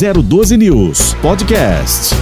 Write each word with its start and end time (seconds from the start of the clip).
012 0.00 0.56
News 0.56 1.12
Podcast. 1.20 2.16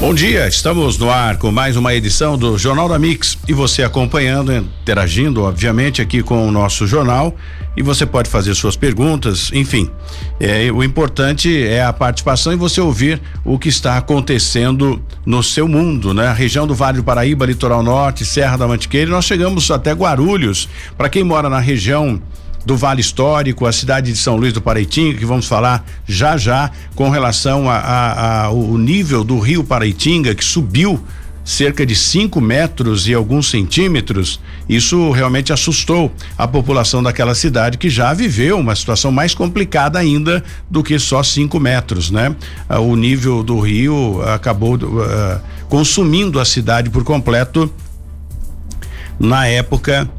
Bom 0.00 0.12
dia, 0.12 0.48
estamos 0.48 0.98
no 0.98 1.08
ar 1.08 1.36
com 1.36 1.52
mais 1.52 1.76
uma 1.76 1.94
edição 1.94 2.36
do 2.36 2.58
Jornal 2.58 2.88
da 2.88 2.98
Mix 2.98 3.38
e 3.46 3.52
você 3.52 3.84
acompanhando, 3.84 4.52
interagindo, 4.52 5.44
obviamente, 5.44 6.02
aqui 6.02 6.24
com 6.24 6.44
o 6.44 6.50
nosso 6.50 6.84
jornal 6.84 7.36
e 7.76 7.84
você 7.84 8.04
pode 8.04 8.28
fazer 8.28 8.52
suas 8.56 8.74
perguntas, 8.74 9.52
enfim. 9.54 9.88
É, 10.40 10.68
o 10.72 10.82
importante 10.82 11.64
é 11.64 11.84
a 11.84 11.92
participação 11.92 12.52
e 12.52 12.56
você 12.56 12.80
ouvir 12.80 13.22
o 13.44 13.60
que 13.60 13.68
está 13.68 13.96
acontecendo 13.96 15.00
no 15.24 15.44
seu 15.44 15.68
mundo, 15.68 16.12
né? 16.12 16.32
Região 16.32 16.66
do 16.66 16.74
Vale 16.74 16.96
do 16.96 17.04
Paraíba, 17.04 17.46
Litoral 17.46 17.82
Norte, 17.82 18.24
Serra 18.24 18.56
da 18.56 18.66
Mantiqueira, 18.66 19.08
nós 19.08 19.24
chegamos 19.24 19.70
até 19.70 19.92
Guarulhos. 19.92 20.68
Para 20.98 21.08
quem 21.08 21.22
mora 21.22 21.48
na 21.48 21.60
região 21.60 22.20
do 22.66 22.76
Vale 22.76 23.00
Histórico, 23.00 23.64
a 23.64 23.72
cidade 23.72 24.10
de 24.10 24.18
São 24.18 24.34
Luís 24.36 24.52
do 24.52 24.60
Paraitinga, 24.60 25.16
que 25.16 25.24
vamos 25.24 25.46
falar 25.46 25.86
já 26.04 26.36
já 26.36 26.70
com 26.96 27.08
relação 27.08 27.66
ao 27.70 28.76
nível 28.76 29.22
do 29.22 29.38
rio 29.38 29.62
Paraitinga, 29.62 30.34
que 30.34 30.44
subiu 30.44 31.00
cerca 31.44 31.86
de 31.86 31.94
5 31.94 32.40
metros 32.40 33.06
e 33.06 33.14
alguns 33.14 33.48
centímetros. 33.50 34.40
Isso 34.68 35.12
realmente 35.12 35.52
assustou 35.52 36.12
a 36.36 36.48
população 36.48 37.00
daquela 37.00 37.36
cidade 37.36 37.78
que 37.78 37.88
já 37.88 38.12
viveu 38.12 38.58
uma 38.58 38.74
situação 38.74 39.12
mais 39.12 39.32
complicada 39.32 39.96
ainda 39.96 40.42
do 40.68 40.82
que 40.82 40.98
só 40.98 41.22
5 41.22 41.60
metros, 41.60 42.10
né? 42.10 42.34
Ah, 42.68 42.80
o 42.80 42.96
nível 42.96 43.44
do 43.44 43.60
rio 43.60 44.20
acabou 44.22 44.74
uh, 44.74 45.40
consumindo 45.68 46.40
a 46.40 46.44
cidade 46.44 46.90
por 46.90 47.04
completo 47.04 47.72
na 49.20 49.46
época 49.46 50.10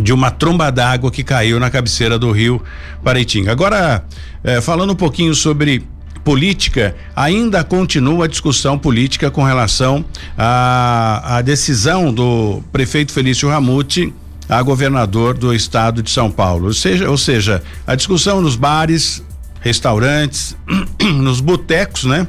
de 0.00 0.12
uma 0.12 0.30
tromba 0.30 0.70
d'água 0.70 1.10
que 1.10 1.22
caiu 1.22 1.60
na 1.60 1.70
cabeceira 1.70 2.18
do 2.18 2.30
rio 2.32 2.62
Paraitinga. 3.02 3.52
Agora, 3.52 4.04
eh, 4.42 4.60
falando 4.60 4.92
um 4.92 4.96
pouquinho 4.96 5.34
sobre 5.34 5.84
política, 6.24 6.96
ainda 7.14 7.62
continua 7.62 8.24
a 8.24 8.28
discussão 8.28 8.78
política 8.78 9.30
com 9.30 9.44
relação 9.44 10.04
à, 10.36 11.40
decisão 11.44 12.12
do 12.12 12.62
prefeito 12.72 13.12
Felício 13.12 13.48
Ramute 13.48 14.12
a 14.48 14.62
governador 14.62 15.36
do 15.36 15.54
estado 15.54 16.02
de 16.02 16.10
São 16.10 16.30
Paulo. 16.30 16.66
Ou 16.66 16.74
seja, 16.74 17.08
ou 17.08 17.16
seja, 17.16 17.62
a 17.86 17.94
discussão 17.94 18.40
nos 18.40 18.56
bares, 18.56 19.22
restaurantes, 19.60 20.56
nos 21.00 21.40
botecos, 21.40 22.04
né? 22.04 22.26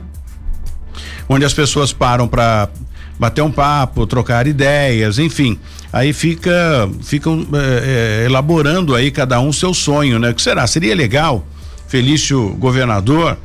Onde 1.28 1.44
as 1.44 1.54
pessoas 1.54 1.92
param 1.92 2.28
para 2.28 2.70
bater 3.20 3.42
um 3.42 3.52
papo, 3.52 4.06
trocar 4.06 4.48
ideias, 4.48 5.20
enfim. 5.20 5.58
Aí 5.96 6.12
fica, 6.12 6.90
ficam 7.02 7.48
é, 7.54 8.24
é, 8.24 8.26
elaborando 8.26 8.94
aí 8.94 9.10
cada 9.10 9.40
um 9.40 9.54
seu 9.54 9.74
sonho, 9.74 10.20
né? 10.20 10.32
O 10.32 10.36
que 10.36 10.42
será? 10.42 10.68
Seria 10.68 10.94
legal, 10.94 11.48
Felício 11.88 12.50
governador, 12.60 13.38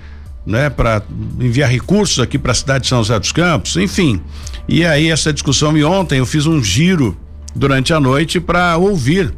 né, 0.45 0.69
para 0.69 1.01
enviar 1.39 1.71
recursos 1.71 2.19
aqui 2.19 2.37
para 2.37 2.51
a 2.51 2.55
cidade 2.57 2.83
de 2.83 2.89
São 2.89 2.99
José 3.05 3.17
dos 3.21 3.31
Campos, 3.31 3.77
enfim. 3.77 4.21
E 4.69 4.85
aí 4.85 5.13
essa 5.13 5.33
discussão 5.33 5.79
e 5.79 5.85
ontem 5.85 6.19
eu 6.19 6.27
fiz 6.27 6.45
um 6.45 6.61
giro 6.61 7.17
durante 7.55 7.95
a 7.95 8.01
noite 8.01 8.41
para 8.41 8.77
ouvir 8.77 9.33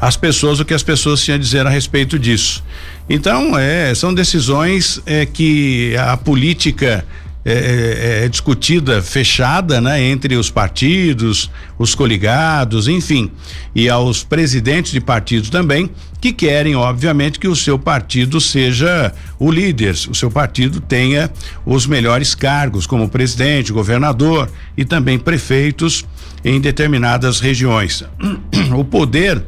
as 0.00 0.16
pessoas 0.16 0.58
o 0.58 0.64
que 0.64 0.72
as 0.72 0.82
pessoas 0.82 1.22
tinham 1.22 1.36
a 1.36 1.38
dizer 1.38 1.66
a 1.66 1.70
respeito 1.70 2.18
disso. 2.18 2.64
Então, 3.06 3.58
é, 3.58 3.94
são 3.94 4.14
decisões 4.14 5.02
é, 5.04 5.26
que 5.26 5.94
a 5.98 6.16
política 6.16 7.04
é, 7.48 7.52
é, 7.52 8.24
é, 8.24 8.28
discutida, 8.28 9.00
fechada, 9.00 9.80
né, 9.80 10.02
entre 10.02 10.34
os 10.34 10.50
partidos, 10.50 11.48
os 11.78 11.94
coligados, 11.94 12.88
enfim, 12.88 13.30
e 13.72 13.88
aos 13.88 14.24
presidentes 14.24 14.90
de 14.90 15.00
partidos 15.00 15.48
também, 15.48 15.88
que 16.20 16.32
querem, 16.32 16.74
obviamente, 16.74 17.38
que 17.38 17.46
o 17.46 17.54
seu 17.54 17.78
partido 17.78 18.40
seja 18.40 19.12
o 19.38 19.48
líder, 19.48 19.94
o 20.10 20.14
seu 20.14 20.28
partido 20.28 20.80
tenha 20.80 21.30
os 21.64 21.86
melhores 21.86 22.34
cargos, 22.34 22.84
como 22.84 23.08
presidente, 23.08 23.72
governador 23.72 24.50
e 24.76 24.84
também 24.84 25.16
prefeitos 25.16 26.04
em 26.44 26.60
determinadas 26.60 27.38
regiões. 27.38 28.02
O 28.76 28.84
poder 28.84 29.44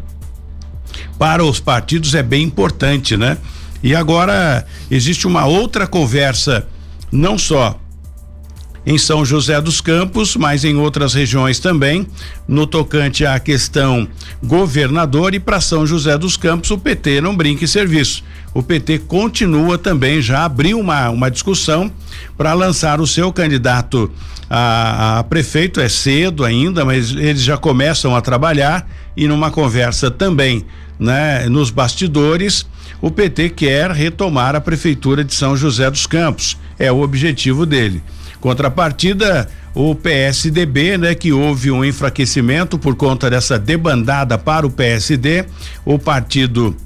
para 1.19 1.43
os 1.43 1.59
partidos 1.59 2.15
é 2.15 2.23
bem 2.23 2.45
importante, 2.45 3.17
né? 3.17 3.39
E 3.83 3.93
agora 3.93 4.65
existe 4.89 5.27
uma 5.27 5.47
outra 5.47 5.85
conversa, 5.85 6.69
não 7.11 7.37
só 7.37 7.77
em 8.89 8.97
São 8.97 9.23
José 9.23 9.61
dos 9.61 9.83
Campos, 9.83 10.35
mas 10.35 10.65
em 10.65 10.77
outras 10.77 11.13
regiões 11.13 11.59
também, 11.59 12.07
no 12.49 12.67
tocante 12.67 13.27
à 13.27 13.39
questão 13.39 14.09
governador 14.43 15.35
e 15.35 15.39
para 15.39 15.61
São 15.61 15.87
José 15.87 16.17
dos 16.17 16.39
Campos 16.39 16.71
o 16.71 16.79
PT 16.79 17.21
não 17.21 17.37
brinca 17.37 17.65
em 17.65 17.67
serviço. 17.67 18.25
O 18.55 18.63
PT 18.63 19.01
continua 19.01 19.77
também, 19.77 20.23
já 20.23 20.43
abriu 20.43 20.81
uma, 20.81 21.11
uma 21.11 21.31
discussão 21.31 21.93
para 22.35 22.55
lançar 22.55 22.99
o 22.99 23.07
seu 23.07 23.31
candidato 23.31 24.11
a, 24.49 25.19
a 25.19 25.25
prefeito, 25.25 25.83
é 25.83 25.89
cedo 25.91 26.43
ainda, 26.43 26.83
mas 26.83 27.11
eles 27.11 27.43
já 27.43 27.59
começam 27.59 28.17
a 28.17 28.23
trabalhar 28.23 28.89
e 29.15 29.29
numa 29.29 29.51
conversa 29.51 30.11
também, 30.11 30.65
né, 30.99 31.47
nos 31.47 31.69
bastidores, 31.69 32.65
o 33.03 33.11
PT 33.11 33.51
quer 33.51 33.91
retomar 33.91 34.57
a 34.57 34.63
prefeitura 34.63 35.23
de 35.23 35.35
São 35.35 35.55
José 35.55 35.91
dos 35.91 36.07
Campos. 36.07 36.57
É 36.79 36.91
o 36.91 37.03
objetivo 37.03 37.67
dele. 37.67 38.03
Contrapartida, 38.41 39.49
o 39.75 39.95
PSDB, 39.95 40.97
né, 40.97 41.15
que 41.15 41.33
houve 41.33 41.71
um 41.71 41.85
enfraquecimento 41.85 42.79
por 42.79 42.95
conta 42.95 43.29
dessa 43.29 43.59
debandada 43.59 44.39
para 44.39 44.67
o 44.67 44.71
PSD, 44.71 45.45
o 45.85 45.99
partido 45.99 46.77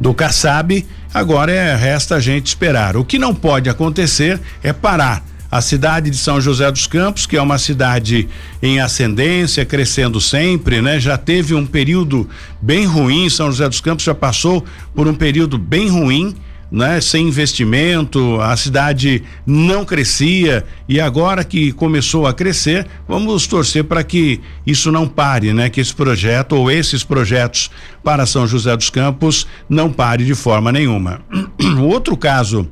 do 0.00 0.12
Kassab, 0.14 0.84
agora 1.12 1.52
é, 1.52 1.74
resta 1.74 2.16
a 2.16 2.20
gente 2.20 2.46
esperar. 2.46 2.96
O 2.96 3.04
que 3.04 3.18
não 3.18 3.34
pode 3.34 3.68
acontecer 3.68 4.40
é 4.62 4.72
parar. 4.72 5.24
A 5.50 5.60
cidade 5.60 6.10
de 6.10 6.16
São 6.16 6.40
José 6.40 6.68
dos 6.68 6.88
Campos, 6.88 7.26
que 7.26 7.36
é 7.36 7.42
uma 7.42 7.58
cidade 7.58 8.28
em 8.60 8.80
ascendência, 8.80 9.64
crescendo 9.64 10.20
sempre, 10.20 10.82
né? 10.82 10.98
Já 10.98 11.16
teve 11.16 11.54
um 11.54 11.64
período 11.64 12.28
bem 12.60 12.86
ruim, 12.86 13.30
São 13.30 13.52
José 13.52 13.68
dos 13.68 13.80
Campos 13.80 14.04
já 14.04 14.14
passou 14.16 14.64
por 14.96 15.06
um 15.06 15.14
período 15.14 15.56
bem 15.56 15.88
ruim, 15.88 16.34
né? 16.70 17.00
Sem 17.00 17.28
investimento, 17.28 18.40
a 18.40 18.56
cidade 18.56 19.22
não 19.46 19.84
crescia 19.84 20.64
e 20.88 21.00
agora 21.00 21.44
que 21.44 21.72
começou 21.72 22.26
a 22.26 22.34
crescer, 22.34 22.86
vamos 23.06 23.46
torcer 23.46 23.84
para 23.84 24.02
que 24.02 24.40
isso 24.66 24.90
não 24.90 25.08
pare, 25.08 25.52
né? 25.52 25.70
Que 25.70 25.80
esse 25.80 25.94
projeto 25.94 26.52
ou 26.56 26.70
esses 26.70 27.04
projetos 27.04 27.70
para 28.02 28.26
São 28.26 28.46
José 28.46 28.76
dos 28.76 28.90
Campos 28.90 29.46
não 29.68 29.92
pare 29.92 30.24
de 30.24 30.34
forma 30.34 30.72
nenhuma. 30.72 31.20
Outro 31.80 32.16
caso 32.16 32.68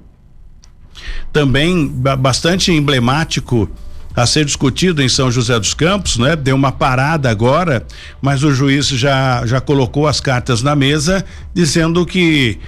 também 1.32 1.88
bastante 1.88 2.70
emblemático 2.70 3.68
a 4.14 4.26
ser 4.26 4.44
discutido 4.44 5.02
em 5.02 5.08
São 5.08 5.30
José 5.30 5.58
dos 5.58 5.72
Campos, 5.72 6.18
né? 6.18 6.36
Deu 6.36 6.54
uma 6.54 6.70
parada 6.70 7.30
agora, 7.30 7.86
mas 8.20 8.42
o 8.42 8.52
juiz 8.52 8.88
já 8.88 9.44
já 9.46 9.60
colocou 9.60 10.06
as 10.06 10.20
cartas 10.20 10.62
na 10.62 10.76
mesa 10.76 11.24
dizendo 11.54 12.04
que 12.04 12.58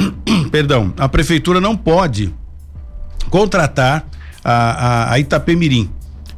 perdão, 0.50 0.92
a 0.96 1.08
prefeitura 1.08 1.60
não 1.60 1.76
pode 1.76 2.34
contratar 3.30 4.06
a, 4.44 4.52
a, 4.52 5.12
a 5.12 5.18
Itapemirim. 5.18 5.90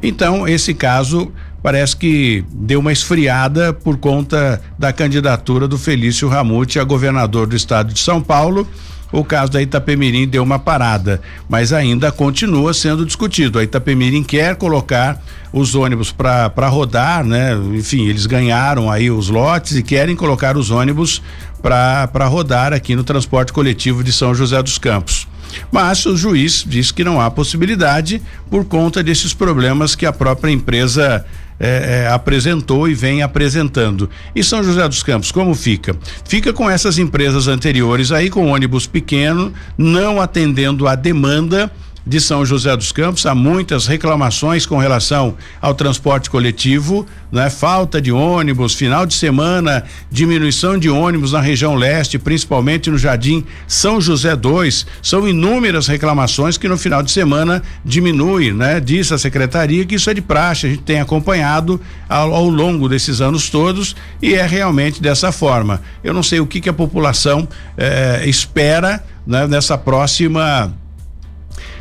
Então, 0.03 0.47
esse 0.47 0.75
caso 0.75 1.33
parece 1.63 1.97
que 1.97 2.45
deu 2.51 2.81
uma 2.81 2.93
esfriada 2.93 3.73
por 3.73 3.99
conta 3.99 4.61
da 4.79 4.93
candidatura 4.93 5.67
do 5.67 5.77
Felício 5.77 6.29
Ramute 6.29 6.79
a 6.79 6.85
governador 6.85 7.47
do 7.47 7.57
estado 7.57 7.93
de 7.93 8.01
São 8.01 8.23
Paulo. 8.23 8.67
O 9.11 9.25
caso 9.25 9.51
da 9.51 9.63
Itapemirim 9.63 10.29
deu 10.29 10.43
uma 10.43 10.59
parada, 10.59 11.21
mas 11.49 11.73
ainda 11.73 12.13
continua 12.13 12.75
sendo 12.75 13.07
discutido. 13.07 13.59
A 13.59 13.65
Itapemirim 13.65 14.23
quer 14.23 14.57
colocar 14.57 15.23
os 15.51 15.75
ônibus 15.75 16.13
para 16.13 16.69
rodar, 16.69 17.25
né? 17.25 17.55
Enfim, 17.75 18.07
eles 18.07 18.27
ganharam 18.27 18.91
aí 18.91 19.11
os 19.11 19.31
lotes 19.31 19.77
e 19.77 19.83
querem 19.83 20.15
colocar 20.15 20.59
os 20.59 20.71
ônibus 20.71 21.23
para 21.63 22.27
rodar 22.27 22.75
aqui 22.75 22.95
no 22.95 23.03
transporte 23.03 23.53
coletivo 23.53 24.05
de 24.05 24.13
São 24.13 24.35
José 24.35 24.63
dos 24.63 24.77
Campos. 24.77 25.27
Mas 25.73 26.05
o 26.05 26.15
juiz 26.15 26.63
diz 26.67 26.93
que 26.93 27.03
não 27.03 27.19
há 27.19 27.31
possibilidade 27.31 28.21
por 28.51 28.67
conta 28.67 29.03
desses 29.03 29.33
problemas 29.33 29.95
que 29.95 30.05
a 30.05 30.13
própria 30.13 30.53
empresa 30.53 31.25
é, 31.59 32.05
é, 32.05 32.09
apresentou 32.09 32.89
e 32.89 32.95
vem 32.95 33.23
apresentando. 33.23 34.09
E 34.35 34.43
São 34.43 34.63
José 34.63 34.87
dos 34.89 35.03
Campos, 35.03 35.33
como 35.33 35.55
fica? 35.55 35.97
Fica 36.25 36.53
com 36.53 36.69
essas 36.71 36.99
empresas 36.99 37.49
anteriores 37.49 38.13
aí, 38.13 38.31
com 38.31 38.49
ônibus 38.49 38.87
pequeno, 38.87 39.53
não 39.77 40.21
atendendo 40.21 40.87
a 40.87 40.95
demanda 40.95 41.71
de 42.09 42.21
São 42.23 42.45
José 42.45 42.75
dos 42.75 42.91
Campos 42.91 43.27
há 43.27 43.35
muitas 43.35 43.87
reclamações 43.87 44.65
com 44.65 44.79
relação 44.79 45.37
ao 45.61 45.75
transporte 45.75 46.31
coletivo, 46.31 47.07
né? 47.31 47.51
Falta 47.51 48.01
de 48.01 48.11
ônibus, 48.11 48.75
final 48.75 49.05
de 49.05 49.13
semana, 49.13 49.85
diminuição 50.11 50.79
de 50.79 50.89
ônibus 50.89 51.33
na 51.33 51.41
região 51.41 51.75
leste, 51.75 52.19
principalmente 52.19 52.91
no 52.91 52.97
Jardim 52.97 53.45
São 53.67 54.01
José 54.01 54.35
2. 54.35 54.87
São 55.03 55.29
inúmeras 55.29 55.87
reclamações 55.87 56.57
que 56.57 56.67
no 56.67 56.79
final 56.79 57.03
de 57.03 57.11
semana 57.11 57.63
diminui, 57.85 58.55
né? 58.55 58.81
Diz 58.81 59.13
a 59.13 59.19
secretaria 59.19 59.85
que 59.85 59.97
isso 59.97 60.09
é 60.09 60.15
de 60.15 60.23
praxe, 60.23 60.67
a 60.67 60.71
gente 60.71 60.85
tem 60.85 61.01
acompanhado 61.01 61.79
ao, 62.09 62.35
ao 62.35 62.49
longo 62.49 62.89
desses 62.89 63.21
anos 63.21 63.51
todos 63.51 63.95
e 64.23 64.33
é 64.33 64.47
realmente 64.47 65.03
dessa 65.03 65.31
forma. 65.31 65.83
Eu 66.03 66.15
não 66.15 66.23
sei 66.23 66.41
o 66.41 66.47
que 66.47 66.59
que 66.59 66.71
a 66.71 66.73
população 66.73 67.47
eh, 67.77 68.23
espera 68.27 69.05
né, 69.27 69.47
nessa 69.47 69.77
próxima 69.77 70.73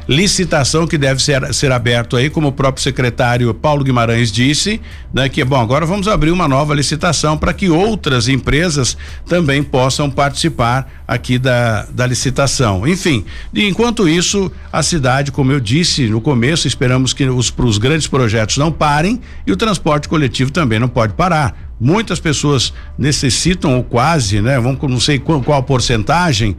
licitação 0.07 0.87
que 0.87 0.97
deve 0.97 1.21
ser, 1.21 1.53
ser 1.53 1.71
aberto 1.71 2.15
aí, 2.15 2.29
como 2.29 2.47
o 2.47 2.51
próprio 2.51 2.83
secretário 2.83 3.53
Paulo 3.53 3.83
Guimarães 3.83 4.31
disse, 4.31 4.79
né, 5.13 5.27
que 5.27 5.43
bom, 5.43 5.59
agora 5.59 5.85
vamos 5.85 6.07
abrir 6.07 6.31
uma 6.31 6.47
nova 6.47 6.73
licitação 6.73 7.37
para 7.37 7.53
que 7.53 7.69
outras 7.69 8.27
empresas 8.27 8.97
também 9.27 9.61
possam 9.61 10.09
participar 10.09 10.89
aqui 11.07 11.37
da, 11.37 11.83
da 11.91 12.05
licitação. 12.05 12.87
Enfim, 12.87 13.25
enquanto 13.53 14.07
isso, 14.07 14.51
a 14.71 14.81
cidade, 14.81 15.31
como 15.31 15.51
eu 15.51 15.59
disse 15.59 16.07
no 16.07 16.21
começo, 16.21 16.67
esperamos 16.67 17.13
que 17.13 17.25
os, 17.25 17.53
os 17.57 17.77
grandes 17.77 18.07
projetos 18.07 18.57
não 18.57 18.71
parem 18.71 19.21
e 19.45 19.51
o 19.51 19.57
transporte 19.57 20.07
coletivo 20.07 20.51
também 20.51 20.79
não 20.79 20.89
pode 20.89 21.13
parar 21.13 21.66
muitas 21.79 22.19
pessoas 22.19 22.73
necessitam 22.97 23.77
ou 23.77 23.83
quase, 23.83 24.41
né? 24.41 24.59
Vamos 24.59 24.81
não 24.89 24.99
sei 24.99 25.19
qual, 25.19 25.41
qual 25.41 25.59
a 25.59 25.63
porcentagem 25.63 26.55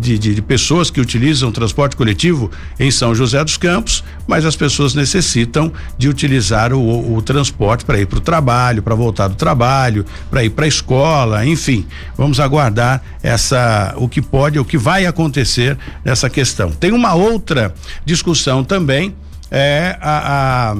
de, 0.00 0.18
de, 0.18 0.34
de, 0.34 0.42
pessoas 0.42 0.90
que 0.90 1.00
utilizam 1.00 1.50
transporte 1.50 1.96
coletivo 1.96 2.50
em 2.78 2.90
São 2.90 3.14
José 3.14 3.42
dos 3.42 3.56
Campos, 3.56 4.04
mas 4.26 4.44
as 4.44 4.56
pessoas 4.56 4.94
necessitam 4.94 5.72
de 5.96 6.08
utilizar 6.08 6.72
o, 6.72 6.78
o, 6.78 7.16
o 7.16 7.22
transporte 7.22 7.84
para 7.84 7.98
ir 7.98 8.06
para 8.06 8.18
o 8.18 8.20
trabalho, 8.20 8.82
para 8.82 8.94
voltar 8.94 9.28
do 9.28 9.34
trabalho, 9.34 10.04
para 10.30 10.44
ir 10.44 10.50
para 10.50 10.64
a 10.64 10.68
escola, 10.68 11.46
enfim. 11.46 11.86
Vamos 12.16 12.40
aguardar 12.40 13.02
essa 13.22 13.94
o 13.96 14.08
que 14.08 14.20
pode, 14.20 14.58
o 14.58 14.64
que 14.64 14.76
vai 14.76 15.06
acontecer 15.06 15.78
nessa 16.04 16.28
questão. 16.28 16.70
Tem 16.70 16.92
uma 16.92 17.14
outra 17.14 17.74
discussão 18.04 18.62
também 18.62 19.14
é 19.50 19.96
a, 20.00 20.74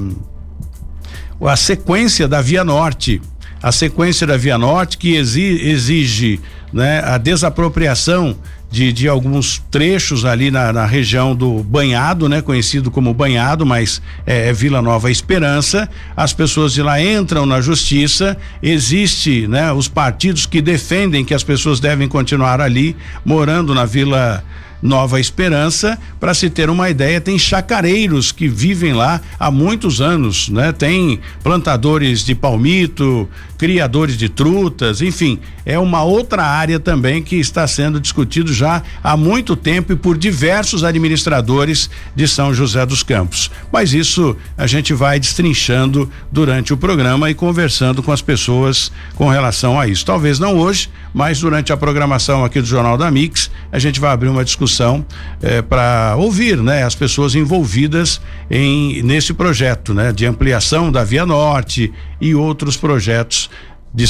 a, 1.41 1.51
a 1.51 1.55
sequência 1.55 2.27
da 2.27 2.41
Via 2.41 2.63
Norte 2.63 3.21
a 3.65 3.71
sequência 3.71 4.27
da 4.27 4.37
Via 4.37 4.59
Norte 4.59 4.95
que 4.95 5.15
exige, 5.15 6.39
né, 6.71 7.01
a 7.03 7.17
desapropriação 7.17 8.37
de, 8.69 8.93
de 8.93 9.07
alguns 9.07 9.57
trechos 9.71 10.23
ali 10.23 10.51
na, 10.51 10.71
na, 10.71 10.85
região 10.85 11.35
do 11.35 11.63
Banhado, 11.63 12.29
né? 12.29 12.43
Conhecido 12.43 12.91
como 12.91 13.11
Banhado, 13.11 13.65
mas 13.65 14.03
é, 14.23 14.49
é, 14.49 14.53
Vila 14.53 14.83
Nova 14.83 15.09
Esperança. 15.09 15.89
As 16.15 16.31
pessoas 16.31 16.73
de 16.73 16.83
lá 16.83 17.01
entram 17.01 17.43
na 17.47 17.59
justiça. 17.59 18.37
Existe, 18.61 19.47
né? 19.47 19.71
Os 19.71 19.87
partidos 19.87 20.45
que 20.45 20.61
defendem 20.61 21.25
que 21.25 21.33
as 21.33 21.43
pessoas 21.43 21.79
devem 21.79 22.07
continuar 22.07 22.61
ali 22.61 22.95
morando 23.23 23.73
na 23.73 23.85
Vila 23.85 24.43
Nova 24.85 25.19
Esperança, 25.19 25.97
para 26.19 26.35
se 26.35 26.47
ter 26.47 26.69
uma 26.69 26.91
ideia, 26.91 27.19
tem 27.19 27.39
chacareiros 27.39 28.31
que 28.31 28.47
vivem 28.47 28.93
lá 28.93 29.19
há 29.39 29.49
muitos 29.49 29.99
anos, 29.99 30.47
né? 30.47 30.71
Tem 30.71 31.19
plantadores 31.41 32.23
de 32.23 32.35
palmito, 32.35 33.27
criadores 33.57 34.15
de 34.15 34.29
trutas, 34.29 35.01
enfim, 35.01 35.39
é 35.65 35.79
uma 35.79 36.03
outra 36.03 36.43
área 36.43 36.79
também 36.79 37.23
que 37.23 37.37
está 37.37 37.67
sendo 37.67 37.99
discutido 37.99 38.53
já 38.53 38.83
há 39.03 39.17
muito 39.17 39.55
tempo 39.55 39.91
e 39.93 39.95
por 39.95 40.17
diversos 40.17 40.83
administradores 40.83 41.89
de 42.15 42.27
São 42.27 42.53
José 42.53 42.85
dos 42.85 43.01
Campos. 43.01 43.49
Mas 43.71 43.93
isso 43.93 44.37
a 44.57 44.67
gente 44.67 44.93
vai 44.93 45.19
destrinchando 45.19 46.09
durante 46.31 46.73
o 46.73 46.77
programa 46.77 47.29
e 47.29 47.33
conversando 47.33 48.03
com 48.03 48.11
as 48.11 48.21
pessoas 48.21 48.91
com 49.15 49.27
relação 49.29 49.79
a 49.79 49.87
isso. 49.87 50.05
Talvez 50.05 50.39
não 50.39 50.57
hoje, 50.57 50.89
mas 51.13 51.39
durante 51.39 51.73
a 51.73 51.77
programação 51.77 52.45
aqui 52.45 52.61
do 52.61 52.67
Jornal 52.67 52.97
da 52.97 53.09
Mix, 53.09 53.49
a 53.71 53.79
gente 53.79 53.99
vai 53.99 54.11
abrir 54.11 54.29
uma 54.29 54.45
discussão 54.45 55.05
eh, 55.41 55.61
para 55.61 56.15
ouvir, 56.17 56.57
né, 56.57 56.83
as 56.83 56.93
pessoas 56.93 57.35
envolvidas 57.35 58.21
em 58.49 59.01
nesse 59.01 59.33
projeto, 59.33 59.93
né, 59.93 60.11
de 60.11 60.25
ampliação 60.25 60.91
da 60.91 61.03
Via 61.03 61.25
Norte 61.25 61.91
e 62.19 62.35
outros 62.35 62.77
projetos 62.77 63.49
de, 63.95 64.05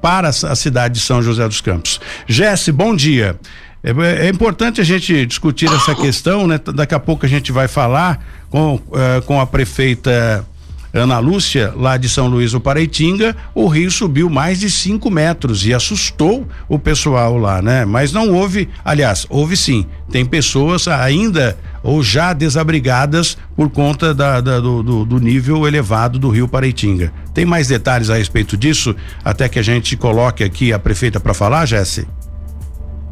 para 0.00 0.28
a 0.28 0.54
cidade 0.54 0.94
de 0.94 1.00
São 1.00 1.22
José 1.22 1.46
dos 1.46 1.60
Campos. 1.60 2.00
Jesse, 2.26 2.70
bom 2.70 2.94
dia. 2.94 3.36
É, 3.82 4.26
é, 4.26 4.28
importante 4.30 4.80
a 4.80 4.84
gente 4.84 5.26
discutir 5.26 5.70
essa 5.70 5.94
questão, 5.94 6.46
né? 6.46 6.58
Daqui 6.74 6.94
a 6.94 7.00
pouco 7.00 7.26
a 7.26 7.28
gente 7.28 7.52
vai 7.52 7.68
falar 7.68 8.24
com, 8.48 8.76
uh, 8.76 9.20
com 9.26 9.38
a 9.38 9.46
prefeita 9.46 10.46
Ana 10.94 11.18
Lúcia, 11.18 11.72
lá 11.76 11.96
de 11.96 12.08
São 12.08 12.28
Luís 12.28 12.52
do 12.52 12.60
Paraitinga, 12.60 13.34
o 13.52 13.66
rio 13.66 13.90
subiu 13.90 14.30
mais 14.30 14.60
de 14.60 14.70
5 14.70 15.10
metros 15.10 15.66
e 15.66 15.74
assustou 15.74 16.46
o 16.68 16.78
pessoal 16.78 17.36
lá, 17.36 17.60
né? 17.60 17.84
Mas 17.84 18.12
não 18.12 18.32
houve, 18.32 18.68
aliás, 18.84 19.26
houve 19.28 19.56
sim, 19.56 19.84
tem 20.08 20.24
pessoas 20.24 20.86
ainda 20.86 21.58
ou 21.82 22.00
já 22.00 22.32
desabrigadas 22.32 23.36
por 23.56 23.68
conta 23.68 24.14
da, 24.14 24.40
da, 24.40 24.60
do, 24.60 25.04
do, 25.04 25.18
nível 25.18 25.66
elevado 25.66 26.18
do 26.18 26.30
rio 26.30 26.46
Paraitinga. 26.46 27.12
Tem 27.34 27.44
mais 27.44 27.66
detalhes 27.66 28.08
a 28.08 28.16
respeito 28.16 28.56
disso, 28.56 28.94
até 29.24 29.48
que 29.48 29.58
a 29.58 29.62
gente 29.62 29.96
coloque 29.96 30.44
aqui 30.44 30.72
a 30.72 30.78
prefeita 30.78 31.18
para 31.18 31.34
falar, 31.34 31.66
Jesse? 31.66 32.06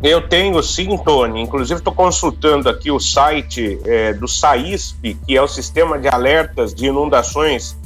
Eu 0.02 0.20
tenho 0.20 0.60
sim, 0.64 0.98
Tony. 0.98 1.40
Inclusive, 1.40 1.78
estou 1.78 1.92
consultando 1.92 2.68
aqui 2.68 2.90
o 2.90 2.98
site 2.98 3.78
é, 3.84 4.12
do 4.12 4.26
SAISP, 4.26 5.16
que 5.26 5.36
é 5.36 5.40
o 5.40 5.46
Sistema 5.46 5.96
de 5.96 6.08
Alertas 6.08 6.74
de 6.74 6.86
Inundações 6.86 7.76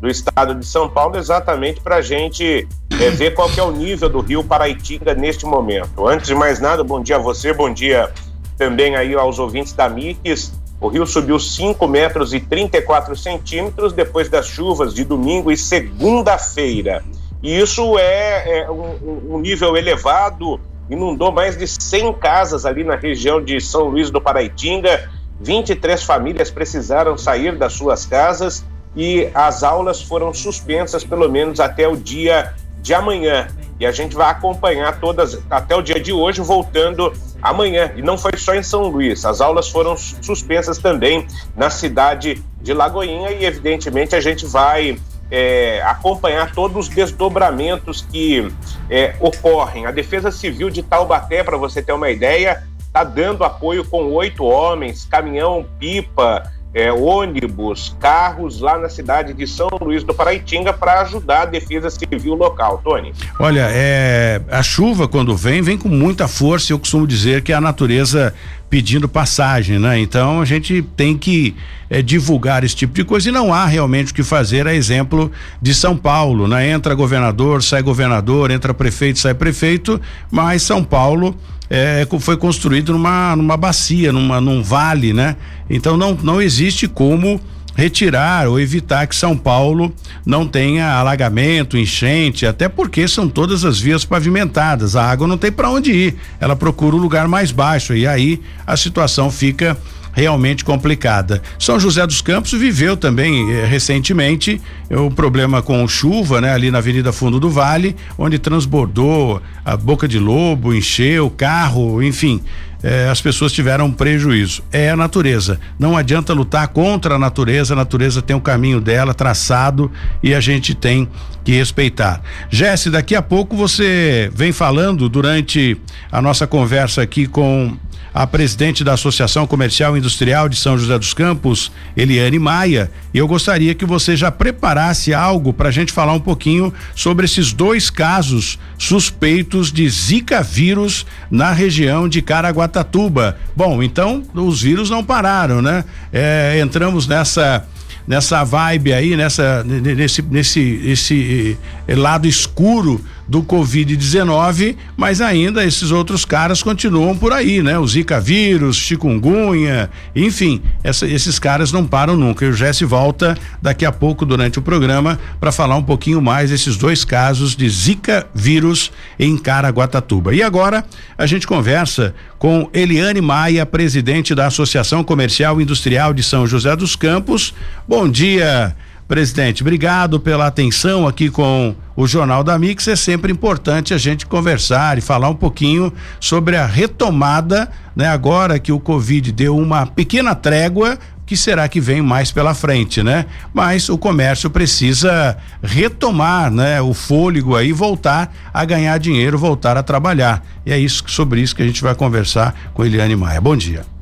do 0.00 0.08
Estado 0.08 0.54
de 0.54 0.64
São 0.64 0.88
Paulo, 0.88 1.16
exatamente 1.16 1.80
para 1.80 1.96
a 1.96 2.02
gente 2.02 2.66
é, 2.98 3.10
ver 3.10 3.34
qual 3.34 3.50
é 3.54 3.62
o 3.62 3.70
nível 3.70 4.08
do 4.08 4.20
rio 4.20 4.42
Paraitinga 4.42 5.14
neste 5.14 5.44
momento. 5.44 6.06
Antes 6.06 6.26
de 6.26 6.34
mais 6.34 6.60
nada, 6.60 6.82
bom 6.82 7.02
dia 7.02 7.16
a 7.16 7.18
você, 7.18 7.52
bom 7.52 7.72
dia 7.72 8.10
também 8.56 8.96
aí 8.96 9.14
aos 9.14 9.38
ouvintes 9.38 9.74
da 9.74 9.86
Mix. 9.86 10.54
O 10.80 10.88
rio 10.88 11.06
subiu 11.06 11.38
5 11.38 11.86
metros 11.86 12.32
e 12.32 12.40
34 12.40 13.14
centímetros 13.16 13.92
depois 13.92 14.30
das 14.30 14.46
chuvas 14.46 14.94
de 14.94 15.04
domingo 15.04 15.50
e 15.50 15.56
segunda-feira. 15.56 17.04
E 17.42 17.58
isso 17.58 17.98
é, 17.98 18.60
é 18.60 18.70
um, 18.70 19.34
um 19.34 19.38
nível 19.40 19.76
elevado 19.76 20.58
inundou 20.88 21.32
mais 21.32 21.56
de 21.56 21.66
100 21.66 22.14
casas 22.14 22.64
ali 22.64 22.84
na 22.84 22.96
região 22.96 23.42
de 23.42 23.60
São 23.60 23.84
Luís 23.88 24.10
do 24.10 24.20
Paraitinga. 24.20 25.10
23 25.40 26.02
famílias 26.02 26.50
precisaram 26.50 27.16
sair 27.18 27.56
das 27.56 27.74
suas 27.74 28.06
casas 28.06 28.64
e 28.94 29.28
as 29.34 29.62
aulas 29.62 30.00
foram 30.00 30.32
suspensas 30.32 31.04
pelo 31.04 31.28
menos 31.28 31.60
até 31.60 31.86
o 31.86 31.96
dia 31.96 32.54
de 32.80 32.94
amanhã. 32.94 33.48
E 33.78 33.84
a 33.84 33.92
gente 33.92 34.16
vai 34.16 34.30
acompanhar 34.30 34.98
todas 35.00 35.38
até 35.50 35.76
o 35.76 35.82
dia 35.82 36.00
de 36.00 36.12
hoje, 36.12 36.40
voltando 36.40 37.12
amanhã. 37.42 37.92
E 37.94 38.00
não 38.00 38.16
foi 38.16 38.32
só 38.38 38.54
em 38.54 38.62
São 38.62 38.88
Luís, 38.88 39.24
as 39.24 39.40
aulas 39.40 39.68
foram 39.68 39.96
suspensas 39.96 40.78
também 40.78 41.26
na 41.54 41.68
cidade 41.68 42.42
de 42.62 42.72
Lagoinha 42.72 43.32
e, 43.32 43.44
evidentemente, 43.44 44.16
a 44.16 44.20
gente 44.20 44.46
vai 44.46 44.98
é, 45.30 45.82
acompanhar 45.84 46.52
todos 46.52 46.88
os 46.88 46.94
desdobramentos 46.94 48.02
que 48.02 48.48
é, 48.88 49.14
ocorrem. 49.20 49.86
A 49.86 49.90
Defesa 49.90 50.30
Civil 50.30 50.70
de 50.70 50.82
Taubaté, 50.82 51.42
para 51.42 51.56
você 51.56 51.82
ter 51.82 51.92
uma 51.92 52.10
ideia, 52.10 52.62
está 52.78 53.04
dando 53.04 53.44
apoio 53.44 53.84
com 53.84 54.12
oito 54.12 54.44
homens, 54.44 55.04
caminhão, 55.04 55.66
pipa, 55.78 56.50
é, 56.76 56.92
ônibus, 56.92 57.96
carros 57.98 58.60
lá 58.60 58.78
na 58.78 58.90
cidade 58.90 59.32
de 59.32 59.46
São 59.46 59.68
Luís 59.80 60.04
do 60.04 60.12
Paraitinga 60.12 60.74
para 60.74 61.00
ajudar 61.00 61.42
a 61.42 61.46
defesa 61.46 61.88
civil 61.88 62.34
local, 62.34 62.82
Tony. 62.84 63.14
Olha, 63.40 63.66
é, 63.70 64.42
a 64.50 64.62
chuva 64.62 65.08
quando 65.08 65.34
vem, 65.34 65.62
vem 65.62 65.78
com 65.78 65.88
muita 65.88 66.28
força. 66.28 66.74
Eu 66.74 66.78
costumo 66.78 67.06
dizer 67.06 67.42
que 67.42 67.50
a 67.50 67.62
natureza 67.62 68.34
pedindo 68.68 69.08
passagem, 69.08 69.78
né? 69.78 69.98
Então 69.98 70.40
a 70.40 70.44
gente 70.44 70.82
tem 70.96 71.16
que 71.16 71.54
é, 71.88 72.02
divulgar 72.02 72.64
esse 72.64 72.74
tipo 72.74 72.92
de 72.94 73.04
coisa 73.04 73.28
e 73.28 73.32
não 73.32 73.52
há 73.52 73.66
realmente 73.66 74.12
o 74.12 74.14
que 74.14 74.22
fazer, 74.22 74.66
a 74.66 74.74
exemplo 74.74 75.30
de 75.62 75.74
São 75.74 75.96
Paulo, 75.96 76.48
né? 76.48 76.70
Entra 76.70 76.94
governador, 76.94 77.62
sai 77.62 77.82
governador, 77.82 78.50
entra 78.50 78.74
prefeito, 78.74 79.18
sai 79.18 79.34
prefeito, 79.34 80.00
mas 80.30 80.62
São 80.62 80.82
Paulo 80.82 81.36
é, 81.70 82.06
foi 82.20 82.36
construído 82.36 82.92
numa, 82.92 83.36
numa 83.36 83.56
bacia, 83.56 84.12
numa, 84.12 84.40
num 84.40 84.62
vale, 84.62 85.12
né? 85.12 85.36
Então 85.70 85.96
não, 85.96 86.14
não 86.22 86.40
existe 86.42 86.88
como 86.88 87.40
retirar 87.76 88.48
ou 88.48 88.58
evitar 88.58 89.06
que 89.06 89.14
São 89.14 89.36
Paulo 89.36 89.92
não 90.24 90.48
tenha 90.48 90.92
alagamento, 90.94 91.76
enchente, 91.76 92.46
até 92.46 92.68
porque 92.68 93.06
são 93.06 93.28
todas 93.28 93.64
as 93.64 93.78
vias 93.78 94.04
pavimentadas. 94.04 94.96
A 94.96 95.04
água 95.04 95.28
não 95.28 95.36
tem 95.36 95.52
para 95.52 95.70
onde 95.70 95.92
ir, 95.92 96.16
ela 96.40 96.56
procura 96.56 96.96
um 96.96 96.98
lugar 96.98 97.28
mais 97.28 97.52
baixo 97.52 97.94
e 97.94 98.06
aí 98.06 98.40
a 98.66 98.76
situação 98.76 99.30
fica 99.30 99.76
realmente 100.16 100.64
complicada. 100.64 101.42
São 101.58 101.78
José 101.78 102.06
dos 102.06 102.22
Campos 102.22 102.52
viveu 102.52 102.96
também 102.96 103.52
eh, 103.52 103.66
recentemente 103.66 104.58
o 104.88 105.02
um 105.02 105.10
problema 105.10 105.60
com 105.60 105.86
chuva, 105.86 106.40
né, 106.40 106.54
ali 106.54 106.70
na 106.70 106.78
Avenida 106.78 107.12
Fundo 107.12 107.38
do 107.38 107.50
Vale, 107.50 107.94
onde 108.16 108.38
transbordou 108.38 109.42
a 109.62 109.76
boca 109.76 110.08
de 110.08 110.18
lobo, 110.18 110.72
encheu 110.72 111.28
carro, 111.28 112.02
enfim. 112.02 112.40
Eh, 112.82 113.08
as 113.10 113.20
pessoas 113.20 113.52
tiveram 113.52 113.90
prejuízo. 113.90 114.62
É 114.72 114.90
a 114.90 114.96
natureza. 114.96 115.58
Não 115.78 115.96
adianta 115.96 116.32
lutar 116.32 116.68
contra 116.68 117.14
a 117.14 117.18
natureza, 117.18 117.74
a 117.74 117.76
natureza 117.76 118.22
tem 118.22 118.34
o 118.34 118.38
um 118.38 118.42
caminho 118.42 118.80
dela 118.80 119.14
traçado 119.14 119.90
e 120.22 120.34
a 120.34 120.40
gente 120.40 120.74
tem 120.74 121.08
que 121.44 121.52
respeitar. 121.52 122.20
Jesse, 122.50 122.90
daqui 122.90 123.14
a 123.14 123.22
pouco 123.22 123.56
você 123.56 124.30
vem 124.34 124.52
falando 124.52 125.08
durante 125.08 125.76
a 126.10 126.20
nossa 126.20 126.46
conversa 126.46 127.02
aqui 127.02 127.26
com 127.26 127.76
a 128.16 128.26
presidente 128.26 128.82
da 128.82 128.94
Associação 128.94 129.46
Comercial 129.46 129.94
e 129.94 129.98
Industrial 129.98 130.48
de 130.48 130.56
São 130.56 130.78
José 130.78 130.98
dos 130.98 131.12
Campos, 131.12 131.70
Eliane 131.94 132.38
Maia, 132.38 132.90
e 133.12 133.18
eu 133.18 133.28
gostaria 133.28 133.74
que 133.74 133.84
você 133.84 134.16
já 134.16 134.32
preparasse 134.32 135.12
algo 135.12 135.52
para 135.52 135.68
a 135.68 135.70
gente 135.70 135.92
falar 135.92 136.14
um 136.14 136.20
pouquinho 136.20 136.72
sobre 136.94 137.26
esses 137.26 137.52
dois 137.52 137.90
casos 137.90 138.58
suspeitos 138.78 139.70
de 139.70 139.86
Zika 139.90 140.42
vírus 140.42 141.04
na 141.30 141.52
região 141.52 142.08
de 142.08 142.22
Caraguatatuba. 142.22 143.36
Bom, 143.54 143.82
então 143.82 144.22
os 144.32 144.62
vírus 144.62 144.88
não 144.88 145.04
pararam, 145.04 145.60
né? 145.60 145.84
É, 146.10 146.58
entramos 146.58 147.06
nessa 147.06 147.66
nessa 148.06 148.44
vibe 148.44 148.92
aí, 148.94 149.16
nessa 149.16 149.62
nesse 149.64 150.22
nesse 150.22 150.60
esse 150.84 151.58
eh, 151.88 151.94
lado 151.94 152.26
escuro 152.26 153.04
do 153.28 153.42
Covid-19, 153.42 154.76
mas 154.96 155.20
ainda 155.20 155.64
esses 155.64 155.90
outros 155.90 156.24
caras 156.24 156.62
continuam 156.62 157.16
por 157.16 157.32
aí, 157.32 157.62
né? 157.62 157.78
O 157.78 157.86
Zika 157.86 158.20
vírus, 158.20 158.76
chikungunya, 158.76 159.90
enfim, 160.14 160.62
essa, 160.82 161.06
esses 161.06 161.38
caras 161.38 161.72
não 161.72 161.86
param 161.86 162.16
nunca. 162.16 162.44
E 162.44 162.48
o 162.48 162.52
Jesse 162.52 162.84
volta 162.84 163.36
daqui 163.60 163.84
a 163.84 163.92
pouco 163.92 164.24
durante 164.24 164.58
o 164.58 164.62
programa 164.62 165.18
para 165.40 165.50
falar 165.50 165.76
um 165.76 165.82
pouquinho 165.82 166.20
mais 166.22 166.50
desses 166.50 166.76
dois 166.76 167.04
casos 167.04 167.56
de 167.56 167.68
Zika 167.68 168.26
vírus 168.34 168.92
em 169.18 169.36
Caraguatatuba. 169.36 170.34
E 170.34 170.42
agora 170.42 170.84
a 171.18 171.26
gente 171.26 171.46
conversa 171.46 172.14
com 172.38 172.68
Eliane 172.72 173.20
Maia, 173.20 173.66
presidente 173.66 174.34
da 174.34 174.46
Associação 174.46 175.02
Comercial 175.02 175.60
Industrial 175.60 176.12
de 176.12 176.22
São 176.22 176.46
José 176.46 176.76
dos 176.76 176.94
Campos. 176.94 177.54
Bom 177.88 178.08
dia. 178.08 178.74
Presidente, 179.08 179.62
obrigado 179.62 180.18
pela 180.18 180.48
atenção 180.48 181.06
aqui 181.06 181.30
com 181.30 181.76
o 181.94 182.08
Jornal 182.08 182.42
da 182.42 182.58
Mix. 182.58 182.88
É 182.88 182.96
sempre 182.96 183.30
importante 183.30 183.94
a 183.94 183.98
gente 183.98 184.26
conversar 184.26 184.98
e 184.98 185.00
falar 185.00 185.28
um 185.28 185.34
pouquinho 185.34 185.92
sobre 186.18 186.56
a 186.56 186.66
retomada, 186.66 187.70
né? 187.94 188.08
Agora 188.08 188.58
que 188.58 188.72
o 188.72 188.80
Covid 188.80 189.30
deu 189.30 189.56
uma 189.56 189.86
pequena 189.86 190.34
trégua, 190.34 190.98
que 191.24 191.36
será 191.36 191.68
que 191.68 191.80
vem 191.80 192.02
mais 192.02 192.32
pela 192.32 192.52
frente, 192.52 193.00
né? 193.00 193.26
Mas 193.54 193.88
o 193.88 193.96
comércio 193.96 194.50
precisa 194.50 195.36
retomar, 195.62 196.50
né? 196.50 196.80
O 196.82 196.92
fôlego 196.92 197.54
aí, 197.54 197.72
voltar 197.72 198.34
a 198.52 198.64
ganhar 198.64 198.98
dinheiro, 198.98 199.38
voltar 199.38 199.76
a 199.76 199.84
trabalhar. 199.84 200.44
E 200.66 200.72
é 200.72 200.78
isso 200.78 201.04
sobre 201.06 201.40
isso 201.40 201.54
que 201.54 201.62
a 201.62 201.66
gente 201.66 201.80
vai 201.80 201.94
conversar 201.94 202.72
com 202.74 202.84
Eliane 202.84 203.14
Maia. 203.14 203.40
Bom 203.40 203.56
dia. 203.56 203.95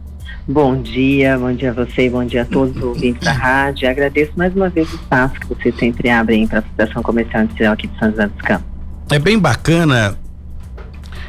Bom 0.47 0.83
dia, 0.83 1.39
bom 1.39 1.55
dia 1.55 1.71
a 1.71 1.73
você, 1.73 2.11
bom 2.11 2.23
dia 2.23 2.43
a 2.43 2.45
todos 2.45 2.77
os 2.77 2.83
ouvintes 2.83 3.23
da 3.23 3.33
rádio. 3.33 3.89
Agradeço 3.89 4.33
mais 4.37 4.55
uma 4.55 4.69
vez 4.69 4.93
o 4.93 4.97
espaço 4.97 5.41
que 5.41 5.47
você 5.47 5.73
sempre 5.73 6.11
abre 6.11 6.47
para 6.47 6.59
a 6.59 6.61
Associação 6.61 7.03
Comercial 7.03 7.45
Industrial 7.45 7.73
aqui 7.73 7.87
de 7.87 7.99
São 7.99 8.11
José 8.11 8.27
dos 8.27 8.43
Campos. 8.43 8.67
É 9.11 9.19
bem 9.19 9.39
bacana 9.39 10.19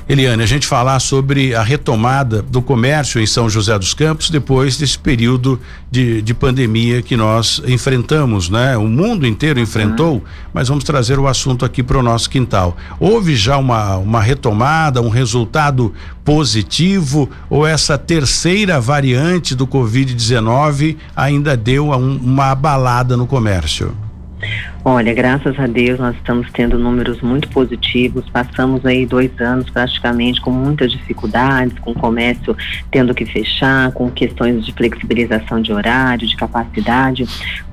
Eliane, 0.08 0.44
a 0.44 0.46
gente 0.46 0.68
falar 0.68 1.00
sobre 1.00 1.56
a 1.56 1.64
retomada 1.64 2.40
do 2.44 2.62
comércio 2.62 3.20
em 3.20 3.26
São 3.26 3.50
José 3.50 3.78
dos 3.80 3.96
Campos 3.96 4.30
depois 4.30 4.78
desse 4.78 5.00
período 5.00 5.60
de, 5.90 6.22
de 6.22 6.32
pandemia 6.32 7.02
que 7.02 7.18
nós 7.18 7.60
enfrentamos, 7.66 8.48
né? 8.48 8.78
O 8.78 8.88
mundo 8.88 9.26
inteiro 9.26 9.60
enfrentou, 9.60 10.24
mas 10.54 10.68
vamos 10.68 10.84
trazer 10.84 11.18
o 11.18 11.28
assunto 11.28 11.66
aqui 11.66 11.82
para 11.82 11.98
o 11.98 12.04
nosso 12.04 12.30
quintal. 12.30 12.78
Houve 13.00 13.36
já 13.36 13.58
uma, 13.58 13.98
uma 13.98 14.22
retomada, 14.22 15.02
um 15.02 15.10
resultado 15.10 15.92
positivo 16.24 17.28
ou 17.50 17.66
essa 17.66 17.98
terceira 17.98 18.80
variante 18.80 19.56
do 19.56 19.66
Covid-19 19.66 20.98
ainda 21.16 21.58
deu 21.58 21.90
um, 21.90 22.18
uma 22.18 22.52
abalada 22.52 23.18
no 23.18 23.26
comércio? 23.26 24.05
Olha, 24.88 25.12
graças 25.16 25.60
a 25.60 25.66
Deus 25.66 26.00
nós 26.00 26.16
estamos 26.16 26.52
tendo 26.52 26.78
números 26.78 27.20
muito 27.20 27.50
positivos. 27.50 28.24
Passamos 28.30 28.86
aí 28.86 29.04
dois 29.04 29.32
anos 29.42 29.68
praticamente 29.68 30.40
com 30.40 30.52
muitas 30.52 30.92
dificuldades, 30.92 31.78
com 31.80 31.90
o 31.90 31.96
comércio 31.96 32.56
tendo 32.92 33.12
que 33.16 33.26
fechar, 33.26 33.92
com 33.94 34.12
questões 34.12 34.64
de 34.64 34.72
flexibilização 34.74 35.60
de 35.60 35.74
horário, 35.74 36.28
de 36.28 36.36
capacidade, 36.36 37.26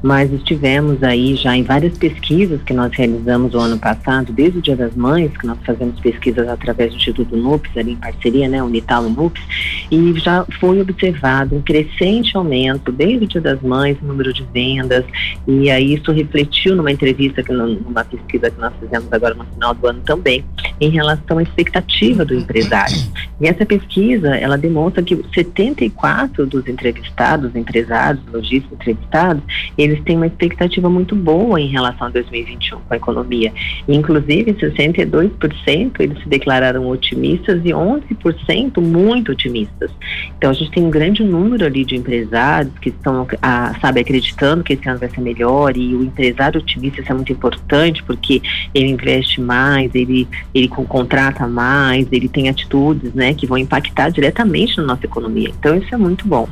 mas 0.03 0.33
estivemos 0.33 1.03
aí 1.03 1.37
já 1.37 1.55
em 1.55 1.63
várias 1.63 1.99
pesquisas 1.99 2.63
que 2.63 2.73
nós 2.73 2.91
realizamos 2.95 3.53
o 3.53 3.59
ano 3.59 3.79
passado, 3.79 4.33
desde 4.33 4.61
o 4.61 4.63
Dia 4.63 4.77
das 4.77 4.95
Mães, 4.95 5.37
que 5.37 5.47
nós 5.47 5.59
fazemos 5.67 6.01
pesquisas 6.01 6.49
através 6.49 6.93
do 6.93 6.97
Instituto 6.97 7.37
NUPS, 7.37 7.77
ali 7.77 7.93
em 7.93 7.97
parceria, 7.97 8.49
né, 8.49 8.63
Unital 8.63 9.07
e 9.07 9.11
NUPS, 9.11 9.43
e 9.91 10.15
já 10.19 10.47
foi 10.59 10.81
observado 10.81 11.55
um 11.55 11.61
crescente 11.61 12.37
aumento 12.37 12.91
desde 12.91 13.25
o 13.27 13.29
Dia 13.29 13.41
das 13.43 13.61
Mães, 13.61 13.99
no 14.01 14.09
número 14.09 14.33
de 14.33 14.45
vendas, 14.53 15.05
e 15.47 15.71
aí 15.71 15.95
isso 15.95 16.11
refletiu 16.11 16.62
numa 16.71 16.91
entrevista, 16.91 17.43
que 17.43 17.53
numa 17.53 18.05
pesquisa 18.05 18.51
que 18.51 18.61
nós 18.61 18.73
fizemos 18.81 19.13
agora 19.13 19.35
no 19.35 19.45
final 19.45 19.75
do 19.75 19.87
ano 19.87 20.01
também, 20.05 20.45
em 20.81 20.91
relação 20.91 21.39
à 21.39 21.43
expectativa 21.43 22.25
do 22.25 22.35
empresário. 22.35 22.97
E 23.41 23.47
essa 23.47 23.67
pesquisa, 23.67 24.37
ela 24.37 24.57
demonstra 24.57 25.03
que 25.03 25.21
74 25.35 26.47
dos 26.47 26.67
entrevistados, 26.69 27.55
empresários, 27.57 28.23
lojistas 28.33 28.73
entrevistados, 28.73 29.43
eles 29.77 30.03
têm 30.05 30.17
uma 30.17 30.27
expectativa 30.27 30.89
muito 30.89 31.17
boa 31.17 31.61
em 31.61 31.69
relação 31.69 32.07
a 32.07 32.11
2021 32.11 32.81
com 32.81 32.95
a 32.95 32.97
economia. 32.97 33.53
E, 33.89 33.95
inclusive, 33.95 34.55
62% 34.55 35.93
eles 35.99 36.19
se 36.23 36.29
declararam 36.29 36.87
otimistas 36.89 37.61
e 37.65 37.71
11% 37.71 38.81
muito 38.81 39.33
otimistas. 39.33 39.91
Então, 40.37 40.51
a 40.51 40.55
gente 40.55 40.71
tem 40.71 40.85
um 40.85 40.91
grande 40.91 41.25
número 41.25 41.65
ali 41.65 41.85
de 41.85 41.97
empresários 41.97 42.73
que 42.81 42.91
estão, 42.91 43.27
ah, 43.41 43.75
sabe, 43.81 44.01
acreditando 44.01 44.63
que 44.63 44.75
esse 44.75 44.89
ano 44.89 44.99
vai 44.99 45.09
ser 45.09 45.21
melhor 45.21 45.77
e 45.77 45.95
o 45.95 46.03
empresário 46.03 46.42
otimista 46.51 47.01
isso 47.01 47.11
é 47.11 47.15
muito 47.15 47.33
importante 47.33 48.03
porque 48.03 48.43
ele 48.75 48.89
investe 48.89 49.41
mais, 49.41 49.95
ele, 49.95 50.29
ele 50.55 50.69
contrata 50.69 51.47
mais, 51.47 52.07
ele 52.11 52.29
tem 52.29 52.49
atitudes 52.49 53.13
né, 53.15 53.35
que 53.35 53.47
vão 53.47 53.59
impactar 53.59 54.11
diretamente 54.11 54.77
na 54.77 54.85
nossa 54.85 55.05
economia. 55.05 55.51
Então 55.59 55.77
isso 55.77 55.95
é 55.95 55.99
muito 55.99 56.27
bom. 56.27 56.49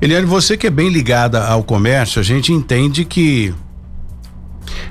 Eliane, 0.00 0.26
você 0.26 0.56
que 0.56 0.66
é 0.66 0.70
bem 0.70 0.88
ligada 0.88 1.44
ao 1.44 1.62
comércio, 1.62 2.20
a 2.20 2.22
gente 2.22 2.52
entende 2.52 3.04
que 3.04 3.52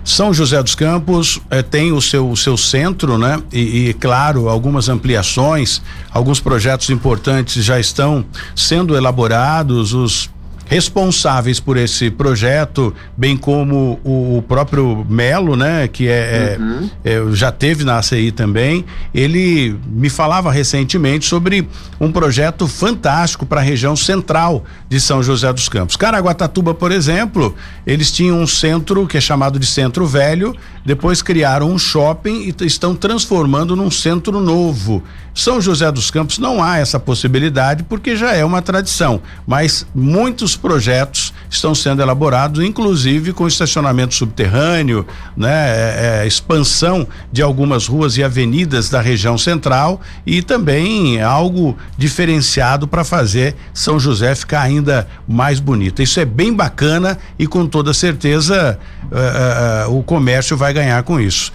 são 0.04 0.34
José 0.34 0.62
dos 0.62 0.76
Campos 0.76 1.40
eh, 1.50 1.62
tem 1.62 1.94
o 1.94 2.02
seu, 2.02 2.30
o 2.30 2.36
seu 2.36 2.58
centro, 2.58 3.18
né? 3.18 3.42
E, 3.52 3.90
e, 3.90 3.94
claro, 3.94 4.50
algumas 4.50 4.90
ampliações, 4.90 5.82
alguns 6.12 6.40
projetos 6.42 6.90
importantes 6.90 7.64
já 7.64 7.80
estão 7.80 8.26
sendo 8.54 8.98
elaborados, 8.98 9.94
os 9.94 10.30
responsáveis 10.66 11.60
por 11.60 11.78
esse 11.78 12.10
projeto, 12.10 12.94
bem 13.16 13.38
como 13.38 14.00
o, 14.04 14.38
o 14.38 14.42
próprio 14.42 15.06
Melo, 15.10 15.56
né, 15.56 15.88
que 15.88 16.08
é, 16.08 16.56
é 16.56 16.58
uhum. 16.60 16.90
é, 17.04 17.14
é, 17.14 17.32
já 17.34 17.52
teve 17.52 17.84
na 17.84 17.98
ACI 17.98 18.32
também, 18.32 18.86
ele 19.14 19.78
me 19.88 20.10
falava 20.10 20.52
recentemente 20.52 21.26
sobre 21.26 21.68
um 22.00 22.12
projeto 22.12 22.68
fantástico 22.68 23.46
para 23.46 23.62
a 23.62 23.64
região 23.64 23.96
central 23.96 24.64
de 24.90 25.00
São 25.00 25.22
José 25.22 25.52
dos 25.52 25.70
Campos. 25.70 25.96
Caraguatatuba, 25.96 26.74
por 26.74 26.92
exemplo, 26.92 27.56
eles 27.86 28.12
tinham 28.12 28.40
um 28.40 28.48
centro 28.48 29.06
que 29.08 29.18
é 29.18 29.22
chamado 29.22 29.60
de 29.60 29.66
Centro 29.66 30.06
Velho, 30.06 30.56
depois 30.86 31.22
criaram 31.22 31.72
um 31.72 31.78
shopping 31.78 32.54
e 32.60 32.66
estão 32.66 32.96
transformando 32.96 33.76
num 33.76 33.92
centro 33.92 34.40
novo. 34.40 35.04
São 35.34 35.60
José 35.60 35.92
dos 35.92 36.12
Campos 36.12 36.38
não 36.38 36.62
há 36.62 36.78
essa 36.78 37.00
possibilidade 37.00 37.84
porque 37.84 38.16
já 38.16 38.34
é 38.34 38.46
uma 38.46 38.62
tradição, 38.62 39.22
mas 39.48 39.86
muitos 39.96 40.53
projetos 40.56 41.34
estão 41.50 41.76
sendo 41.76 42.02
elaborados, 42.02 42.64
inclusive 42.64 43.32
com 43.34 43.48
estacionamento 43.48 44.14
subterrâneo, 44.16 45.06
né, 45.38 45.52
é, 45.52 46.22
é, 46.24 46.28
expansão 46.28 47.08
de 47.32 47.42
algumas 47.42 47.88
ruas 47.88 48.18
e 48.18 48.24
avenidas 48.24 48.90
da 48.90 49.02
região 49.02 49.38
central 49.38 50.02
e 50.26 50.42
também 50.42 51.22
algo 51.22 51.78
diferenciado 51.98 52.88
para 52.88 53.04
fazer 53.04 53.56
São 53.74 54.00
José 54.00 54.34
ficar 54.36 54.62
ainda 54.62 55.08
mais 55.28 55.60
bonita. 55.60 56.02
Isso 56.02 56.20
é 56.20 56.26
bem 56.26 56.54
bacana 56.54 57.18
e 57.38 57.46
com 57.46 57.68
toda 57.68 57.94
certeza 57.94 58.80
uh, 59.06 59.90
uh, 59.90 59.98
o 59.98 60.04
comércio 60.04 60.58
vai 60.58 60.74
ganhar 60.74 61.02
com 61.04 61.20
isso. 61.20 61.52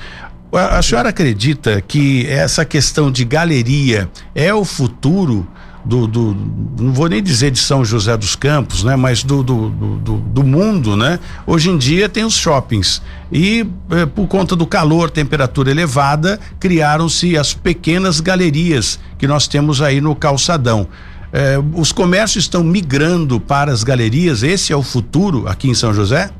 A, 0.52 0.78
a 0.78 0.82
senhora 0.82 1.10
acredita 1.10 1.80
que 1.80 2.26
essa 2.26 2.64
questão 2.64 3.10
de 3.10 3.24
galeria 3.24 4.08
é 4.34 4.52
o 4.54 4.64
futuro 4.64 5.46
do, 5.88 6.06
do, 6.06 6.36
não 6.78 6.92
vou 6.92 7.08
nem 7.08 7.22
dizer 7.22 7.50
de 7.50 7.58
São 7.58 7.82
José 7.82 8.14
dos 8.14 8.36
Campos, 8.36 8.84
né? 8.84 8.94
Mas 8.94 9.24
do, 9.24 9.42
do, 9.42 9.70
do, 9.70 10.16
do 10.18 10.44
mundo, 10.44 10.94
né? 10.94 11.18
Hoje 11.46 11.70
em 11.70 11.78
dia 11.78 12.10
tem 12.10 12.24
os 12.24 12.36
shoppings 12.36 13.00
e 13.32 13.66
eh, 13.90 14.04
por 14.04 14.26
conta 14.28 14.54
do 14.54 14.66
calor, 14.66 15.10
temperatura 15.10 15.70
elevada, 15.70 16.38
criaram-se 16.60 17.38
as 17.38 17.54
pequenas 17.54 18.20
galerias 18.20 19.00
que 19.16 19.26
nós 19.26 19.48
temos 19.48 19.80
aí 19.80 19.98
no 19.98 20.14
calçadão. 20.14 20.86
Eh, 21.32 21.58
os 21.72 21.90
comércios 21.90 22.44
estão 22.44 22.62
migrando 22.62 23.40
para 23.40 23.72
as 23.72 23.82
galerias. 23.82 24.42
Esse 24.42 24.74
é 24.74 24.76
o 24.76 24.82
futuro 24.82 25.48
aqui 25.48 25.70
em 25.70 25.74
São 25.74 25.94
José? 25.94 26.30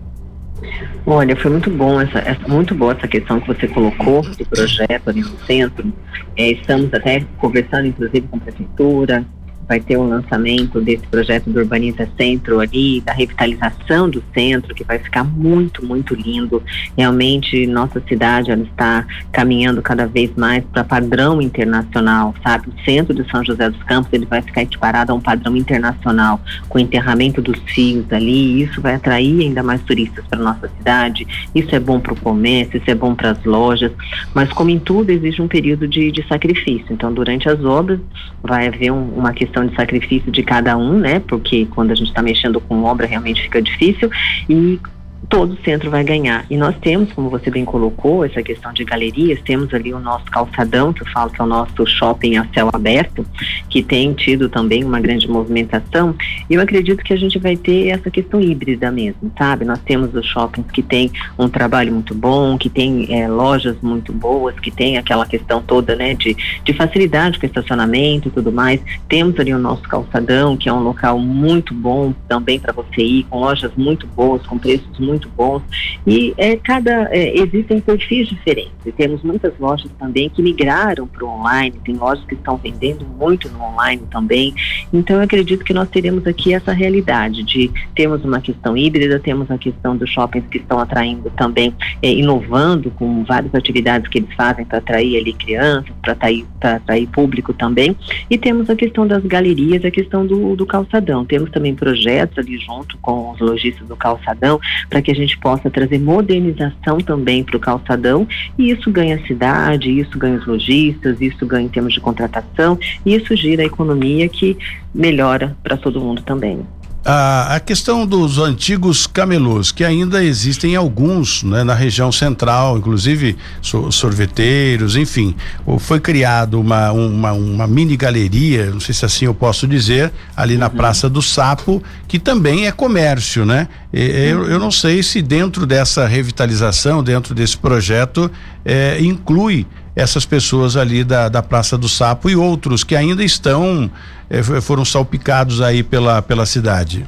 Olha, 1.07 1.35
foi 1.37 1.50
muito 1.50 1.71
bom 1.71 1.99
essa, 1.99 2.19
essa, 2.19 2.47
muito 2.47 2.75
boa 2.75 2.93
essa 2.93 3.09
questão 3.09 3.40
que 3.40 3.47
você 3.47 3.67
colocou 3.67 4.21
do 4.21 4.45
projeto 4.45 5.09
ali 5.09 5.23
no 5.23 5.38
centro. 5.47 5.90
É, 6.37 6.50
estamos 6.50 6.93
até 6.93 7.25
conversando, 7.38 7.87
inclusive, 7.87 8.26
com 8.28 8.37
a 8.37 8.40
prefeitura, 8.40 9.25
vai 9.69 9.79
ter 9.79 9.97
um 9.99 10.09
lançamento 10.09 10.81
desse 10.81 11.07
projeto 11.07 11.51
do 11.51 11.61
Urbaniza 11.61 12.09
Centro 12.17 12.61
ali, 12.61 13.01
da 13.03 13.13
revitalização 13.13 14.09
do 14.09 14.23
centro, 14.33 14.75
que 14.75 14.83
vai 14.83 14.99
ficar 14.99 15.25
muito, 15.25 15.85
muito 15.85 16.15
lindo. 16.15 16.63
Realmente, 16.97 17.67
nossa 17.67 18.01
cidade 18.09 18.51
ela 18.51 18.63
está 18.63 19.07
caminhando 19.31 19.83
cada 19.83 20.07
vez 20.07 20.35
mais 20.37 20.65
para 20.65 20.83
padrão 20.83 21.43
internacional, 21.43 22.35
sabe? 22.43 22.69
O 22.69 22.85
centro 22.85 23.15
de 23.15 23.29
São 23.31 23.45
José 23.45 23.69
dos 23.69 23.83
Campos 23.83 24.13
ele 24.13 24.25
vai 24.25 24.41
ficar 24.41 24.63
equiparado 24.63 25.13
a 25.13 25.15
um 25.15 25.21
padrão 25.21 25.57
internacional, 25.57 26.41
com 26.69 26.79
o 26.79 26.81
enterramento 26.81 27.43
dos 27.43 27.59
fios 27.67 28.11
ali. 28.13 28.63
Isso 28.63 28.81
vai 28.81 28.95
atrair 28.95 29.43
ainda 29.43 29.63
mais 29.63 29.83
turistas 29.83 30.25
para 30.27 30.39
nossa 30.39 30.69
cidade. 30.79 31.27
Isso 31.55 31.75
é 31.75 31.79
bom 31.79 32.01
para 32.01 32.15
o 32.15 32.17
comércio, 32.17 32.79
isso 32.79 32.91
é 32.91 32.95
bom 32.95 33.15
para 33.15 33.33
as 33.33 33.45
lojas. 33.45 33.93
Mas 34.35 34.51
como 34.53 34.71
em 34.71 34.79
tudo 34.79 35.11
existe 35.11 35.43
um 35.43 35.49
período 35.49 35.87
de, 35.87 36.11
de 36.11 36.27
sacrifício. 36.27 36.87
Então, 36.91 37.13
durante 37.13 37.49
as 37.49 37.63
obras 37.65 38.01
vai 38.43 38.69
haver 38.69 38.91
um, 38.93 39.11
uma 39.11 39.33
questão 39.33 39.58
de 39.67 39.75
sacrifício 39.75 40.31
de 40.31 40.43
cada 40.43 40.77
um, 40.77 40.99
né? 40.99 41.21
Porque 41.21 41.67
quando 41.67 41.91
a 41.91 41.95
gente 41.95 42.09
está 42.09 42.23
mexendo 42.23 42.61
com 42.61 42.83
obra 42.85 43.07
realmente 43.07 43.43
fica 43.43 43.61
difícil 43.61 44.11
e 44.49 44.79
todo 45.28 45.52
o 45.52 45.62
centro 45.62 45.90
vai 45.90 46.02
ganhar. 46.02 46.47
E 46.50 46.56
nós 46.56 46.75
temos, 46.80 47.12
como 47.12 47.28
você 47.28 47.50
bem 47.50 47.64
colocou, 47.64 48.25
essa 48.25 48.42
questão 48.42 48.73
de 48.73 48.85
galerias, 48.85 49.40
temos 49.42 49.73
ali 49.75 49.92
o 49.92 50.00
nosso 50.00 50.25
calçadão, 50.26 50.92
que 50.92 51.02
eu 51.02 51.06
falo 51.08 51.30
que 51.30 51.40
é 51.40 51.44
o 51.44 51.47
nosso 51.47 51.87
shopping 51.87 52.37
a 52.37 52.47
céu 52.54 52.70
aberto, 52.73 53.26
que 53.68 53.82
tem 53.82 54.12
tido 54.14 54.49
também 54.49 54.85
uma 54.85 55.00
grande 55.00 55.28
movimentação. 55.28 56.14
E 56.49 56.54
eu 56.54 56.61
acredito 56.61 57.04
que 57.04 57.12
a 57.12 57.16
gente 57.16 57.38
vai 57.38 57.56
ter 57.56 57.88
essa 57.88 58.11
questão 58.11 58.40
híbrida 58.40 58.90
mesmo, 58.90 59.30
sabe? 59.37 59.64
Nós 59.64 59.80
temos 59.80 60.14
os 60.14 60.26
shoppings 60.26 60.70
que 60.70 60.82
têm 60.82 61.11
um 61.38 61.49
trabalho 61.49 61.92
muito 61.92 62.14
bom, 62.14 62.56
que 62.56 62.70
tem 62.70 63.06
é, 63.11 63.28
lojas 63.28 63.76
muito 63.82 64.12
boas, 64.12 64.58
que 64.58 64.70
tem 64.70 64.97
aquela 64.97 65.26
questão 65.26 65.62
toda, 65.62 65.94
né, 65.94 66.14
de, 66.14 66.37
de 66.64 66.73
facilidade 66.73 67.38
com 67.38 67.47
estacionamento 67.47 68.28
e 68.28 68.30
tudo 68.30 68.52
mais. 68.52 68.80
Temos 69.08 69.38
ali 69.38 69.52
o 69.52 69.58
nosso 69.58 69.82
calçadão, 69.82 70.56
que 70.56 70.68
é 70.68 70.73
um 70.73 70.82
local 70.82 71.18
muito 71.18 71.75
bom 71.75 72.14
também 72.28 72.58
para 72.58 72.73
você 72.73 73.02
ir, 73.02 73.25
com 73.25 73.40
lojas 73.40 73.73
muito 73.76 74.06
boas, 74.06 74.47
com 74.47 74.58
preços 74.58 74.99
muito 74.99 75.18
muito 75.19 75.29
bons. 75.37 75.63
E 76.07 76.33
é, 76.37 76.57
cada, 76.57 77.09
é, 77.11 77.37
existem 77.37 77.81
perfis 77.81 78.29
diferentes. 78.29 78.73
E 78.87 78.93
temos 78.93 79.23
muitas 79.23 79.53
lojas 79.59 79.91
também 79.99 80.31
que 80.31 80.41
migraram 80.41 81.07
para 81.07 81.25
o 81.25 81.29
online, 81.29 81.75
tem 81.85 81.97
lojas 81.97 82.25
que 82.25 82.35
estão 82.35 82.57
vendendo 82.57 83.05
muito 83.19 83.49
no 83.51 83.61
online 83.63 84.03
também. 84.11 84.55
Então 84.93 85.17
eu 85.17 85.23
acredito 85.23 85.65
que 85.65 85.75
nós 85.75 85.89
teremos 85.91 86.27
aqui 86.27 86.55
essa 86.55 86.73
realidade 86.73 87.43
de 87.43 87.71
temos 87.95 88.25
uma 88.25 88.41
questão 88.41 88.77
híbrida, 88.77 89.19
temos 89.19 89.51
a 89.51 89.59
questão 89.59 89.97
dos 89.97 90.09
shoppings 90.11 90.47
que 90.49 90.59
estão 90.59 90.79
atraindo 90.79 91.31
também, 91.37 91.75
é, 92.01 92.13
inovando 92.13 92.91
com 92.93 93.25
várias 93.25 93.55
atividades 93.55 94.09
que 94.09 94.19
eles 94.19 94.33
fazem 94.35 94.65
para 94.65 94.79
atrair 94.79 95.17
ali 95.19 95.33
crianças, 95.33 95.91
para 96.01 96.13
atrair, 96.13 96.47
atrair 96.61 97.09
público 97.09 97.53
também. 97.53 97.97
E 98.31 98.39
temos 98.39 98.71
a 98.71 98.77
questão 98.77 99.07
das 99.07 99.25
galerias, 99.25 99.85
a 99.85 99.91
questão 99.91 100.27
do, 100.27 100.55
do 100.55 100.65
calçadão. 100.65 101.25
Temos 101.25 101.51
também 101.51 101.75
projetos 101.75 102.39
ali 102.39 102.59
junto 102.59 102.97
com 102.99 103.33
os 103.33 103.41
lojistas 103.41 103.87
do 103.87 103.97
calçadão 103.97 104.61
para 104.89 104.99
para 104.99 105.03
que 105.09 105.12
a 105.12 105.15
gente 105.15 105.38
possa 105.38 105.71
trazer 105.71 105.99
modernização 105.99 106.99
também 106.99 107.43
para 107.43 107.57
o 107.57 107.61
calçadão 107.61 108.29
e 108.59 108.71
isso 108.71 108.91
ganha 108.91 109.17
a 109.17 109.27
cidade, 109.27 109.91
isso 109.91 110.19
ganha 110.19 110.37
os 110.37 110.47
lojistas, 110.47 111.19
isso 111.19 111.47
ganha 111.47 111.65
em 111.65 111.69
termos 111.71 111.95
de 111.95 112.00
contratação 112.00 112.79
e 113.07 113.15
isso 113.15 113.35
gira 113.35 113.62
a 113.62 113.67
economia 113.67 114.29
que 114.29 114.55
melhora 114.95 115.57
para 115.62 115.79
todo 115.79 115.99
mundo 115.99 116.21
também. 116.21 116.61
A, 117.05 117.55
a, 117.55 117.61
questão 117.61 118.05
dos 118.05 118.38
antigos 118.38 119.07
camelôs, 119.07 119.73
que 119.73 119.85
ainda 119.85 120.23
existem 120.23 120.76
alguns 120.76 121.43
né, 121.43 121.64
na 121.64 121.73
região 121.73 122.12
central, 122.12 122.76
inclusive 122.76 123.37
so, 123.62 123.90
sorveteiros, 123.90 124.97
enfim. 124.97 125.35
Foi 125.78 126.00
criado 126.00 126.61
uma, 126.61 126.93
uma, 126.93 127.33
uma, 127.33 127.67
mini 127.67 127.97
galeria, 127.97 128.71
não 128.71 128.81
sei 128.81 128.95
se 128.95 129.05
assim 129.05 129.25
eu 129.25 129.35
posso 129.35 129.67
dizer, 129.67 130.12
ali 130.37 130.55
uhum. 130.55 130.61
na 130.61 130.69
Praça 130.71 131.09
do 131.09 131.23
Sapo, 131.23 131.83
que 132.07 132.19
também 132.19 132.67
é 132.67 132.73
comércio, 132.73 133.47
né? 133.47 133.69
E, 133.93 134.00
eu, 134.31 134.45
eu 134.50 134.59
não 134.59 134.71
sei 134.71 135.02
se 135.02 135.23
dentro 135.23 135.67
dessa 135.67 136.07
revitalização, 136.07 137.02
dentro 137.02 137.35
desse 137.35 137.57
projeto, 137.57 138.31
é, 138.64 139.00
inclui 139.00 139.67
essas 139.99 140.25
pessoas 140.25 140.76
ali 140.76 141.02
da, 141.02 141.28
da 141.28 141.43
Praça 141.43 141.76
do 141.76 141.88
Sapo 141.88 142.31
e 142.31 142.37
outros 142.37 142.85
que 142.85 142.95
ainda 142.95 143.25
estão, 143.25 143.90
eh, 144.31 144.61
foram 144.61 144.85
salpicados 144.85 145.61
aí 145.61 145.83
pela, 145.83 146.23
pela 146.23 146.47
cidade. 146.47 147.05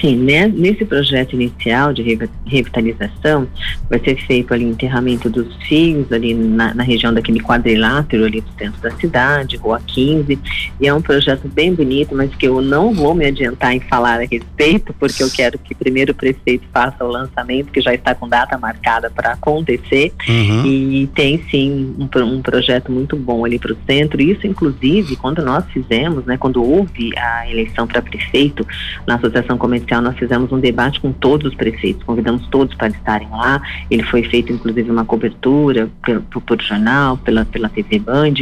Sim, 0.00 0.16
né? 0.16 0.48
nesse 0.48 0.84
projeto 0.84 1.34
inicial 1.34 1.92
de 1.92 2.02
revitalização, 2.46 3.46
vai 3.88 3.98
ser 3.98 4.16
feito 4.26 4.54
ali 4.54 4.64
o 4.64 4.70
enterramento 4.70 5.28
dos 5.28 5.54
fios 5.66 6.10
ali 6.10 6.32
na, 6.32 6.72
na, 6.74 6.82
região 6.82 7.12
daquele 7.12 7.40
quadrilátero 7.40 8.24
ali 8.24 8.40
do 8.40 8.50
centro 8.58 8.80
da 8.80 8.90
cidade, 8.92 9.56
Rua 9.56 9.80
15, 9.86 10.38
e 10.80 10.86
é 10.86 10.94
um 10.94 11.02
projeto 11.02 11.46
bem 11.48 11.74
bonito, 11.74 12.14
mas 12.14 12.34
que 12.34 12.46
eu 12.46 12.62
não 12.62 12.94
vou 12.94 13.14
me 13.14 13.26
adiantar 13.26 13.74
em 13.74 13.80
falar 13.80 14.20
a 14.20 14.24
respeito, 14.24 14.94
porque 14.98 15.22
eu 15.22 15.30
quero 15.30 15.58
que 15.58 15.74
primeiro 15.74 16.12
o 16.12 16.14
prefeito 16.14 16.64
faça 16.72 17.04
o 17.04 17.08
lançamento, 17.08 17.70
que 17.70 17.80
já 17.80 17.92
está 17.92 18.14
com 18.14 18.28
data 18.28 18.56
marcada 18.56 19.10
para 19.10 19.32
acontecer, 19.32 20.12
uhum. 20.26 20.66
e 20.66 21.06
tem 21.14 21.44
sim 21.50 21.94
um, 21.98 22.24
um 22.24 22.42
projeto 22.42 22.90
muito 22.90 23.16
bom 23.16 23.44
ali 23.44 23.58
para 23.58 23.72
o 23.72 23.76
centro, 23.86 24.22
isso 24.22 24.46
inclusive 24.46 25.16
quando 25.16 25.44
nós 25.44 25.64
fizemos, 25.72 26.24
né, 26.24 26.38
quando 26.38 26.62
houve 26.62 27.10
a 27.18 27.50
eleição 27.50 27.86
para 27.86 28.00
prefeito 28.00 28.66
na 29.06 29.16
Associação 29.16 29.58
Comercial 29.58 29.89
nós 29.98 30.18
fizemos 30.18 30.52
um 30.52 30.60
debate 30.60 31.00
com 31.00 31.10
todos 31.10 31.46
os 31.46 31.54
prefeitos, 31.54 32.02
convidamos 32.02 32.46
todos 32.48 32.74
para 32.74 32.88
estarem 32.88 33.28
lá. 33.30 33.62
Ele 33.90 34.02
foi 34.02 34.22
feito, 34.24 34.52
inclusive, 34.52 34.90
uma 34.90 35.06
cobertura 35.06 35.88
pelo, 36.04 36.20
por 36.20 36.60
jornal, 36.60 37.16
pela, 37.16 37.46
pela 37.46 37.70
TV 37.70 37.98
Band, 37.98 38.34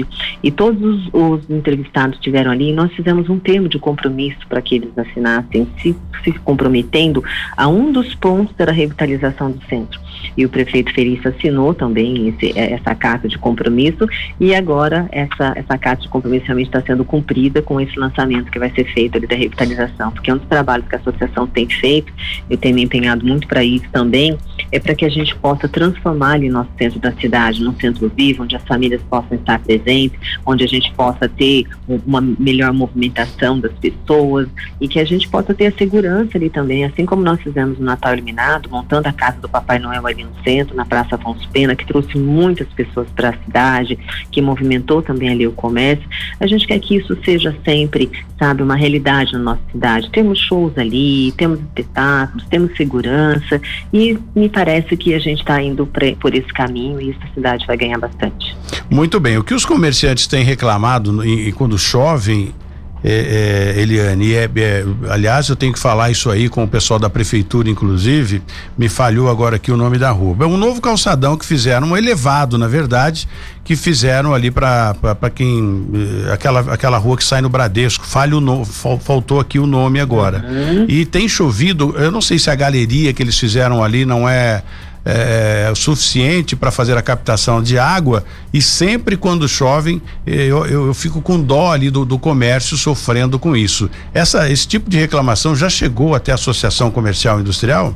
e 0.42 0.50
todos 0.50 0.82
os, 0.82 1.08
os 1.12 1.48
entrevistados 1.48 2.16
estiveram 2.16 2.50
ali. 2.50 2.70
E 2.70 2.72
nós 2.72 2.92
fizemos 2.92 3.30
um 3.30 3.38
termo 3.38 3.68
de 3.68 3.78
compromisso 3.78 4.40
para 4.48 4.60
que 4.60 4.74
eles 4.74 4.98
assinassem, 4.98 5.68
se, 5.80 5.96
se 6.24 6.32
comprometendo 6.40 7.22
a 7.56 7.68
um 7.68 7.92
dos 7.92 8.14
pontos 8.16 8.54
da 8.56 8.72
revitalização 8.72 9.52
do 9.52 9.64
centro. 9.66 10.00
E 10.36 10.44
o 10.44 10.48
prefeito 10.48 10.92
Felício 10.92 11.30
assinou 11.30 11.74
também 11.74 12.28
esse, 12.28 12.58
essa 12.58 12.94
carta 12.94 13.28
de 13.28 13.38
compromisso, 13.38 14.06
e 14.40 14.54
agora 14.54 15.08
essa, 15.12 15.52
essa 15.56 15.78
carta 15.78 16.02
de 16.02 16.08
compromisso 16.08 16.46
realmente 16.46 16.68
está 16.68 16.80
sendo 16.82 17.04
cumprida 17.04 17.62
com 17.62 17.80
esse 17.80 17.98
lançamento 17.98 18.50
que 18.50 18.58
vai 18.58 18.70
ser 18.70 18.84
feito 18.92 19.16
ali 19.16 19.26
da 19.26 19.36
revitalização, 19.36 20.10
porque 20.10 20.30
é 20.30 20.34
um 20.34 20.38
dos 20.38 20.48
trabalhos 20.48 20.86
que 20.88 20.94
a 20.94 20.98
associação 20.98 21.18
associação 21.18 21.46
tem 21.46 21.68
feito, 21.68 22.12
eu 22.48 22.56
tenho 22.56 22.74
me 22.74 22.82
empenhado 22.82 23.24
muito 23.26 23.46
para 23.46 23.62
isso 23.62 23.86
também, 23.92 24.36
é 24.70 24.78
para 24.78 24.94
que 24.94 25.04
a 25.04 25.08
gente 25.08 25.34
possa 25.36 25.68
transformar 25.68 26.32
ali 26.32 26.48
nosso 26.48 26.70
centro 26.78 26.98
da 26.98 27.12
cidade 27.12 27.62
num 27.62 27.74
centro 27.74 28.10
vivo, 28.14 28.42
onde 28.42 28.56
as 28.56 28.62
famílias 28.64 29.02
possam 29.02 29.36
estar 29.36 29.58
presentes, 29.58 30.18
onde 30.44 30.64
a 30.64 30.66
gente 30.66 30.92
possa 30.94 31.28
ter 31.28 31.66
uma 32.06 32.20
melhor 32.20 32.72
movimentação 32.72 33.58
das 33.60 33.72
pessoas 33.72 34.48
e 34.80 34.88
que 34.88 34.98
a 34.98 35.04
gente 35.04 35.28
possa 35.28 35.54
ter 35.54 35.66
a 35.66 35.72
segurança 35.72 36.36
ali 36.36 36.50
também, 36.50 36.84
assim 36.84 37.04
como 37.04 37.22
nós 37.22 37.40
fizemos 37.40 37.78
no 37.78 37.84
Natal 37.84 38.14
Iluminado, 38.14 38.68
montando 38.70 39.08
a 39.08 39.12
casa 39.12 39.40
do 39.40 39.48
Papai 39.48 39.78
Noel 39.78 40.02
ali 40.08 40.24
no 40.24 40.32
centro, 40.42 40.74
na 40.74 40.84
Praça 40.84 41.14
Afonso 41.14 41.48
Pena, 41.50 41.74
que 41.76 41.86
trouxe 41.86 42.18
muitas 42.18 42.68
pessoas 42.68 43.08
para 43.14 43.30
a 43.30 43.32
cidade, 43.44 43.98
que 44.30 44.40
movimentou 44.40 45.02
também 45.02 45.30
ali 45.30 45.46
o 45.46 45.52
comércio. 45.52 46.08
A 46.40 46.46
gente 46.46 46.66
quer 46.66 46.78
que 46.78 46.96
isso 46.96 47.16
seja 47.24 47.54
sempre, 47.64 48.10
sabe, 48.38 48.62
uma 48.62 48.76
realidade 48.76 49.32
na 49.32 49.38
nossa 49.38 49.62
cidade. 49.70 50.10
Temos 50.10 50.38
shows 50.38 50.76
ali, 50.76 51.32
temos 51.36 51.60
espetáculos, 51.60 52.46
temos 52.48 52.76
segurança 52.76 53.60
e 53.92 54.18
me 54.34 54.48
parece 54.48 54.96
que 54.96 55.14
a 55.14 55.18
gente 55.18 55.40
está 55.40 55.62
indo 55.62 55.86
por 55.86 56.34
esse 56.34 56.52
caminho 56.52 57.00
e 57.00 57.10
essa 57.10 57.34
cidade 57.34 57.66
vai 57.66 57.76
ganhar 57.76 57.98
bastante. 57.98 58.56
Muito 58.90 59.20
bem. 59.20 59.38
O 59.38 59.44
que 59.44 59.54
os 59.54 59.64
comerciantes 59.64 60.26
têm 60.26 60.44
reclamado 60.44 61.24
e, 61.24 61.48
e 61.48 61.52
quando 61.52 61.78
chovem 61.78 62.54
é, 63.02 63.74
é, 63.76 63.80
Eliane, 63.80 64.34
é, 64.34 64.50
é, 64.56 64.84
aliás, 65.08 65.48
eu 65.48 65.56
tenho 65.56 65.72
que 65.72 65.78
falar 65.78 66.10
isso 66.10 66.30
aí 66.30 66.48
com 66.48 66.64
o 66.64 66.68
pessoal 66.68 66.98
da 66.98 67.08
prefeitura, 67.08 67.70
inclusive, 67.70 68.42
me 68.76 68.88
falhou 68.88 69.30
agora 69.30 69.56
aqui 69.56 69.70
o 69.70 69.76
nome 69.76 69.98
da 69.98 70.10
rua. 70.10 70.36
É 70.40 70.46
um 70.46 70.56
novo 70.56 70.80
calçadão 70.80 71.36
que 71.36 71.46
fizeram, 71.46 71.88
um 71.88 71.96
elevado, 71.96 72.58
na 72.58 72.66
verdade, 72.66 73.28
que 73.62 73.76
fizeram 73.76 74.34
ali 74.34 74.50
para 74.50 74.94
quem. 75.34 75.86
Eh, 75.94 76.32
aquela, 76.32 76.60
aquela 76.72 76.98
rua 76.98 77.16
que 77.16 77.24
sai 77.24 77.42
no 77.42 77.48
Bradesco. 77.48 78.06
Falho 78.06 78.40
no, 78.40 78.64
fal, 78.64 78.98
faltou 78.98 79.38
aqui 79.38 79.58
o 79.58 79.66
nome 79.66 80.00
agora. 80.00 80.44
Uhum. 80.48 80.86
E 80.88 81.04
tem 81.04 81.28
chovido, 81.28 81.94
eu 81.98 82.10
não 82.10 82.22
sei 82.22 82.38
se 82.38 82.50
a 82.50 82.54
galeria 82.54 83.12
que 83.12 83.22
eles 83.22 83.38
fizeram 83.38 83.84
ali 83.84 84.06
não 84.06 84.28
é 84.28 84.62
é, 85.08 85.70
o 85.72 85.74
suficiente 85.74 86.54
para 86.54 86.70
fazer 86.70 86.94
a 86.98 87.02
captação 87.02 87.62
de 87.62 87.78
água 87.78 88.24
e 88.52 88.60
sempre 88.60 89.16
quando 89.16 89.48
chovem 89.48 90.02
eu, 90.26 90.66
eu, 90.66 90.86
eu 90.88 90.94
fico 90.94 91.22
com 91.22 91.40
dó 91.40 91.72
ali 91.72 91.88
do, 91.88 92.04
do, 92.04 92.18
comércio 92.18 92.76
sofrendo 92.76 93.38
com 93.38 93.56
isso. 93.56 93.88
Essa, 94.12 94.50
esse 94.50 94.68
tipo 94.68 94.90
de 94.90 94.98
reclamação 94.98 95.56
já 95.56 95.70
chegou 95.70 96.14
até 96.14 96.30
a 96.30 96.34
Associação 96.34 96.90
Comercial 96.90 97.40
Industrial? 97.40 97.94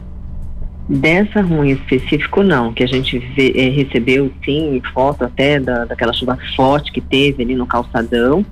Dessa 0.93 1.41
rua 1.41 1.67
em 1.67 1.71
específico, 1.71 2.43
não, 2.43 2.71
que 2.71 2.85
a 2.85 2.87
gente 2.87 3.19
vê, 3.19 3.51
é, 3.57 3.71
recebeu 3.71 4.31
sim 4.45 4.79
foto 4.93 5.25
até 5.25 5.59
da, 5.59 5.87
daquela 5.87 6.13
chuva 6.13 6.37
forte 6.55 6.93
que 6.93 7.01
teve 7.01 7.43
ali 7.43 7.55
no 7.55 7.67
calçadão 7.67 8.45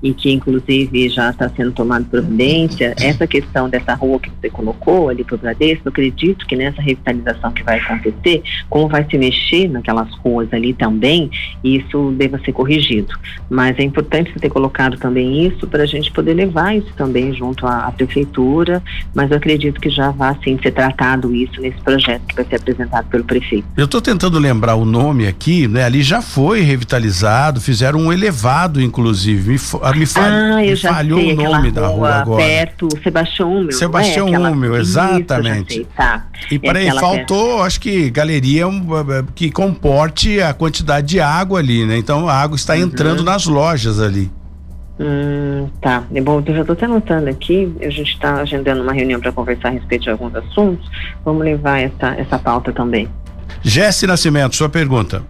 e 0.00 0.14
que 0.14 0.30
inclusive 0.30 1.08
já 1.08 1.30
está 1.30 1.48
sendo 1.48 1.72
tomada 1.72 2.04
providência. 2.04 2.94
Essa 3.00 3.26
questão 3.26 3.68
dessa 3.68 3.94
rua 3.94 4.20
que 4.20 4.30
você 4.30 4.48
colocou 4.48 5.08
ali 5.08 5.24
para 5.24 5.34
o 5.34 5.38
Bradesco, 5.38 5.88
acredito 5.88 6.46
que 6.46 6.54
nessa 6.54 6.80
revitalização 6.80 7.50
que 7.50 7.64
vai 7.64 7.80
acontecer, 7.80 8.44
como 8.70 8.86
vai 8.86 9.04
se 9.10 9.18
mexer 9.18 9.68
naquelas 9.68 10.08
ruas 10.18 10.52
ali 10.52 10.74
também, 10.74 11.28
isso 11.64 12.12
deva 12.12 12.38
ser 12.44 12.52
corrigido. 12.52 13.12
Mas 13.50 13.76
é 13.76 13.82
importante 13.82 14.32
você 14.32 14.38
ter 14.38 14.50
colocado 14.50 14.96
também 14.98 15.44
isso 15.48 15.66
para 15.66 15.82
a 15.82 15.86
gente 15.86 16.12
poder 16.12 16.34
levar 16.34 16.76
isso 16.76 16.92
também 16.96 17.34
junto 17.34 17.66
à, 17.66 17.88
à 17.88 17.90
prefeitura, 17.90 18.80
mas 19.12 19.32
eu 19.32 19.36
acredito 19.36 19.80
que 19.80 19.90
já 19.90 20.12
vai 20.12 20.36
sim 20.44 20.56
ser 20.62 20.70
tratado 20.70 21.34
isso 21.34 21.60
nesse 21.60 21.87
projeto 21.88 22.22
que 22.26 22.36
vai 22.36 22.44
ser 22.44 22.56
apresentado 22.56 23.06
pelo 23.08 23.24
prefeito. 23.24 23.66
Eu 23.74 23.86
estou 23.86 24.02
tentando 24.02 24.38
lembrar 24.38 24.74
o 24.74 24.84
nome 24.84 25.26
aqui, 25.26 25.66
né? 25.66 25.84
Ali 25.84 26.02
já 26.02 26.20
foi 26.20 26.60
revitalizado, 26.60 27.62
fizeram 27.62 27.98
um 27.98 28.12
elevado, 28.12 28.78
inclusive. 28.80 29.52
Me, 29.52 29.58
ah, 29.80 29.92
me, 29.92 30.04
ah, 30.16 30.56
me 30.60 30.76
falhou 30.76 31.18
sei, 31.18 31.32
o 31.32 31.36
nome 31.36 31.70
da 31.70 31.86
rua 31.86 32.14
agora. 32.16 32.44
Perto, 32.44 32.88
Sebastião 33.02 33.56
Húmel. 33.56 33.72
Sebastião 33.72 34.28
é. 34.28 34.50
Húmel, 34.50 34.76
exatamente. 34.76 35.80
Isso, 35.80 35.88
tá. 35.96 36.26
E 36.50 36.56
é 36.56 36.58
peraí, 36.58 36.90
faltou, 36.90 37.48
perto. 37.48 37.62
acho 37.62 37.80
que 37.80 38.10
galeria 38.10 38.66
que 39.34 39.50
comporte 39.50 40.42
a 40.42 40.52
quantidade 40.52 41.06
de 41.06 41.20
água 41.20 41.58
ali, 41.58 41.86
né? 41.86 41.96
Então 41.96 42.28
a 42.28 42.34
água 42.34 42.56
está 42.56 42.74
uhum. 42.74 42.80
entrando 42.80 43.24
nas 43.24 43.46
lojas 43.46 43.98
ali. 43.98 44.30
Hum, 45.00 45.68
tá. 45.80 46.02
Bom, 46.22 46.42
eu 46.44 46.54
já 46.54 46.60
estou 46.62 46.72
até 46.72 46.86
anotando 46.86 47.30
aqui, 47.30 47.72
a 47.80 47.88
gente 47.90 48.12
está 48.12 48.40
agendando 48.40 48.82
uma 48.82 48.92
reunião 48.92 49.20
para 49.20 49.30
conversar 49.30 49.68
a 49.68 49.72
respeito 49.72 50.02
de 50.02 50.10
alguns 50.10 50.34
assuntos. 50.34 50.90
Vamos 51.24 51.44
levar 51.44 51.80
essa, 51.80 52.14
essa 52.16 52.38
pauta 52.38 52.72
também. 52.72 53.08
Jesse 53.62 54.06
Nascimento, 54.06 54.56
sua 54.56 54.68
pergunta. 54.68 55.22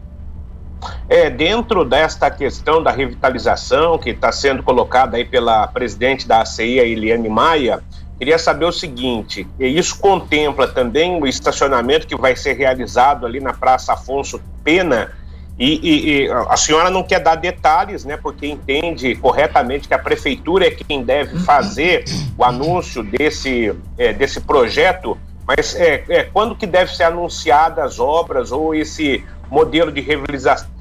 É, 1.09 1.29
dentro 1.29 1.85
desta 1.85 2.31
questão 2.31 2.83
da 2.83 2.91
revitalização 2.91 3.99
que 3.99 4.11
está 4.11 4.31
sendo 4.31 4.63
colocada 4.63 5.17
aí 5.17 5.25
pela 5.25 5.67
presidente 5.67 6.27
da 6.27 6.41
ACI, 6.41 6.79
Eliane 6.79 7.29
Maia, 7.29 7.81
queria 8.19 8.39
saber 8.39 8.65
o 8.65 8.73
seguinte: 8.73 9.47
isso 9.59 9.99
contempla 9.99 10.69
também 10.69 11.21
o 11.21 11.27
estacionamento 11.27 12.07
que 12.07 12.17
vai 12.17 12.37
ser 12.37 12.55
realizado 12.55 13.27
ali 13.27 13.41
na 13.41 13.53
Praça 13.53 13.93
Afonso 13.93 14.41
Pena 14.63 15.18
e, 15.59 15.81
e, 15.83 16.25
e, 16.25 16.31
a 16.31 16.57
senhora 16.57 16.89
não 16.89 17.03
quer 17.03 17.19
dar 17.19 17.35
detalhes, 17.35 18.05
né? 18.05 18.17
Porque 18.17 18.47
entende 18.47 19.17
corretamente 19.17 19.89
que 19.89 19.95
a 19.95 19.99
prefeitura 19.99 20.67
é 20.67 20.71
quem 20.71 21.03
deve 21.03 21.39
fazer 21.41 22.05
o 22.37 22.45
anúncio 22.45 23.03
desse, 23.03 23.75
é, 23.97 24.13
desse 24.13 24.41
projeto, 24.41 25.19
mas 25.47 25.75
é, 25.75 26.05
é, 26.09 26.23
quando 26.25 26.55
que 26.55 26.67
deve 26.67 26.95
ser 26.95 27.05
anunciadas 27.05 27.85
as 27.85 27.99
obras 27.99 28.53
ou 28.53 28.75
esse 28.75 29.25
modelo 29.51 29.91
de 29.91 30.01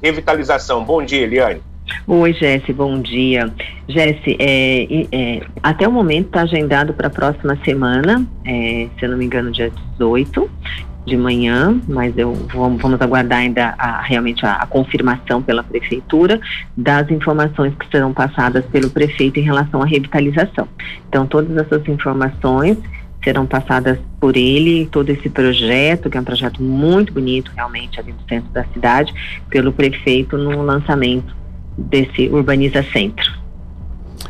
revitalização? 0.02 0.84
Bom 0.84 1.02
dia, 1.02 1.22
Eliane. 1.22 1.60
Oi, 2.06 2.32
Jesse, 2.34 2.72
bom 2.72 3.00
dia. 3.00 3.52
Jesse, 3.88 4.36
é, 4.38 5.06
é, 5.10 5.40
até 5.62 5.88
o 5.88 5.92
momento 5.92 6.26
está 6.26 6.42
agendado 6.42 6.92
para 6.92 7.08
a 7.08 7.10
próxima 7.10 7.58
semana, 7.64 8.26
é, 8.44 8.88
se 8.98 9.04
eu 9.04 9.10
não 9.10 9.18
me 9.18 9.24
engano, 9.24 9.50
dia 9.50 9.72
18 9.98 10.50
de 11.08 11.16
manhã, 11.16 11.80
mas 11.88 12.16
eu 12.16 12.34
vamos, 12.54 13.00
aguardar 13.00 13.40
ainda 13.40 13.74
a, 13.78 14.02
realmente 14.02 14.44
a, 14.44 14.56
a, 14.56 14.66
confirmação 14.66 15.42
pela 15.42 15.62
prefeitura 15.62 16.40
das 16.76 17.10
informações 17.10 17.74
que 17.74 17.88
serão 17.90 18.12
passadas 18.12 18.64
pelo 18.66 18.90
prefeito 18.90 19.40
em 19.40 19.42
relação 19.42 19.82
à 19.82 19.86
revitalização. 19.86 20.68
Então, 21.08 21.26
todas 21.26 21.56
essas 21.56 21.86
informações 21.88 22.78
serão 23.24 23.46
passadas 23.46 23.98
por 24.20 24.36
ele, 24.36 24.86
todo 24.86 25.10
esse 25.10 25.28
projeto, 25.28 26.08
que 26.08 26.16
é 26.16 26.20
um 26.20 26.24
projeto 26.24 26.62
muito 26.62 27.12
bonito 27.12 27.50
realmente 27.54 27.98
ali 27.98 28.12
no 28.12 28.28
centro 28.28 28.50
da 28.52 28.64
cidade, 28.66 29.12
pelo 29.50 29.72
prefeito 29.72 30.36
no 30.38 30.62
lançamento 30.62 31.36
desse 31.76 32.28
Urbaniza 32.28 32.82
Centro. 32.92 33.47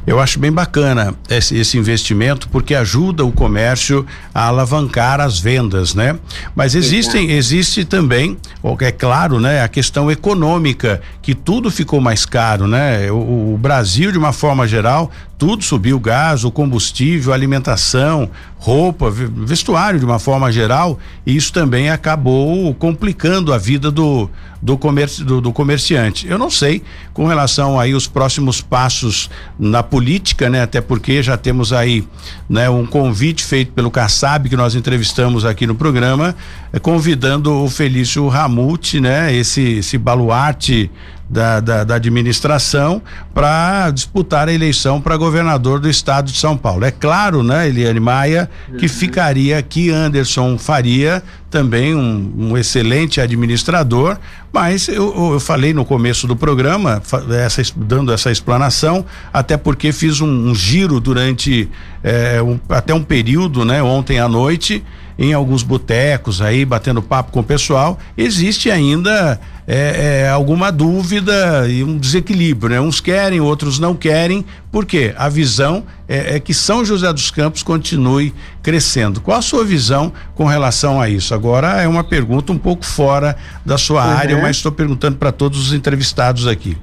Eu 0.09 0.19
acho 0.19 0.39
bem 0.39 0.51
bacana 0.51 1.15
esse, 1.29 1.55
esse, 1.55 1.77
investimento 1.77 2.49
porque 2.49 2.75
ajuda 2.75 3.27
o 3.27 3.31
comércio 3.31 4.07
a 4.35 4.47
alavancar 4.47 5.21
as 5.21 5.39
vendas, 5.39 5.95
né? 5.95 6.19
Mas 6.57 6.75
existem, 6.75 7.33
existe 7.33 7.85
também, 7.85 8.39
é 8.81 8.91
claro, 8.91 9.39
né, 9.39 9.63
a 9.63 9.69
questão 9.69 10.11
econômica, 10.11 11.03
que 11.21 11.35
tudo 11.35 11.71
ficou 11.71 12.01
mais 12.01 12.25
caro, 12.25 12.67
né? 12.67 13.13
O, 13.13 13.53
o 13.53 13.59
Brasil, 13.59 14.11
de 14.11 14.17
uma 14.17 14.33
forma 14.33 14.67
geral, 14.67 15.11
tudo 15.39 15.63
subiu, 15.63 16.01
gás, 16.01 16.45
o 16.45 16.51
combustível, 16.51 17.33
alimentação, 17.33 18.29
roupa, 18.59 19.09
vestuário 19.09 20.01
de 20.01 20.05
uma 20.05 20.19
forma 20.19 20.51
geral, 20.51 20.99
e 21.25 21.37
isso 21.37 21.53
também 21.53 21.89
acabou 21.89 22.75
complicando 22.75 23.55
a 23.55 23.59
vida 23.59 23.89
do 23.89 24.29
do, 24.61 24.77
comerci, 24.77 25.25
do, 25.25 25.41
do 25.41 25.53
comerciante. 25.53 26.27
Eu 26.27 26.37
não 26.37 26.51
sei 26.51 26.83
com 27.15 27.27
relação 27.27 27.79
aí 27.79 27.95
os 27.95 28.07
próximos 28.07 28.61
passos 28.61 29.31
na 29.59 29.83
política, 29.83 30.51
né? 30.51 30.63
Até 30.63 30.81
porque 30.81 31.23
já 31.23 31.37
temos 31.37 31.73
aí, 31.73 32.07
né, 32.49 32.69
um 32.69 32.85
convite 32.85 33.45
feito 33.45 33.73
pelo 33.73 33.91
Kassab 33.91 34.49
que 34.49 34.57
nós 34.57 34.75
entrevistamos 34.75 35.45
aqui 35.45 35.67
no 35.67 35.75
programa, 35.75 36.35
eh, 36.73 36.79
convidando 36.79 37.53
o 37.63 37.71
Felício 37.71 38.27
Ramute, 38.29 39.01
né? 39.01 39.33
Esse 39.33 39.79
esse 39.79 39.97
baluarte 39.97 40.91
da, 41.29 41.61
da, 41.61 41.85
da 41.85 41.95
administração 41.97 43.03
para 43.35 43.91
disputar 43.91 44.49
a 44.49 44.53
eleição 44.53 45.01
para 45.01 45.17
governador 45.17 45.79
do 45.79 45.89
estado 45.89 46.31
de 46.33 46.39
São 46.39 46.57
Paulo. 46.57 46.85
É 46.85 46.91
claro, 46.91 47.43
né, 47.43 47.69
Eliane 47.69 48.01
Maia, 48.01 48.51
que 48.79 48.87
uhum. 48.87 48.89
ficaria 48.89 49.59
aqui 49.59 49.91
Anderson 49.91 50.57
Faria, 50.57 51.23
também 51.51 51.95
um, 51.95 52.33
um 52.37 52.59
excelente 52.59 53.21
administrador, 53.21 54.19
mas 54.53 54.89
eu, 54.89 55.33
eu, 55.33 55.41
falei 55.41 55.73
no 55.73 55.85
começo 55.85 56.27
do 56.27 56.37
programa, 56.37 57.03
essa, 57.45 57.63
dando 57.77 58.13
essa 58.13 58.31
explanação, 58.31 59.05
até 59.33 59.57
porque 59.57 59.93
fiz 59.93 60.21
um, 60.21 60.51
um 60.51 60.55
giro 60.55 61.01
durante 61.01 61.69
é, 62.03 62.41
um, 62.43 62.59
até 62.69 62.93
um 62.93 63.03
período, 63.03 63.65
né, 63.65 63.83
ontem 63.83 64.19
à 64.19 64.29
noite, 64.29 64.85
em 65.19 65.33
alguns 65.33 65.65
botecos 65.65 66.41
aí, 66.41 66.65
batendo 66.65 67.03
papo 67.03 67.33
com 67.33 67.41
o 67.41 67.45
pessoal, 67.45 67.99
existe 68.17 68.71
ainda 68.71 69.41
é, 69.67 70.23
é, 70.27 70.29
alguma 70.31 70.71
dúvida 70.71 71.67
e 71.69 71.83
um 71.83 71.99
desequilíbrio, 71.99 72.71
né? 72.71 72.81
Uns 72.81 73.01
querem, 73.01 73.41
outros 73.41 73.81
não 73.81 73.97
querem, 73.97 74.45
porque 74.71 75.13
a 75.19 75.29
visão 75.29 75.83
é, 76.09 76.37
é, 76.37 76.41
que 76.41 76.55
São 76.55 76.85
José 76.85 77.13
dos 77.13 77.33
Campos 77.33 77.65
continue 77.65 78.33
crescendo. 78.63 79.21
Qual 79.21 79.37
a 79.37 79.43
sua 79.43 79.65
visão 79.65 80.13
com 80.37 80.45
relação 80.45 81.01
a 81.01 81.09
isso? 81.09 81.35
Agora 81.35 81.83
é 81.83 81.89
uma 81.89 82.05
pergunta 82.05 82.53
um 82.53 82.59
pouco 82.59 82.87
fora 82.87 83.37
da 83.67 83.77
sua 83.77 84.05
uhum. 84.05 84.17
área, 84.17 84.41
mas 84.41 84.57
estou 84.57 84.71
perguntando 84.71 85.17
para 85.17 85.33
todos 85.33 85.67
os 85.67 85.73
entrevistados 85.73 86.47
aqui. 86.47 86.79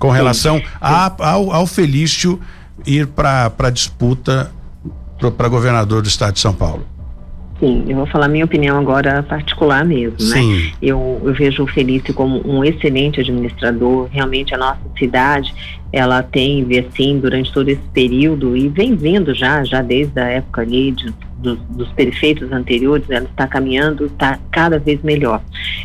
Com 0.00 0.10
relação 0.10 0.58
sim. 0.58 0.64
A, 0.80 1.12
ao, 1.30 1.52
ao 1.52 1.66
Felício 1.66 2.40
ir 2.84 3.06
para 3.06 3.52
a 3.56 3.70
disputa 3.70 4.50
para 5.36 5.48
governador 5.48 6.02
do 6.02 6.08
estado 6.08 6.34
de 6.34 6.40
São 6.40 6.54
Paulo. 6.54 6.84
Sim, 7.60 7.84
eu 7.86 7.96
vou 7.96 8.06
falar 8.06 8.26
minha 8.26 8.46
opinião 8.46 8.78
agora 8.78 9.22
particular 9.22 9.84
mesmo, 9.84 10.16
né? 10.18 10.36
Sim. 10.36 10.54
né? 10.54 10.72
Eu, 10.80 11.20
eu 11.22 11.34
vejo 11.34 11.62
o 11.62 11.66
Felício 11.66 12.14
como 12.14 12.40
um 12.48 12.64
excelente 12.64 13.20
administrador. 13.20 14.08
Realmente 14.10 14.54
a 14.54 14.58
nossa 14.58 14.80
cidade, 14.98 15.54
ela 15.92 16.22
tem, 16.22 16.66
assim, 16.78 17.18
durante 17.18 17.52
todo 17.52 17.68
esse 17.68 17.82
período 17.92 18.56
e 18.56 18.66
vem 18.66 18.96
vindo 18.96 19.34
já, 19.34 19.62
já 19.62 19.82
desde 19.82 20.18
a 20.18 20.24
época 20.24 20.62
ali 20.62 20.90
de, 20.90 21.12
dos, 21.36 21.58
dos 21.68 21.88
prefeitos 21.92 22.50
anteriores, 22.50 23.10
ela 23.10 23.26
está 23.26 23.46
caminhando, 23.46 24.06
está 24.06 24.38
cada 24.50 24.78
vez 24.78 25.02
melhor. 25.02 25.42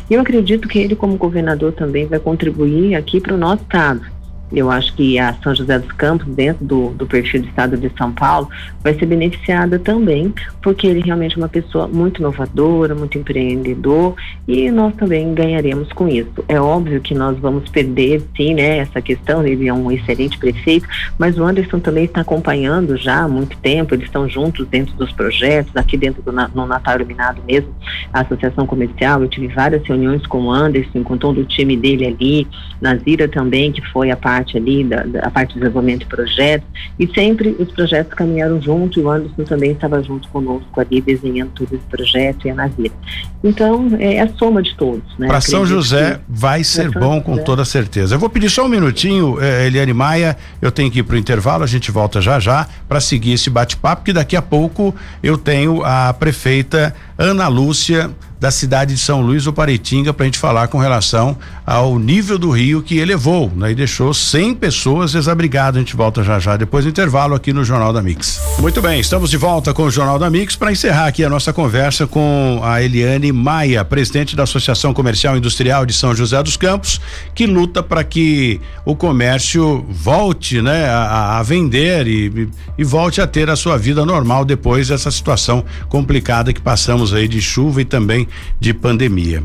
E 0.08 0.14
eu 0.14 0.22
acredito 0.22 0.66
que 0.66 0.78
ele, 0.78 0.96
como 0.96 1.18
governador, 1.18 1.72
também 1.72 2.06
vai 2.06 2.18
contribuir 2.18 2.94
aqui 2.94 3.20
para 3.20 3.34
o 3.34 3.38
nosso 3.38 3.62
estado 3.62 4.15
eu 4.52 4.70
acho 4.70 4.94
que 4.94 5.18
a 5.18 5.34
São 5.42 5.54
José 5.54 5.78
dos 5.78 5.90
Campos, 5.92 6.26
dentro 6.34 6.64
do, 6.64 6.90
do 6.90 7.06
perfil 7.06 7.42
do 7.42 7.48
estado 7.48 7.76
de 7.76 7.90
São 7.98 8.12
Paulo, 8.12 8.48
vai 8.82 8.94
ser 8.94 9.06
beneficiada 9.06 9.78
também, 9.78 10.32
porque 10.62 10.86
ele 10.86 11.00
realmente 11.00 11.34
é 11.34 11.38
uma 11.38 11.48
pessoa 11.48 11.88
muito 11.88 12.20
inovadora, 12.20 12.94
muito 12.94 13.18
empreendedor, 13.18 14.14
e 14.46 14.70
nós 14.70 14.94
também 14.94 15.34
ganharemos 15.34 15.92
com 15.92 16.08
isso. 16.08 16.44
É 16.48 16.60
óbvio 16.60 17.00
que 17.00 17.14
nós 17.14 17.36
vamos 17.38 17.68
perder, 17.70 18.22
sim, 18.36 18.54
né, 18.54 18.78
essa 18.78 19.00
questão, 19.00 19.44
ele 19.44 19.66
é 19.66 19.74
um 19.74 19.90
excelente 19.90 20.38
prefeito, 20.38 20.86
mas 21.18 21.38
o 21.38 21.44
Anderson 21.44 21.80
também 21.80 22.04
está 22.04 22.20
acompanhando 22.20 22.96
já 22.96 23.24
há 23.24 23.28
muito 23.28 23.56
tempo, 23.58 23.94
eles 23.94 24.06
estão 24.06 24.28
juntos 24.28 24.66
dentro 24.68 24.94
dos 24.94 25.12
projetos, 25.12 25.74
aqui 25.76 25.96
dentro 25.96 26.22
do 26.22 26.36
no 26.36 26.66
Natal 26.66 26.96
Iluminado 26.96 27.42
mesmo, 27.46 27.74
a 28.12 28.20
Associação 28.20 28.66
Comercial, 28.66 29.22
eu 29.22 29.28
tive 29.28 29.48
várias 29.48 29.82
reuniões 29.84 30.24
com 30.26 30.42
o 30.42 30.50
Anderson, 30.50 31.02
com 31.02 31.16
todo 31.16 31.40
o 31.40 31.44
time 31.44 31.76
dele 31.76 32.06
ali, 32.06 32.46
Nazira 32.80 33.26
também, 33.26 33.72
que 33.72 33.80
foi 33.90 34.10
a 34.10 34.16
parte 34.16 34.35
parte 34.36 34.56
ali, 34.56 34.84
da, 34.84 35.02
da 35.02 35.30
parte 35.30 35.54
de 35.54 35.60
desenvolvimento 35.60 36.00
de 36.00 36.06
projetos, 36.06 36.68
e 36.98 37.06
sempre 37.08 37.56
os 37.58 37.70
projetos 37.72 38.12
caminharam 38.14 38.60
junto, 38.60 39.00
e 39.00 39.02
o 39.02 39.10
Anderson 39.10 39.44
também 39.44 39.72
estava 39.72 40.02
junto 40.02 40.28
conosco 40.28 40.80
ali, 40.80 41.00
desenhando 41.00 41.50
todo 41.54 41.74
esse 41.74 41.84
projeto 41.84 42.46
e 42.46 42.50
a 42.50 42.54
Navira. 42.54 42.94
Então, 43.42 43.88
é 43.98 44.20
a 44.20 44.28
soma 44.36 44.62
de 44.62 44.74
todos. 44.76 45.04
Né? 45.18 45.28
Para 45.28 45.40
São 45.40 45.64
José 45.64 46.20
vai 46.28 46.64
ser 46.64 46.90
bom, 46.90 47.20
com 47.20 47.38
toda 47.38 47.64
certeza. 47.64 48.14
Eu 48.14 48.18
vou 48.18 48.28
pedir 48.28 48.50
só 48.50 48.66
um 48.66 48.68
minutinho, 48.68 49.38
eh, 49.40 49.66
Eliane 49.66 49.92
Maia, 49.92 50.36
eu 50.60 50.70
tenho 50.70 50.90
que 50.90 51.00
ir 51.00 51.02
para 51.02 51.14
o 51.14 51.18
intervalo, 51.18 51.64
a 51.64 51.66
gente 51.66 51.90
volta 51.90 52.20
já 52.20 52.38
já 52.38 52.66
para 52.88 53.00
seguir 53.00 53.32
esse 53.32 53.48
bate-papo, 53.48 54.04
que 54.04 54.12
daqui 54.12 54.36
a 54.36 54.42
pouco 54.42 54.94
eu 55.22 55.38
tenho 55.38 55.82
a 55.84 56.12
prefeita 56.12 56.94
Ana 57.18 57.48
Lúcia 57.48 58.10
da 58.38 58.50
cidade 58.50 58.94
de 58.94 59.00
São 59.00 59.20
Luís 59.22 59.44
do 59.44 59.52
Paritinga 59.52 60.12
para 60.12 60.24
a 60.24 60.26
gente 60.26 60.38
falar 60.38 60.68
com 60.68 60.78
relação 60.78 61.38
ao 61.66 61.98
nível 61.98 62.38
do 62.38 62.50
rio 62.50 62.80
que 62.80 62.98
elevou, 62.98 63.50
né? 63.54 63.72
E 63.72 63.74
deixou 63.74 64.14
100 64.14 64.54
pessoas 64.54 65.12
desabrigadas. 65.12 65.76
A 65.76 65.80
gente 65.80 65.96
volta 65.96 66.22
já 66.22 66.38
já 66.38 66.56
depois 66.56 66.84
do 66.84 66.90
intervalo 66.90 67.34
aqui 67.34 67.52
no 67.52 67.64
Jornal 67.64 67.92
da 67.92 68.00
Mix. 68.00 68.40
Muito 68.60 68.80
bem, 68.80 69.00
estamos 69.00 69.30
de 69.30 69.36
volta 69.36 69.74
com 69.74 69.82
o 69.82 69.90
Jornal 69.90 70.18
da 70.18 70.30
Mix 70.30 70.54
para 70.54 70.70
encerrar 70.70 71.08
aqui 71.08 71.24
a 71.24 71.28
nossa 71.28 71.52
conversa 71.52 72.06
com 72.06 72.60
a 72.62 72.80
Eliane 72.80 73.32
Maia, 73.32 73.84
presidente 73.84 74.36
da 74.36 74.44
Associação 74.44 74.94
Comercial 74.94 75.34
e 75.34 75.38
Industrial 75.38 75.84
de 75.84 75.92
São 75.92 76.14
José 76.14 76.40
dos 76.40 76.56
Campos, 76.56 77.00
que 77.34 77.46
luta 77.46 77.82
para 77.82 78.04
que 78.04 78.60
o 78.84 78.94
comércio 78.94 79.84
volte, 79.88 80.62
né, 80.62 80.86
a, 80.88 81.38
a 81.38 81.42
vender 81.42 82.06
e, 82.06 82.48
e 82.78 82.84
volte 82.84 83.20
a 83.20 83.26
ter 83.26 83.50
a 83.50 83.56
sua 83.56 83.76
vida 83.76 84.06
normal 84.06 84.44
depois 84.44 84.88
dessa 84.88 85.10
situação 85.10 85.64
complicada 85.88 86.52
que 86.52 86.60
passamos 86.60 87.12
aí 87.12 87.26
de 87.26 87.40
chuva 87.40 87.82
e 87.82 87.84
também 87.84 88.28
de 88.60 88.72
pandemia. 88.72 89.42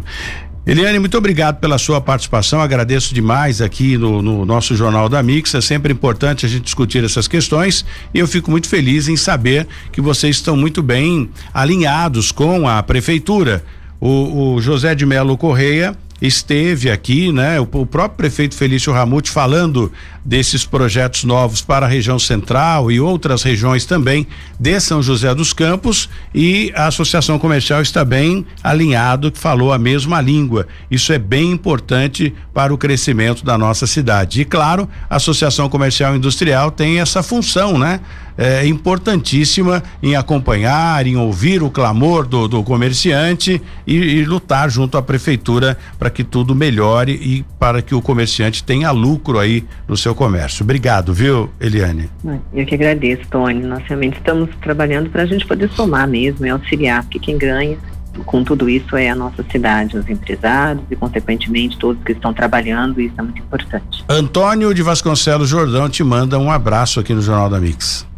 Eliane, 0.65 0.99
muito 0.99 1.17
obrigado 1.17 1.59
pela 1.59 1.79
sua 1.79 1.99
participação. 1.99 2.61
Agradeço 2.61 3.15
demais 3.15 3.61
aqui 3.61 3.97
no, 3.97 4.21
no, 4.21 4.45
nosso 4.45 4.75
Jornal 4.75 5.09
da 5.09 5.23
Mix. 5.23 5.55
É 5.55 5.61
sempre 5.61 5.91
importante 5.91 6.45
a 6.45 6.49
gente 6.49 6.61
discutir 6.63 7.03
essas 7.03 7.27
questões 7.27 7.83
e 8.13 8.19
eu 8.19 8.27
fico 8.27 8.51
muito 8.51 8.69
feliz 8.69 9.07
em 9.07 9.17
saber 9.17 9.67
que 9.91 9.99
vocês 9.99 10.35
estão 10.35 10.55
muito 10.55 10.83
bem 10.83 11.31
alinhados 11.51 12.31
com 12.31 12.67
a 12.67 12.83
prefeitura. 12.83 13.63
O, 13.99 14.53
o 14.53 14.61
José 14.61 14.93
de 14.93 15.03
Melo 15.03 15.35
Correia 15.35 15.97
esteve 16.21 16.91
aqui, 16.91 17.31
né? 17.31 17.59
O, 17.59 17.63
o 17.63 17.85
próprio 17.85 18.17
prefeito 18.17 18.55
Felício 18.55 18.93
Ramute 18.93 19.31
falando 19.31 19.91
desses 20.23 20.63
projetos 20.63 21.23
novos 21.23 21.61
para 21.61 21.85
a 21.85 21.89
região 21.89 22.19
central 22.19 22.91
e 22.91 22.99
outras 22.99 23.41
regiões 23.41 23.85
também 23.85 24.27
de 24.59 24.79
São 24.79 25.01
José 25.01 25.33
dos 25.33 25.51
Campos 25.51 26.09
e 26.33 26.71
a 26.75 26.85
Associação 26.85 27.39
Comercial 27.39 27.81
está 27.81 28.05
bem 28.05 28.45
alinhado, 28.63 29.31
que 29.31 29.39
falou 29.39 29.73
a 29.73 29.79
mesma 29.79 30.21
língua. 30.21 30.67
Isso 30.91 31.11
é 31.11 31.17
bem 31.17 31.51
importante 31.51 32.33
para 32.53 32.73
o 32.73 32.77
crescimento 32.77 33.43
da 33.43 33.57
nossa 33.57 33.87
cidade. 33.87 34.41
E 34.41 34.45
claro, 34.45 34.87
a 35.09 35.15
Associação 35.15 35.67
Comercial 35.69 36.15
Industrial 36.15 36.69
tem 36.69 36.99
essa 36.99 37.23
função, 37.23 37.79
né? 37.79 37.99
É 38.43 38.65
importantíssima 38.65 39.83
em 40.01 40.15
acompanhar, 40.15 41.05
em 41.05 41.15
ouvir 41.15 41.61
o 41.61 41.69
clamor 41.69 42.25
do, 42.25 42.47
do 42.47 42.63
comerciante 42.63 43.61
e, 43.85 43.95
e 43.95 44.25
lutar 44.25 44.67
junto 44.67 44.97
à 44.97 45.01
prefeitura 45.03 45.77
para 45.99 46.09
que 46.09 46.23
tudo 46.23 46.55
melhore 46.55 47.11
e 47.11 47.45
para 47.59 47.83
que 47.83 47.93
o 47.93 48.01
comerciante 48.01 48.63
tenha 48.63 48.89
lucro 48.89 49.37
aí 49.37 49.63
no 49.87 49.95
seu 49.95 50.15
comércio. 50.15 50.63
Obrigado, 50.63 51.13
viu, 51.13 51.51
Eliane? 51.59 52.09
Eu 52.51 52.65
que 52.65 52.73
agradeço, 52.73 53.21
Tony. 53.29 53.61
Nós 53.61 53.83
realmente 53.85 54.17
estamos 54.17 54.49
trabalhando 54.59 55.11
para 55.11 55.21
a 55.21 55.25
gente 55.27 55.45
poder 55.45 55.69
somar 55.69 56.07
mesmo 56.07 56.43
e 56.43 56.49
auxiliar, 56.49 57.03
porque 57.03 57.19
quem 57.19 57.37
ganha 57.37 57.77
com 58.25 58.43
tudo 58.43 58.67
isso 58.67 58.97
é 58.97 59.09
a 59.09 59.15
nossa 59.15 59.45
cidade, 59.51 59.95
os 59.95 60.09
empresários 60.09 60.83
e, 60.89 60.95
consequentemente, 60.95 61.77
todos 61.77 62.03
que 62.03 62.11
estão 62.11 62.33
trabalhando, 62.33 62.99
isso 62.99 63.13
é 63.19 63.21
muito 63.21 63.39
importante. 63.39 64.03
Antônio 64.09 64.73
de 64.73 64.81
Vasconcelos 64.81 65.47
Jordão 65.47 65.87
te 65.87 66.03
manda 66.03 66.39
um 66.39 66.51
abraço 66.51 66.99
aqui 66.99 67.13
no 67.13 67.21
Jornal 67.21 67.47
da 67.47 67.59
Mix. 67.59 68.09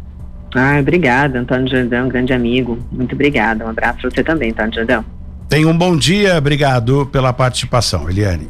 Ah, 0.54 0.78
obrigada, 0.78 1.40
Antônio 1.40 1.68
Jordão, 1.68 2.08
grande 2.08 2.32
amigo. 2.32 2.78
Muito 2.92 3.14
obrigada. 3.14 3.64
Um 3.64 3.70
abraço 3.70 4.00
para 4.00 4.10
você 4.10 4.22
também, 4.22 4.50
Antônio 4.50 4.74
Jordão. 4.74 5.04
Tenha 5.48 5.68
um 5.68 5.76
bom 5.76 5.96
dia, 5.96 6.38
obrigado 6.38 7.06
pela 7.06 7.32
participação, 7.32 8.08
Eliane. 8.08 8.48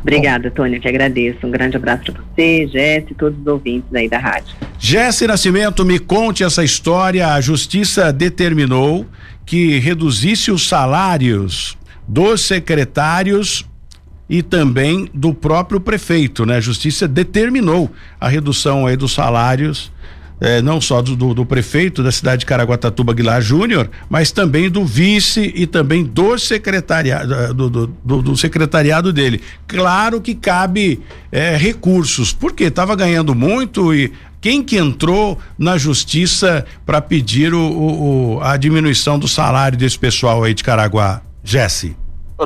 Obrigada, 0.00 0.50
Tônia, 0.50 0.80
que 0.80 0.88
agradeço. 0.88 1.46
Um 1.46 1.50
grande 1.50 1.76
abraço 1.76 2.04
para 2.04 2.22
você, 2.22 2.66
Jesse 2.68 3.08
e 3.10 3.14
todos 3.14 3.38
os 3.38 3.46
ouvintes 3.46 3.94
aí 3.94 4.08
da 4.08 4.18
rádio. 4.18 4.54
Jesse 4.78 5.26
Nascimento, 5.26 5.84
me 5.84 5.98
conte 5.98 6.42
essa 6.42 6.64
história. 6.64 7.34
A 7.34 7.40
justiça 7.40 8.12
determinou 8.12 9.06
que 9.44 9.78
reduzisse 9.78 10.50
os 10.50 10.66
salários 10.66 11.76
dos 12.08 12.40
secretários 12.40 13.68
e 14.28 14.42
também 14.42 15.08
do 15.12 15.34
próprio 15.34 15.80
prefeito, 15.80 16.46
né? 16.46 16.56
A 16.56 16.60
justiça 16.60 17.06
determinou 17.06 17.90
a 18.18 18.28
redução 18.28 18.86
aí 18.86 18.96
dos 18.96 19.12
salários 19.12 19.92
eh, 20.40 20.62
não 20.62 20.80
só 20.80 21.02
do, 21.02 21.14
do, 21.14 21.34
do, 21.34 21.46
prefeito 21.46 22.02
da 22.02 22.10
cidade 22.10 22.40
de 22.40 22.46
Caraguatatuba 22.46 23.12
Aguilar 23.12 23.40
Júnior, 23.40 23.90
mas 24.08 24.32
também 24.32 24.70
do 24.70 24.84
vice 24.84 25.52
e 25.54 25.66
também 25.66 26.04
do 26.04 26.38
secretariado 26.38 27.54
do, 27.54 27.70
do, 27.70 28.22
do 28.22 28.36
secretariado 28.36 29.12
dele. 29.12 29.40
Claro 29.66 30.20
que 30.20 30.34
cabe 30.34 31.00
eh, 31.30 31.56
recursos, 31.56 32.32
porque 32.32 32.64
estava 32.64 32.96
ganhando 32.96 33.34
muito 33.34 33.94
e 33.94 34.12
quem 34.40 34.62
que 34.62 34.78
entrou 34.78 35.38
na 35.58 35.76
justiça 35.76 36.64
para 36.86 37.00
pedir 37.02 37.52
o, 37.52 37.60
o, 37.60 38.40
a 38.40 38.56
diminuição 38.56 39.18
do 39.18 39.28
salário 39.28 39.76
desse 39.76 39.98
pessoal 39.98 40.42
aí 40.42 40.54
de 40.54 40.64
Caraguá? 40.64 41.20
Jesse. 41.44 41.96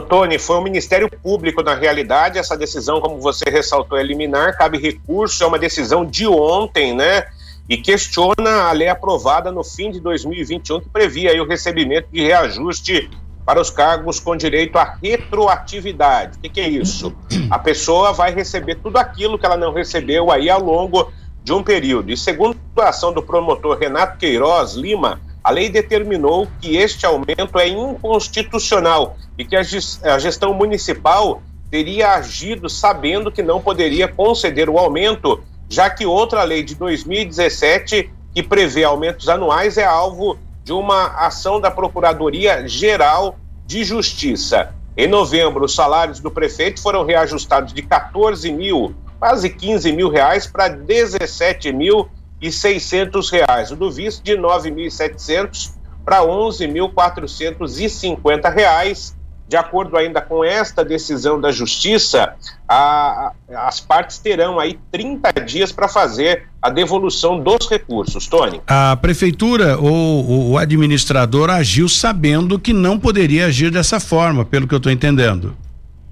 Tony, 0.00 0.38
foi 0.38 0.56
o 0.56 0.60
Ministério 0.60 1.08
Público, 1.08 1.62
na 1.62 1.74
realidade, 1.74 2.38
essa 2.38 2.56
decisão, 2.56 3.00
como 3.00 3.20
você 3.20 3.48
ressaltou, 3.48 3.96
é 3.96 4.02
liminar, 4.02 4.56
cabe 4.56 4.78
recurso, 4.78 5.44
é 5.44 5.46
uma 5.46 5.58
decisão 5.58 6.04
de 6.04 6.26
ontem, 6.26 6.94
né? 6.94 7.24
E 7.68 7.76
questiona 7.76 8.68
a 8.68 8.72
lei 8.72 8.88
aprovada 8.88 9.50
no 9.50 9.64
fim 9.64 9.90
de 9.90 10.00
2021 10.00 10.80
que 10.80 10.88
previa 10.88 11.42
o 11.42 11.46
recebimento 11.46 12.08
de 12.12 12.22
reajuste 12.22 13.10
para 13.44 13.60
os 13.60 13.70
cargos 13.70 14.18
com 14.18 14.36
direito 14.36 14.78
à 14.78 14.96
retroatividade. 15.02 16.38
O 16.38 16.40
que, 16.40 16.48
que, 16.48 16.60
é 16.60 16.68
isso? 16.68 17.14
A 17.50 17.58
pessoa 17.58 18.12
vai 18.12 18.34
receber 18.34 18.76
tudo 18.76 18.96
aquilo 18.96 19.38
que 19.38 19.44
ela 19.44 19.56
não 19.56 19.72
recebeu 19.72 20.30
aí 20.30 20.48
ao 20.48 20.62
longo 20.62 21.12
de 21.42 21.52
um 21.52 21.62
período. 21.62 22.10
E 22.10 22.16
segundo 22.16 22.56
a 22.78 22.88
ação 22.88 23.12
do 23.12 23.22
promotor 23.22 23.78
Renato 23.78 24.18
Queiroz 24.18 24.74
Lima, 24.74 25.20
a 25.42 25.50
lei 25.50 25.68
determinou 25.68 26.48
que 26.58 26.76
este 26.76 27.04
aumento 27.04 27.58
é 27.58 27.68
inconstitucional 27.68 29.18
e 29.36 29.44
que 29.44 29.54
a 29.54 30.18
gestão 30.18 30.54
municipal 30.54 31.42
teria 31.70 32.14
agido 32.14 32.68
sabendo 32.70 33.30
que 33.30 33.42
não 33.42 33.60
poderia 33.60 34.08
conceder 34.08 34.70
o 34.70 34.78
aumento 34.78 35.42
já 35.68 35.90
que 35.90 36.06
outra 36.06 36.42
lei 36.42 36.62
de 36.62 36.74
2017, 36.74 38.10
que 38.34 38.42
prevê 38.42 38.84
aumentos 38.84 39.28
anuais, 39.28 39.78
é 39.78 39.84
alvo 39.84 40.38
de 40.62 40.72
uma 40.72 41.06
ação 41.26 41.60
da 41.60 41.70
Procuradoria 41.70 42.66
Geral 42.66 43.36
de 43.66 43.84
Justiça. 43.84 44.74
Em 44.96 45.06
novembro, 45.06 45.64
os 45.64 45.74
salários 45.74 46.20
do 46.20 46.30
prefeito 46.30 46.80
foram 46.80 47.04
reajustados 47.04 47.72
de 47.72 47.82
14 47.82 48.52
mil, 48.52 48.94
quase 49.18 49.50
15 49.50 49.90
mil 49.92 50.08
reais, 50.08 50.46
para 50.46 50.68
17 50.68 51.72
mil 51.72 52.08
e 52.40 52.52
600 52.52 53.30
reais. 53.30 53.70
O 53.70 53.76
do 53.76 53.90
vice 53.90 54.22
de 54.22 54.36
9.700 54.36 55.72
para 56.04 56.20
11.450 56.20 58.52
reais 58.52 59.16
de 59.54 59.56
acordo 59.56 59.96
ainda 59.96 60.20
com 60.20 60.44
esta 60.44 60.84
decisão 60.84 61.40
da 61.40 61.52
Justiça, 61.52 62.34
a, 62.68 63.30
as 63.54 63.78
partes 63.78 64.18
terão 64.18 64.58
aí 64.58 64.76
30 64.90 65.30
dias 65.44 65.70
para 65.70 65.86
fazer 65.86 66.48
a 66.60 66.68
devolução 66.68 67.38
dos 67.38 67.70
recursos, 67.70 68.26
Tony. 68.26 68.60
A 68.66 68.96
prefeitura 68.96 69.78
ou 69.78 70.50
o 70.50 70.58
administrador 70.58 71.50
agiu 71.50 71.88
sabendo 71.88 72.58
que 72.58 72.72
não 72.72 72.98
poderia 72.98 73.46
agir 73.46 73.70
dessa 73.70 74.00
forma, 74.00 74.44
pelo 74.44 74.66
que 74.66 74.74
eu 74.74 74.78
estou 74.78 74.90
entendendo. 74.90 75.56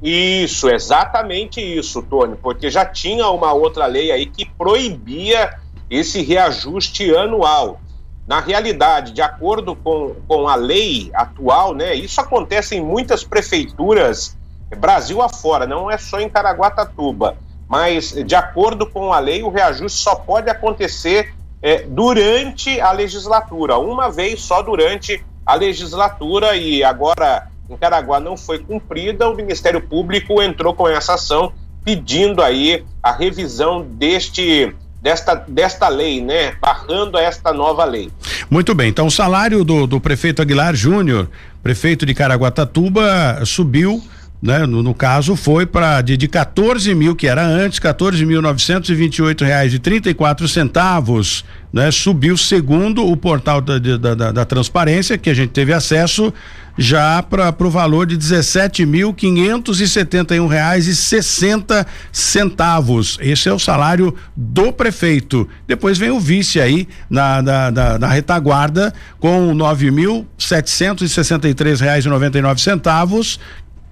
Isso, 0.01 0.71
exatamente 0.71 1.61
isso, 1.61 2.01
Tony, 2.01 2.37
porque 2.41 2.71
já 2.71 2.85
tinha 2.85 3.27
uma 3.27 3.53
outra 3.53 3.87
lei 3.87 4.13
aí 4.13 4.27
que 4.27 4.49
proibia 4.57 5.55
esse 5.91 6.23
reajuste 6.23 7.13
anual. 7.17 7.81
Na 8.27 8.41
realidade, 8.41 9.13
de 9.13 9.21
acordo 9.21 9.75
com, 9.75 10.15
com 10.29 10.49
a 10.49 10.55
lei 10.55 11.11
atual, 11.13 11.75
né, 11.75 11.95
isso 11.95 12.21
acontece 12.21 12.77
em 12.77 12.81
muitas 12.81 13.25
prefeituras, 13.25 14.37
Brasil 14.77 15.21
afora, 15.21 15.67
não 15.67 15.91
é 15.91 15.99
só 15.99 16.21
em 16.21 16.29
Caraguatatuba, 16.29 17.37
mas 17.69 18.13
de 18.13 18.35
acordo 18.35 18.87
com 18.87 19.13
a 19.13 19.19
lei, 19.19 19.43
o 19.43 19.51
reajuste 19.51 19.99
só 19.99 20.15
pode 20.15 20.49
acontecer 20.49 21.35
é, 21.61 21.83
durante 21.83 22.81
a 22.81 22.93
legislatura, 22.93 23.79
uma 23.79 24.11
vez 24.11 24.43
só 24.43 24.63
durante 24.63 25.25
a 25.45 25.55
legislatura, 25.55 26.57
e 26.57 26.83
agora 26.83 27.49
em 27.69 27.77
Caraguá 27.77 28.21
não 28.21 28.37
foi 28.37 28.59
cumprida, 28.59 29.29
o 29.29 29.35
Ministério 29.35 29.81
Público 29.81 30.43
entrou 30.43 30.75
com 30.75 30.89
essa 30.89 31.15
ação 31.15 31.53
pedindo 31.85 32.43
aí 32.43 32.85
a 33.03 33.13
revisão 33.13 33.83
deste 33.83 34.75
desta, 35.03 35.35
desta 35.35 35.89
lei, 35.89 36.23
né? 36.23 36.55
Barrando 36.61 37.19
esta 37.19 37.53
nova 37.53 37.85
lei. 37.85 38.11
Muito 38.49 38.75
bem, 38.75 38.89
então 38.89 39.07
o 39.07 39.11
salário 39.11 39.65
do, 39.65 39.87
do 39.87 40.01
prefeito 40.01 40.41
Aguilar 40.41 40.75
Júnior, 40.75 41.29
prefeito 41.63 42.07
de 42.07 42.15
Caraguatatuba, 42.15 43.43
subiu 43.45 44.03
né? 44.43 44.67
No, 44.67 44.83
no 44.83 44.93
caso 44.93 45.37
foi 45.37 45.65
para 45.65 46.03
de, 46.03 46.17
de 46.17 46.27
14 46.27 46.93
mil 46.97 47.15
que 47.15 47.29
era 47.29 47.47
antes, 47.47 47.79
14.928 47.79 49.45
reais 49.45 49.73
e 49.73 49.79
34 49.79 50.49
centavos, 50.49 51.45
né? 51.73 51.93
Subiu 51.93 52.37
segundo 52.37 53.07
o 53.07 53.17
portal 53.17 53.61
da, 53.61 53.79
da, 53.79 54.15
da, 54.15 54.33
da 54.33 54.45
transparência 54.45 55.17
que 55.17 55.31
a 55.31 55.35
gente 55.35 55.51
teve 55.51 55.73
acesso 55.73 56.35
já 56.77 57.23
para 57.23 57.55
o 57.59 57.71
valor 57.71 58.07
de 58.07 58.17
dezessete 58.17 58.87
mil 58.87 59.13
quinhentos 59.13 59.81
e 59.81 59.89
setenta 59.89 60.35
e 60.35 60.41
um 60.41 60.47
reais 60.47 60.87
e 60.87 60.97
sessenta 60.97 61.87
centavos. 62.11 63.19
Esse 63.21 63.49
é 63.49 63.53
o 63.53 63.59
salário 63.59 64.15
do 64.37 64.73
prefeito. 64.73 65.49
Depois 65.67 65.99
vem 65.99 66.11
o 66.11 66.21
vice 66.21 66.61
aí 66.61 66.89
na, 67.09 67.43
na, 67.43 67.71
na, 67.71 67.99
na 67.99 68.09
retaguarda 68.09 68.93
com 69.19 69.55
nove 69.55 69.91
mil 69.91 70.27
setecentos 70.39 71.11
e 71.11 71.15
sessenta 71.15 71.49
e 71.49 71.55
três 71.55 71.81
reais 71.81 72.05
e 72.05 72.09
noventa 72.09 72.39
e 72.39 72.43
nove 72.43 72.61
centavos 72.61 73.39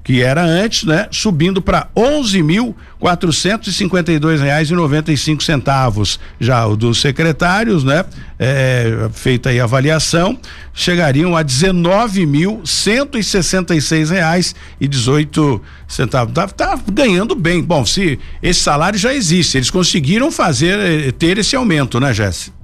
que 0.03 0.23
era 0.23 0.43
antes, 0.43 0.85
né, 0.85 1.09
subindo 1.11 1.61
para 1.61 1.89
onze 1.95 2.43
mil 2.43 2.75
quatrocentos 2.99 3.69
e 3.69 3.73
cinquenta 3.73 4.11
e 4.11 4.19
dois 4.19 4.41
reais 4.41 4.71
e 4.71 4.75
noventa 4.75 5.13
e 5.13 5.17
cinco 5.17 5.43
centavos. 5.43 6.19
Já 6.41 6.67
o 6.67 6.77
dos 6.77 7.01
secretários, 7.01 7.85
né, 7.85 8.05
é, 8.39 9.09
feita 9.13 9.51
aí 9.51 9.61
a 9.61 9.65
avaliação, 9.65 10.39
chegariam 10.73 11.37
a 11.37 11.43
dezenove 11.43 12.25
mil 12.25 12.63
cento 12.65 13.19
e 13.19 13.23
sessenta 13.23 13.75
e 13.75 13.81
seis 13.81 14.11
reais 14.11 14.55
e 14.81 14.89
dezoito 14.89 15.63
centavos. 15.87 16.33
Tá, 16.33 16.49
tá, 16.49 16.79
ganhando 16.93 17.35
bem. 17.35 17.63
Bom, 17.63 17.85
se 17.85 18.19
esse 18.43 18.61
salário 18.61 18.99
já 18.99 19.15
existe, 19.15 19.59
eles 19.59 19.71
conseguiram 19.71 20.33
fazer 20.33 20.79
eh, 20.79 21.13
ter 21.13 21.39
esse 21.39 21.55
aumento, 21.55 22.01
né, 22.01 22.15
Jéssica? 22.15 22.60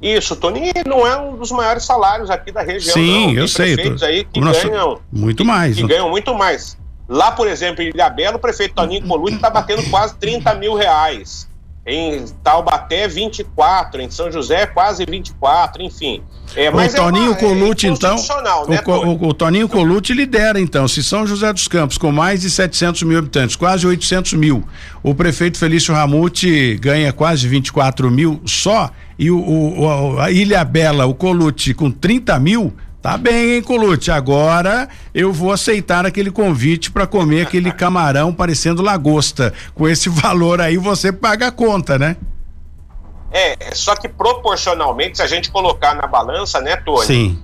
Isso, 0.00 0.36
Tony 0.36 0.72
não 0.86 1.06
é 1.06 1.18
um 1.18 1.36
dos 1.36 1.50
maiores 1.50 1.84
salários 1.84 2.30
aqui 2.30 2.52
da 2.52 2.62
região. 2.62 2.92
Sim, 2.92 3.28
não. 3.28 3.40
eu 3.40 3.48
sei. 3.48 3.74
Prefeitos 3.74 4.02
aí 4.02 4.24
que 4.24 4.40
ganham 4.40 5.00
muito 5.10 5.44
mais. 5.44 5.74
Que, 5.74 5.82
que 5.82 5.88
ganham 5.88 6.10
muito 6.10 6.34
mais. 6.34 6.76
Lá, 7.08 7.30
por 7.30 7.46
exemplo, 7.46 7.82
em 7.82 7.88
Ilhabela, 7.88 8.36
o 8.36 8.40
prefeito 8.40 8.74
Toninho 8.74 9.06
Colucci 9.06 9.36
está 9.36 9.48
batendo 9.48 9.88
quase 9.90 10.16
30 10.16 10.54
mil 10.54 10.74
reais. 10.74 11.48
Em 11.86 12.24
Taubaté, 12.42 13.06
24. 13.06 14.02
Em 14.02 14.10
São 14.10 14.30
José, 14.30 14.66
quase 14.66 15.06
24. 15.06 15.82
Enfim. 15.82 16.22
É, 16.54 16.68
mas 16.70 16.92
o 16.94 16.96
Toninho 16.96 17.32
é 17.32 17.34
Colucci, 17.36 17.86
é 17.86 17.90
então. 17.90 18.16
Né, 18.68 18.80
o, 18.84 18.90
o, 18.90 19.28
o, 19.28 19.34
Toninho 19.34 19.68
Colucci 19.68 20.12
lidera, 20.12 20.60
então. 20.60 20.88
Se 20.88 21.02
São 21.02 21.26
José 21.26 21.52
dos 21.52 21.68
Campos, 21.68 21.96
com 21.96 22.10
mais 22.10 22.40
de 22.40 22.50
700 22.50 23.04
mil 23.04 23.18
habitantes, 23.18 23.54
quase 23.54 23.86
800 23.86 24.32
mil, 24.34 24.64
o 25.00 25.14
prefeito 25.14 25.58
Felício 25.58 25.94
Ramute 25.94 26.76
ganha 26.78 27.12
quase 27.12 27.46
24 27.46 28.10
mil 28.10 28.40
só, 28.44 28.90
e 29.18 29.30
o, 29.30 29.38
o 29.38 30.20
a 30.20 30.30
Ilha 30.30 30.64
Bela, 30.64 31.06
o 31.06 31.14
Colucci, 31.14 31.74
com 31.74 31.90
30 31.90 32.38
mil. 32.38 32.72
Tá 33.00 33.16
bem, 33.16 33.54
hein, 33.54 33.62
Colute? 33.62 34.10
Agora 34.10 34.88
eu 35.14 35.32
vou 35.32 35.52
aceitar 35.52 36.04
aquele 36.04 36.30
convite 36.30 36.90
para 36.90 37.06
comer 37.06 37.42
aquele 37.42 37.70
camarão 37.72 38.34
parecendo 38.34 38.82
lagosta. 38.82 39.54
Com 39.74 39.88
esse 39.88 40.08
valor 40.08 40.60
aí 40.60 40.76
você 40.76 41.12
paga 41.12 41.46
a 41.46 41.52
conta, 41.52 41.98
né? 41.98 42.16
É, 43.30 43.74
só 43.74 43.94
que 43.94 44.08
proporcionalmente, 44.08 45.18
se 45.18 45.22
a 45.22 45.26
gente 45.26 45.50
colocar 45.50 45.94
na 45.94 46.06
balança, 46.06 46.60
né, 46.60 46.76
Tony? 46.76 47.06
Sim. 47.06 47.38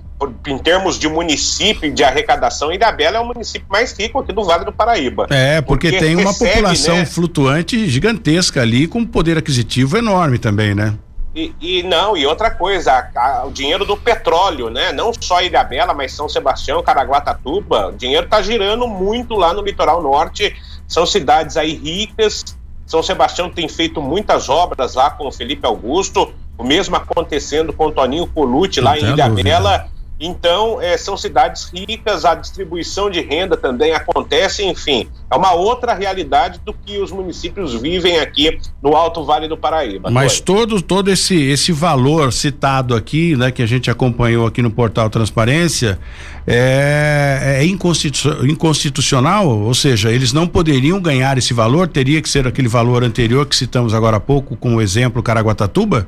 Em 0.47 0.57
termos 0.57 0.97
de 0.97 1.07
município, 1.07 1.93
de 1.93 2.03
arrecadação, 2.03 2.71
Ilhabela 2.71 3.17
é 3.17 3.19
o 3.19 3.25
município 3.25 3.67
mais 3.69 3.91
rico 3.97 4.19
aqui 4.19 4.33
do 4.33 4.43
Vale 4.43 4.65
do 4.65 4.71
Paraíba. 4.71 5.27
É, 5.29 5.61
porque, 5.61 5.91
porque 5.91 6.05
tem 6.05 6.15
uma 6.15 6.33
população 6.33 6.95
né? 6.95 7.05
flutuante 7.05 7.87
gigantesca 7.89 8.61
ali, 8.61 8.87
com 8.87 9.05
poder 9.05 9.37
aquisitivo 9.37 9.97
enorme 9.97 10.37
também, 10.37 10.73
né? 10.73 10.93
E, 11.35 11.53
e, 11.59 11.83
não, 11.83 12.15
e 12.15 12.27
outra 12.27 12.51
coisa, 12.51 13.09
a, 13.15 13.39
a, 13.39 13.45
o 13.45 13.51
dinheiro 13.51 13.85
do 13.85 13.97
petróleo, 13.97 14.69
né? 14.69 14.91
Não 14.91 15.11
só 15.19 15.41
Ilha 15.41 15.63
Bela, 15.63 15.93
mas 15.93 16.13
São 16.13 16.29
Sebastião, 16.29 16.83
Caraguatatuba, 16.83 17.87
o 17.87 17.91
dinheiro 17.93 18.25
está 18.25 18.41
girando 18.41 18.87
muito 18.87 19.33
lá 19.33 19.51
no 19.51 19.63
litoral 19.63 20.01
norte. 20.01 20.55
São 20.87 21.05
cidades 21.05 21.57
aí 21.57 21.73
ricas. 21.73 22.55
São 22.85 23.01
Sebastião 23.01 23.49
tem 23.49 23.67
feito 23.67 23.99
muitas 24.01 24.47
obras 24.47 24.93
lá 24.93 25.09
com 25.09 25.27
o 25.27 25.31
Felipe 25.31 25.65
Augusto, 25.65 26.31
o 26.55 26.63
mesmo 26.63 26.95
acontecendo 26.95 27.73
com 27.73 27.87
o 27.87 27.91
Toninho 27.91 28.27
Colucci 28.27 28.79
lá 28.79 28.97
em 28.97 29.03
Ilha 29.03 29.27
Bela. 29.29 29.87
Então, 30.25 30.81
é, 30.81 30.95
são 30.95 31.17
cidades 31.17 31.69
ricas, 31.69 32.23
a 32.23 32.33
distribuição 32.33 33.09
de 33.09 33.19
renda 33.19 33.57
também 33.57 33.91
acontece, 33.91 34.63
enfim, 34.63 35.09
é 35.29 35.35
uma 35.35 35.51
outra 35.51 35.93
realidade 35.93 36.61
do 36.63 36.73
que 36.73 36.97
os 36.97 37.11
municípios 37.11 37.73
vivem 37.73 38.17
aqui 38.17 38.57
no 38.81 38.95
Alto 38.95 39.25
Vale 39.25 39.49
do 39.49 39.57
Paraíba. 39.57 40.09
Mas 40.09 40.39
todo, 40.39 40.81
todo 40.81 41.11
esse, 41.11 41.35
esse 41.35 41.73
valor 41.73 42.31
citado 42.31 42.95
aqui, 42.95 43.35
né, 43.35 43.51
que 43.51 43.61
a 43.61 43.65
gente 43.65 43.91
acompanhou 43.91 44.47
aqui 44.47 44.61
no 44.61 44.71
portal 44.71 45.09
Transparência, 45.09 45.99
é, 46.47 47.57
é 47.59 47.65
inconstitucional, 47.65 49.45
ou 49.45 49.73
seja, 49.73 50.09
eles 50.09 50.31
não 50.31 50.47
poderiam 50.47 51.01
ganhar 51.01 51.37
esse 51.37 51.53
valor, 51.53 51.85
teria 51.89 52.21
que 52.21 52.29
ser 52.29 52.47
aquele 52.47 52.69
valor 52.69 53.03
anterior 53.03 53.45
que 53.45 53.57
citamos 53.57 53.93
agora 53.93 54.15
há 54.15 54.21
pouco, 54.21 54.55
como 54.55 54.81
exemplo 54.81 55.21
Caraguatatuba? 55.21 56.07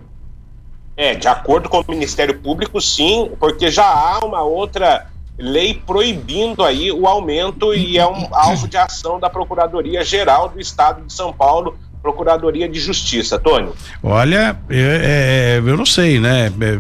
É, 0.98 1.14
de 1.14 1.28
acordo 1.28 1.68
com 1.68 1.82
o 1.82 1.86
Ministério 1.90 2.40
Público, 2.40 2.80
sim, 2.80 3.32
porque 3.40 3.70
já 3.70 3.86
há 3.86 4.20
uma 4.20 4.44
outra 4.44 5.08
lei 5.38 5.82
proibindo 5.86 6.64
aí 6.64 6.92
o 6.92 7.06
aumento 7.06 7.74
e 7.74 7.98
é 7.98 8.08
um 8.08 8.28
alvo 8.32 8.68
de 8.68 8.78
ação 8.78 9.20
da 9.20 9.30
Procuradoria 9.30 10.04
Geral 10.04 10.48
do 10.48 10.60
Estado 10.60 11.06
de 11.06 11.12
São 11.12 11.34
Paulo, 11.34 11.78
Procuradoria 12.02 12.70
de 12.70 12.80
Justiça, 12.80 13.40
Tônio. 13.40 13.74
Olha, 14.02 14.58
é, 14.70 15.58
é, 15.58 15.58
eu 15.58 15.76
não 15.76 15.86
sei, 15.86 16.20
né? 16.20 16.48
É, 16.48 16.80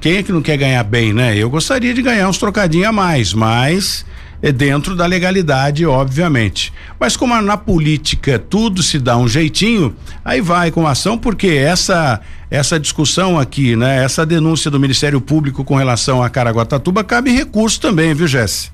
quem 0.00 0.18
é 0.18 0.22
que 0.22 0.30
não 0.30 0.42
quer 0.42 0.58
ganhar 0.58 0.84
bem, 0.84 1.12
né? 1.14 1.34
Eu 1.34 1.48
gostaria 1.48 1.94
de 1.94 2.02
ganhar 2.02 2.28
uns 2.28 2.38
trocadinhos 2.38 2.86
a 2.86 2.92
mais, 2.92 3.32
mas 3.32 4.04
dentro 4.52 4.94
da 4.94 5.06
legalidade, 5.06 5.86
obviamente. 5.86 6.72
Mas 6.98 7.16
como 7.16 7.40
na 7.40 7.56
política 7.56 8.38
tudo 8.38 8.82
se 8.82 8.98
dá 8.98 9.16
um 9.16 9.28
jeitinho, 9.28 9.94
aí 10.24 10.40
vai 10.40 10.70
com 10.70 10.86
ação, 10.86 11.18
porque 11.18 11.48
essa 11.48 12.20
essa 12.48 12.78
discussão 12.78 13.38
aqui, 13.38 13.74
né, 13.74 14.04
essa 14.04 14.24
denúncia 14.24 14.70
do 14.70 14.78
Ministério 14.78 15.20
Público 15.20 15.64
com 15.64 15.74
relação 15.74 16.22
a 16.22 16.30
Caraguatatuba 16.30 17.02
cabe 17.02 17.32
recurso 17.32 17.80
também, 17.80 18.14
viu, 18.14 18.28
Jesse? 18.28 18.70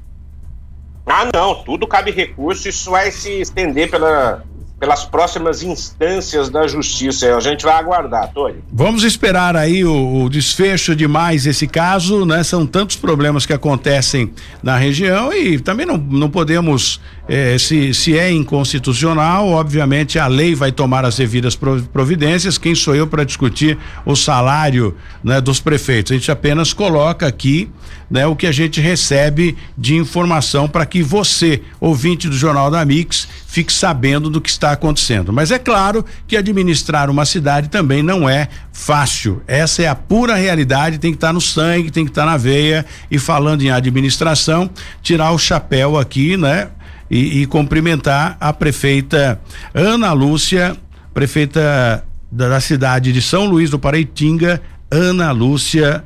Ah, 1.07 1.29
não, 1.33 1.55
tudo 1.64 1.87
cabe 1.87 2.11
recurso, 2.11 2.68
isso 2.68 2.90
vai 2.90 3.11
se 3.11 3.40
estender 3.40 3.90
pela 3.90 4.44
pelas 4.83 5.05
próximas 5.05 5.62
instâncias 5.62 6.51
da 6.51 6.66
justiça. 6.66 7.37
A 7.37 7.38
gente 7.38 7.64
vai 7.64 7.75
aguardar, 7.75 8.33
Tony. 8.33 8.57
Vamos 8.73 9.05
esperar 9.05 9.55
aí 9.55 9.85
o, 9.85 10.25
o, 10.25 10.29
desfecho 10.29 10.97
de 10.97 11.07
mais 11.07 11.47
esse 11.47 11.68
caso, 11.68 12.27
né? 12.27 12.42
São 12.42 12.66
tantos 12.66 12.97
problemas 12.97 13.47
que 13.47 13.53
acontecem 13.53 14.33
na 14.61 14.77
região 14.77 15.33
e 15.33 15.61
também 15.61 15.87
não, 15.87 15.97
não 15.97 16.29
podemos, 16.29 17.01
eh, 17.29 17.57
se, 17.61 17.95
se 17.95 18.18
é 18.18 18.33
inconstitucional, 18.33 19.51
obviamente 19.51 20.18
a 20.18 20.27
lei 20.27 20.53
vai 20.53 20.73
tomar 20.73 21.05
as 21.05 21.16
devidas 21.16 21.55
providências. 21.55 22.59
Quem 22.59 22.75
sou 22.75 22.97
eu 22.97 23.07
para 23.07 23.23
discutir 23.23 23.79
o 24.05 24.16
salário 24.16 24.97
né, 25.23 25.40
dos 25.40 25.61
prefeitos? 25.61 26.11
A 26.11 26.16
gente 26.16 26.33
apenas 26.33 26.73
coloca 26.73 27.25
aqui 27.25 27.71
né, 28.12 28.27
o 28.27 28.37
que 28.37 28.46
a 28.46 28.53
gente 28.53 28.79
recebe 28.79 29.57
de 29.77 29.96
informação 29.96 30.68
para 30.68 30.85
que 30.85 31.03
você, 31.03 31.62
ouvinte 31.81 32.29
do 32.29 32.37
Jornal 32.37 32.70
da 32.70 32.85
Mix, 32.85 33.27
fique 33.46 33.72
sabendo 33.72 34.29
do 34.29 34.38
que 34.38 34.51
está 34.51 34.70
acontecendo. 34.72 35.33
Mas 35.33 35.51
é 35.51 35.59
claro 35.59 36.05
que 36.29 36.37
administrar 36.37 37.09
uma 37.09 37.25
cidade 37.25 37.70
também 37.70 38.03
não 38.03 38.29
é 38.29 38.48
fácil. 38.70 39.42
Essa 39.46 39.85
é 39.85 39.88
a 39.88 39.94
pura 39.94 40.35
realidade, 40.35 40.98
tem 40.98 41.11
que 41.11 41.16
estar 41.16 41.29
tá 41.29 41.33
no 41.33 41.40
sangue, 41.40 41.90
tem 41.90 42.05
que 42.05 42.11
estar 42.11 42.27
tá 42.27 42.33
na 42.33 42.37
veia. 42.37 42.85
E 43.11 43.18
falando 43.18 43.62
em 43.62 43.70
administração, 43.70 44.68
tirar 45.03 45.33
o 45.33 45.38
chapéu 45.38 45.96
aqui, 45.96 46.37
né? 46.37 46.68
E, 47.11 47.40
e 47.40 47.46
cumprimentar 47.46 48.37
a 48.38 48.53
prefeita 48.53 49.40
Ana 49.72 50.12
Lúcia, 50.12 50.77
prefeita 51.14 52.05
da 52.31 52.61
cidade 52.61 53.11
de 53.11 53.22
São 53.22 53.46
Luís 53.46 53.70
do 53.70 53.79
Paraitinga, 53.79 54.61
Ana 54.90 55.31
Lúcia 55.33 56.05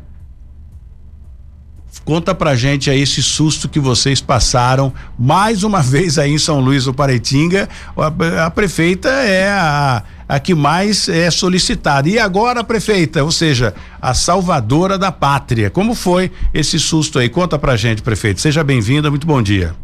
Conta 2.07 2.33
pra 2.33 2.55
gente 2.55 2.89
aí 2.89 3.03
esse 3.03 3.21
susto 3.21 3.69
que 3.69 3.81
vocês 3.81 4.21
passaram 4.21 4.93
mais 5.19 5.65
uma 5.65 5.83
vez 5.85 6.21
aí 6.21 6.31
em 6.31 6.39
São 6.39 6.61
Luís 6.61 6.85
do 6.85 6.95
Paretinga. 6.95 7.69
A, 7.97 8.47
a 8.47 8.51
prefeita 8.51 9.09
é 9.09 9.51
a, 9.51 10.05
a 10.29 10.39
que 10.39 10.55
mais 10.55 11.09
é 11.09 11.29
solicitada. 11.33 12.09
E 12.09 12.17
agora 12.17 12.63
prefeita, 12.63 13.25
ou 13.25 13.33
seja, 13.33 13.75
a 14.01 14.15
salvadora 14.15 14.97
da 14.97 15.11
pátria. 15.11 15.69
Como 15.69 15.97
foi 15.97 16.31
esse 16.55 16.79
susto 16.79 17.19
aí? 17.19 17.29
Conta 17.29 17.59
pra 17.59 17.75
gente, 17.75 18.03
prefeito. 18.03 18.41
Seja 18.41 18.63
bem-vinda, 18.63 19.11
muito 19.11 19.27
bom 19.27 19.43
dia. 19.43 19.75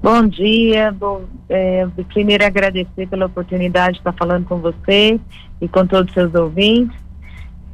Bom 0.00 0.28
dia, 0.28 0.92
bom, 0.92 1.24
é, 1.48 1.84
primeiro 2.14 2.46
agradecer 2.46 3.08
pela 3.10 3.26
oportunidade 3.26 3.94
de 3.94 3.98
estar 3.98 4.12
falando 4.12 4.44
com 4.44 4.58
você 4.58 5.18
e 5.60 5.66
com 5.66 5.84
todos 5.84 6.08
os 6.10 6.14
seus 6.14 6.32
ouvintes. 6.36 7.07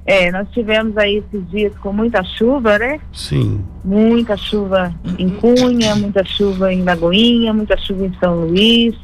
É, 0.07 0.31
nós 0.31 0.47
tivemos 0.51 0.97
aí 0.99 1.17
esses 1.17 1.51
dias 1.51 1.75
com 1.79 1.93
muita 1.93 2.23
chuva, 2.23 2.79
né? 2.79 3.01
Sim. 3.12 3.64
Muita 3.83 4.37
chuva 4.37 4.95
em 5.19 5.31
Cunha, 5.31 5.97
muita 5.97 6.23
chuva 6.25 6.73
em 6.73 6.83
Lagoinha, 6.83 7.55
muita 7.55 7.77
chuva 7.79 8.07
em 8.07 8.12
São 8.21 8.40
Luís, 8.40 8.95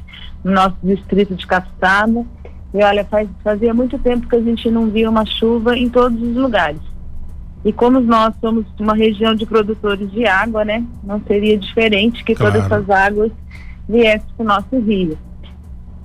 no 0.44 0.52
nosso 0.52 0.76
distrito 0.82 1.34
de 1.34 1.46
Capitaba. 1.46 2.24
E 2.74 2.84
olha, 2.84 3.04
faz, 3.04 3.28
fazia 3.42 3.72
muito 3.72 3.98
tempo 3.98 4.28
que 4.28 4.36
a 4.36 4.42
gente 4.42 4.70
não 4.70 4.90
via 4.90 5.08
uma 5.08 5.24
chuva 5.24 5.76
em 5.76 5.88
todos 5.88 6.20
os 6.20 6.36
lugares. 6.36 6.80
E 7.64 7.72
como 7.72 8.00
nós 8.00 8.34
somos 8.40 8.66
uma 8.78 8.94
região 8.94 9.34
de 9.34 9.46
produtores 9.46 10.10
de 10.10 10.26
água, 10.26 10.64
né? 10.64 10.84
Não 11.02 11.20
seria 11.26 11.56
diferente 11.58 12.22
que 12.24 12.34
claro. 12.34 12.52
todas 12.52 12.66
essas 12.66 12.90
águas 12.90 13.32
viesse 13.88 14.24
para 14.36 14.44
o 14.44 14.46
nosso 14.46 14.78
rio. 14.78 15.18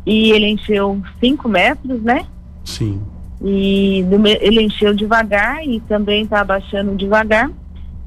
E 0.06 0.32
ele 0.32 0.48
encheu 0.48 1.02
5 1.20 1.50
metros, 1.50 2.02
né? 2.02 2.26
Sim. 2.64 3.02
E 3.42 4.06
ele 4.40 4.62
encheu 4.62 4.94
devagar 4.94 5.66
e 5.66 5.80
também 5.82 6.24
está 6.24 6.42
abaixando 6.42 6.96
devagar. 6.96 7.50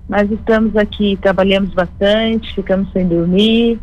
Nós 0.08 0.30
estamos 0.30 0.74
aqui, 0.76 1.18
trabalhamos 1.20 1.74
bastante, 1.74 2.54
ficamos 2.54 2.90
sem 2.92 3.06
dormir 3.06 3.78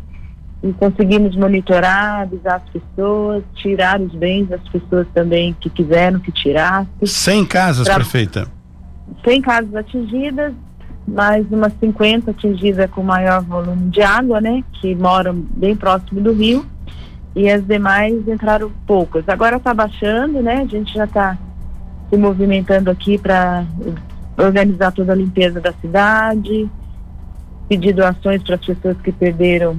e 0.62 0.72
conseguimos 0.72 1.36
monitorar, 1.36 2.22
avisar 2.22 2.56
as 2.56 2.70
pessoas, 2.70 3.44
tirar 3.54 4.00
os 4.00 4.12
bens 4.14 4.48
das 4.48 4.62
pessoas 4.68 5.06
também 5.14 5.54
que 5.60 5.70
quiseram 5.70 6.18
que 6.18 6.32
tirasse. 6.32 6.88
100 7.04 7.46
casas, 7.46 7.86
pra... 7.86 7.96
prefeita? 7.96 8.48
100 9.24 9.42
casas 9.42 9.74
atingidas, 9.74 10.52
mais 11.06 11.46
umas 11.50 11.72
50 11.78 12.32
atingidas 12.32 12.90
com 12.90 13.02
maior 13.02 13.42
volume 13.42 13.90
de 13.90 14.02
água, 14.02 14.40
né? 14.40 14.64
Que 14.80 14.94
moram 14.94 15.34
bem 15.34 15.76
próximo 15.76 16.20
do 16.20 16.32
rio. 16.32 16.66
E 17.36 17.50
as 17.50 17.62
demais 17.66 18.26
entraram 18.26 18.72
poucas. 18.86 19.28
Agora 19.28 19.58
está 19.58 19.74
baixando, 19.74 20.40
né? 20.40 20.62
A 20.62 20.66
gente 20.66 20.94
já 20.94 21.04
está 21.04 21.36
se 22.08 22.16
movimentando 22.16 22.90
aqui 22.90 23.18
para 23.18 23.62
organizar 24.38 24.90
toda 24.90 25.12
a 25.12 25.16
limpeza 25.16 25.60
da 25.60 25.72
cidade, 25.74 26.66
pedir 27.68 27.92
doações 27.92 28.42
para 28.42 28.54
as 28.54 28.64
pessoas 28.64 28.96
que 29.02 29.12
perderam 29.12 29.78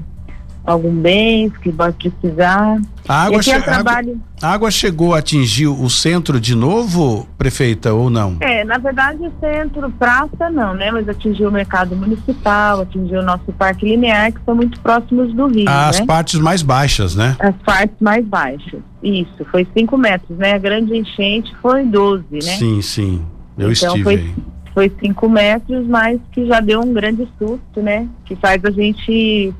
algum 0.68 0.94
bem 0.94 1.50
que 1.50 1.72
vai 1.72 1.94
precisar. 1.94 2.80
A 3.08 3.24
água, 3.24 3.42
che 3.42 3.52
é 3.52 3.62
trabalho... 3.62 4.20
a 4.42 4.52
água 4.52 4.70
chegou 4.70 5.16
a 5.16 5.20
atingir 5.20 5.68
o 5.68 5.90
centro 5.90 6.42
de 6.42 6.54
novo, 6.54 7.26
prefeita, 7.38 7.94
ou 7.94 8.10
não? 8.10 8.36
É, 8.42 8.66
na 8.66 8.78
verdade 8.78 9.26
o 9.26 9.32
centro, 9.40 9.90
praça 9.92 10.50
não, 10.52 10.74
né? 10.74 10.92
Mas 10.92 11.08
atingiu 11.08 11.48
o 11.48 11.52
mercado 11.52 11.96
municipal, 11.96 12.82
atingiu 12.82 13.22
o 13.22 13.24
nosso 13.24 13.54
parque 13.54 13.86
linear, 13.86 14.34
que 14.34 14.42
são 14.44 14.54
muito 14.54 14.78
próximos 14.82 15.34
do 15.34 15.48
rio. 15.48 15.70
As 15.70 16.02
né? 16.02 16.06
partes 16.06 16.38
mais 16.38 16.62
baixas, 16.62 17.16
né? 17.16 17.38
As 17.40 17.56
partes 17.64 17.96
mais 18.02 18.26
baixas. 18.26 18.82
Isso, 19.02 19.46
foi 19.50 19.66
5 19.74 19.98
metros, 19.98 20.38
né? 20.38 20.54
A 20.54 20.58
grande 20.58 20.98
enchente 20.98 21.56
foi 21.62 21.86
12, 21.86 22.26
né? 22.34 22.42
Sim, 22.42 22.82
sim. 22.82 23.26
Eu 23.58 23.72
então, 23.72 23.96
estive 23.96 24.04
foi... 24.04 24.16
aí 24.16 24.36
foi 24.74 24.92
5 25.02 25.30
metros, 25.30 25.88
mas 25.88 26.20
que 26.32 26.46
já 26.46 26.60
deu 26.60 26.82
um 26.82 26.94
grande 26.94 27.28
susto, 27.40 27.82
né? 27.82 28.08
Que 28.26 28.36
faz 28.36 28.64
a 28.64 28.70
gente 28.70 29.52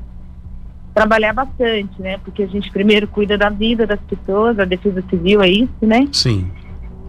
trabalhar 0.98 1.32
bastante, 1.32 2.00
né? 2.00 2.18
Porque 2.24 2.42
a 2.42 2.46
gente 2.46 2.70
primeiro 2.70 3.06
cuida 3.06 3.38
da 3.38 3.48
vida 3.48 3.86
das 3.86 4.00
pessoas, 4.00 4.58
a 4.58 4.64
defesa 4.64 5.02
civil 5.08 5.42
é 5.42 5.48
isso, 5.48 5.74
né? 5.82 6.08
Sim. 6.12 6.50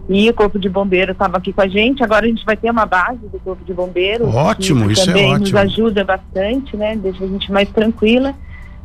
E 0.08 0.28
o 0.28 0.34
Corpo 0.34 0.58
de 0.58 0.68
Bombeiro 0.68 1.12
estava 1.12 1.36
aqui 1.36 1.52
com 1.52 1.60
a 1.60 1.68
gente, 1.68 2.02
agora 2.02 2.26
a 2.26 2.28
gente 2.28 2.44
vai 2.44 2.56
ter 2.56 2.70
uma 2.70 2.84
base 2.84 3.28
do 3.28 3.38
Corpo 3.38 3.64
de 3.64 3.72
Bombeiro. 3.72 4.28
Ótimo, 4.28 4.90
isso 4.90 5.02
é 5.02 5.06
também 5.06 5.26
ótimo. 5.26 5.40
nos 5.40 5.54
ajuda 5.54 6.04
bastante, 6.04 6.76
né? 6.76 6.96
Deixa 6.96 7.22
a 7.22 7.28
gente 7.28 7.52
mais 7.52 7.68
tranquila. 7.70 8.34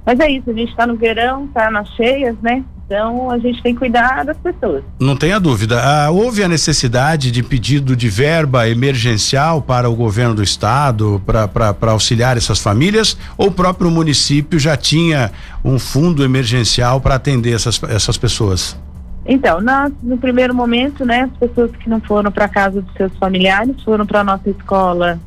Mas 0.05 0.19
é 0.19 0.29
isso, 0.29 0.49
a 0.49 0.53
gente 0.53 0.69
está 0.69 0.85
no 0.85 0.95
verão, 0.95 1.45
está 1.45 1.71
nas 1.71 1.89
cheias, 1.95 2.35
né? 2.43 2.63
Então 2.85 3.31
a 3.31 3.39
gente 3.39 3.61
tem 3.63 3.73
que 3.73 3.79
cuidar 3.79 4.23
das 4.23 4.37
pessoas. 4.37 4.83
Não 4.99 5.15
tenha 5.15 5.39
dúvida. 5.39 5.81
Ah, 5.81 6.11
houve 6.11 6.43
a 6.43 6.47
necessidade 6.47 7.31
de 7.31 7.41
pedido 7.41 7.95
de 7.95 8.07
verba 8.09 8.69
emergencial 8.69 9.61
para 9.61 9.89
o 9.89 9.95
governo 9.95 10.35
do 10.35 10.43
estado 10.43 11.21
para 11.25 11.91
auxiliar 11.91 12.37
essas 12.37 12.59
famílias 12.59 13.17
ou 13.37 13.47
o 13.47 13.51
próprio 13.51 13.89
município 13.89 14.59
já 14.59 14.77
tinha 14.77 15.31
um 15.63 15.79
fundo 15.79 16.23
emergencial 16.23 17.01
para 17.01 17.15
atender 17.15 17.55
essas, 17.55 17.81
essas 17.83 18.17
pessoas? 18.17 18.77
Então, 19.25 19.59
nós, 19.59 19.91
no 20.03 20.19
primeiro 20.19 20.53
momento, 20.53 21.03
né, 21.03 21.23
as 21.23 21.49
pessoas 21.49 21.71
que 21.71 21.89
não 21.89 21.99
foram 21.99 22.31
para 22.31 22.47
casa 22.47 22.81
dos 22.81 22.93
seus 22.93 23.11
familiares 23.17 23.81
foram 23.83 24.05
para 24.05 24.19
a 24.19 24.23
nossa 24.23 24.47
escola 24.51 25.19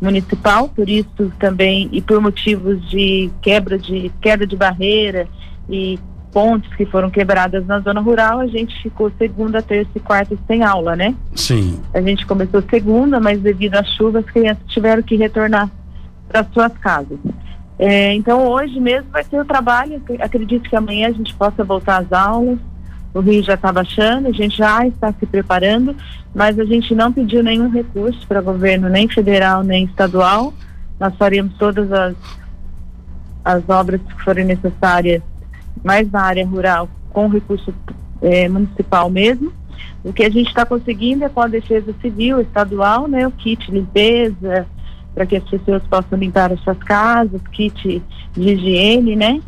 municipal, 0.00 0.68
por 0.68 0.88
isso 0.88 1.32
também 1.40 1.88
e 1.92 2.00
por 2.00 2.20
motivos 2.20 2.88
de 2.88 3.30
quebra 3.40 3.76
de 3.76 4.12
queda 4.20 4.46
de 4.46 4.56
barreira 4.56 5.28
e 5.68 5.98
pontes 6.32 6.74
que 6.74 6.86
foram 6.86 7.10
quebradas 7.10 7.66
na 7.66 7.78
zona 7.80 8.00
rural, 8.00 8.40
a 8.40 8.46
gente 8.46 8.74
ficou 8.82 9.12
segunda, 9.18 9.62
terça 9.62 9.90
e 9.94 10.00
quarta 10.00 10.36
sem 10.46 10.64
aula, 10.64 10.96
né? 10.96 11.14
Sim. 11.34 11.80
A 11.92 12.00
gente 12.00 12.26
começou 12.26 12.62
segunda, 12.68 13.20
mas 13.20 13.40
devido 13.40 13.76
às 13.76 13.88
chuvas, 13.94 14.24
as 14.24 14.30
crianças 14.30 14.64
tiveram 14.68 15.02
que 15.02 15.14
retornar 15.14 15.70
para 16.28 16.44
suas 16.52 16.72
casas. 16.78 17.18
É, 17.78 18.14
então 18.14 18.46
hoje 18.46 18.80
mesmo 18.80 19.10
vai 19.10 19.24
ter 19.24 19.38
o 19.38 19.44
trabalho, 19.44 20.02
acredito 20.20 20.68
que 20.68 20.76
amanhã 20.76 21.08
a 21.08 21.12
gente 21.12 21.34
possa 21.34 21.62
voltar 21.62 21.98
às 21.98 22.12
aulas. 22.12 22.58
O 23.14 23.20
rio 23.20 23.42
já 23.42 23.54
está 23.54 23.70
baixando, 23.70 24.28
a 24.28 24.32
gente 24.32 24.56
já 24.56 24.86
está 24.86 25.12
se 25.12 25.26
preparando, 25.26 25.94
mas 26.34 26.58
a 26.58 26.64
gente 26.64 26.94
não 26.94 27.12
pediu 27.12 27.42
nenhum 27.42 27.68
recurso 27.68 28.26
para 28.26 28.40
governo, 28.40 28.88
nem 28.88 29.06
federal, 29.06 29.62
nem 29.62 29.84
estadual. 29.84 30.54
Nós 30.98 31.14
faremos 31.16 31.52
todas 31.58 31.92
as, 31.92 32.14
as 33.44 33.68
obras 33.68 34.00
que 34.00 34.22
forem 34.22 34.46
necessárias 34.46 35.22
mais 35.82 36.10
na 36.10 36.22
área 36.22 36.46
rural, 36.46 36.88
com 37.10 37.28
recurso 37.28 37.72
é, 38.20 38.48
municipal 38.48 39.10
mesmo. 39.10 39.52
O 40.04 40.12
que 40.12 40.24
a 40.24 40.30
gente 40.30 40.48
está 40.48 40.64
conseguindo 40.64 41.24
é 41.24 41.28
com 41.28 41.40
a 41.40 41.46
defesa 41.46 41.94
civil 42.00 42.40
estadual, 42.40 43.06
né, 43.06 43.26
o 43.26 43.30
kit 43.30 43.70
limpeza, 43.70 44.66
para 45.14 45.26
que 45.26 45.36
as 45.36 45.44
pessoas 45.44 45.82
possam 45.84 46.18
limpar 46.18 46.52
as 46.52 46.60
suas 46.60 46.78
casas, 46.78 47.40
kit 47.52 48.02
de 48.32 48.40
higiene, 48.40 49.14
né? 49.14 49.40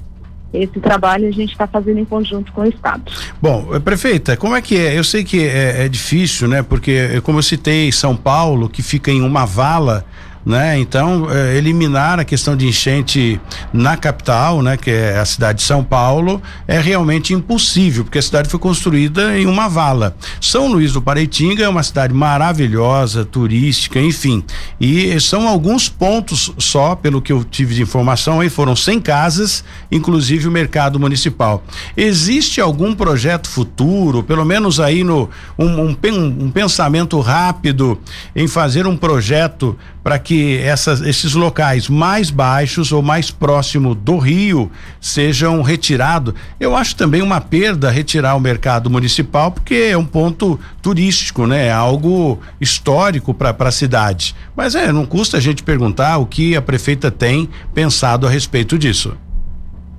Esse 0.52 0.78
trabalho 0.78 1.26
a 1.26 1.32
gente 1.32 1.50
está 1.50 1.66
fazendo 1.66 1.98
em 1.98 2.04
conjunto 2.04 2.52
com 2.52 2.60
o 2.60 2.66
Estado. 2.66 3.02
Bom, 3.42 3.74
eh, 3.74 3.80
prefeita, 3.80 4.36
como 4.36 4.54
é 4.54 4.62
que 4.62 4.76
é? 4.76 4.96
Eu 4.96 5.02
sei 5.02 5.24
que 5.24 5.42
é, 5.42 5.84
é 5.84 5.88
difícil, 5.88 6.46
né? 6.46 6.62
Porque, 6.62 6.92
eh, 6.92 7.20
como 7.20 7.38
eu 7.38 7.42
citei, 7.42 7.90
São 7.90 8.14
Paulo, 8.14 8.68
que 8.68 8.80
fica 8.80 9.10
em 9.10 9.20
uma 9.20 9.44
vala, 9.44 10.04
né? 10.44 10.78
Então, 10.78 11.30
é, 11.30 11.56
eliminar 11.56 12.20
a 12.20 12.24
questão 12.24 12.56
de 12.56 12.66
enchente 12.66 13.40
na 13.72 13.96
capital, 13.96 14.62
né? 14.62 14.76
Que 14.76 14.90
é 14.90 15.18
a 15.18 15.24
cidade 15.24 15.58
de 15.58 15.64
São 15.64 15.82
Paulo, 15.82 16.42
é 16.68 16.78
realmente 16.78 17.32
impossível, 17.32 18.04
porque 18.04 18.18
a 18.18 18.22
cidade 18.22 18.48
foi 18.48 18.60
construída 18.60 19.38
em 19.38 19.46
uma 19.46 19.68
vala. 19.68 20.14
São 20.40 20.70
Luís 20.70 20.92
do 20.92 21.00
Pareitinga 21.00 21.64
é 21.64 21.68
uma 21.68 21.82
cidade 21.82 22.12
maravilhosa, 22.12 23.24
turística, 23.24 24.00
enfim. 24.00 24.44
E 24.80 25.18
são 25.20 25.48
alguns 25.48 25.88
pontos 25.88 26.52
só, 26.58 26.94
pelo 26.94 27.22
que 27.22 27.32
eu 27.32 27.42
tive 27.44 27.74
de 27.74 27.82
informação, 27.82 28.40
aí 28.40 28.50
foram 28.50 28.76
100 28.76 29.00
casas, 29.00 29.64
inclusive 29.90 30.46
o 30.46 30.50
mercado 30.50 31.00
municipal. 31.00 31.62
Existe 31.96 32.60
algum 32.60 32.94
projeto 32.94 33.48
futuro, 33.48 34.22
pelo 34.22 34.44
menos 34.44 34.80
aí 34.80 35.02
no 35.02 35.30
um, 35.58 35.66
um, 35.66 35.96
um 36.40 36.50
pensamento 36.50 37.18
rápido 37.20 37.98
em 38.34 38.46
fazer 38.46 38.86
um 38.86 38.96
projeto 38.96 39.76
para 40.02 40.18
que 40.18 40.33
essas, 40.58 41.00
esses 41.00 41.34
locais 41.34 41.88
mais 41.88 42.30
baixos 42.30 42.92
ou 42.92 43.02
mais 43.02 43.30
próximo 43.30 43.94
do 43.94 44.18
rio 44.18 44.70
sejam 45.00 45.62
retirados. 45.62 46.34
Eu 46.58 46.76
acho 46.76 46.96
também 46.96 47.22
uma 47.22 47.40
perda 47.40 47.90
retirar 47.90 48.34
o 48.34 48.40
mercado 48.40 48.88
municipal, 48.90 49.50
porque 49.50 49.88
é 49.90 49.96
um 49.96 50.04
ponto 50.04 50.58
turístico, 50.82 51.46
né? 51.46 51.66
É 51.66 51.72
algo 51.72 52.38
histórico 52.60 53.32
para 53.32 53.54
a 53.58 53.70
cidade. 53.70 54.34
Mas 54.56 54.74
é, 54.74 54.92
não 54.92 55.06
custa 55.06 55.36
a 55.36 55.40
gente 55.40 55.62
perguntar 55.62 56.18
o 56.18 56.26
que 56.26 56.56
a 56.56 56.62
prefeita 56.62 57.10
tem 57.10 57.48
pensado 57.72 58.26
a 58.26 58.30
respeito 58.30 58.78
disso. 58.78 59.16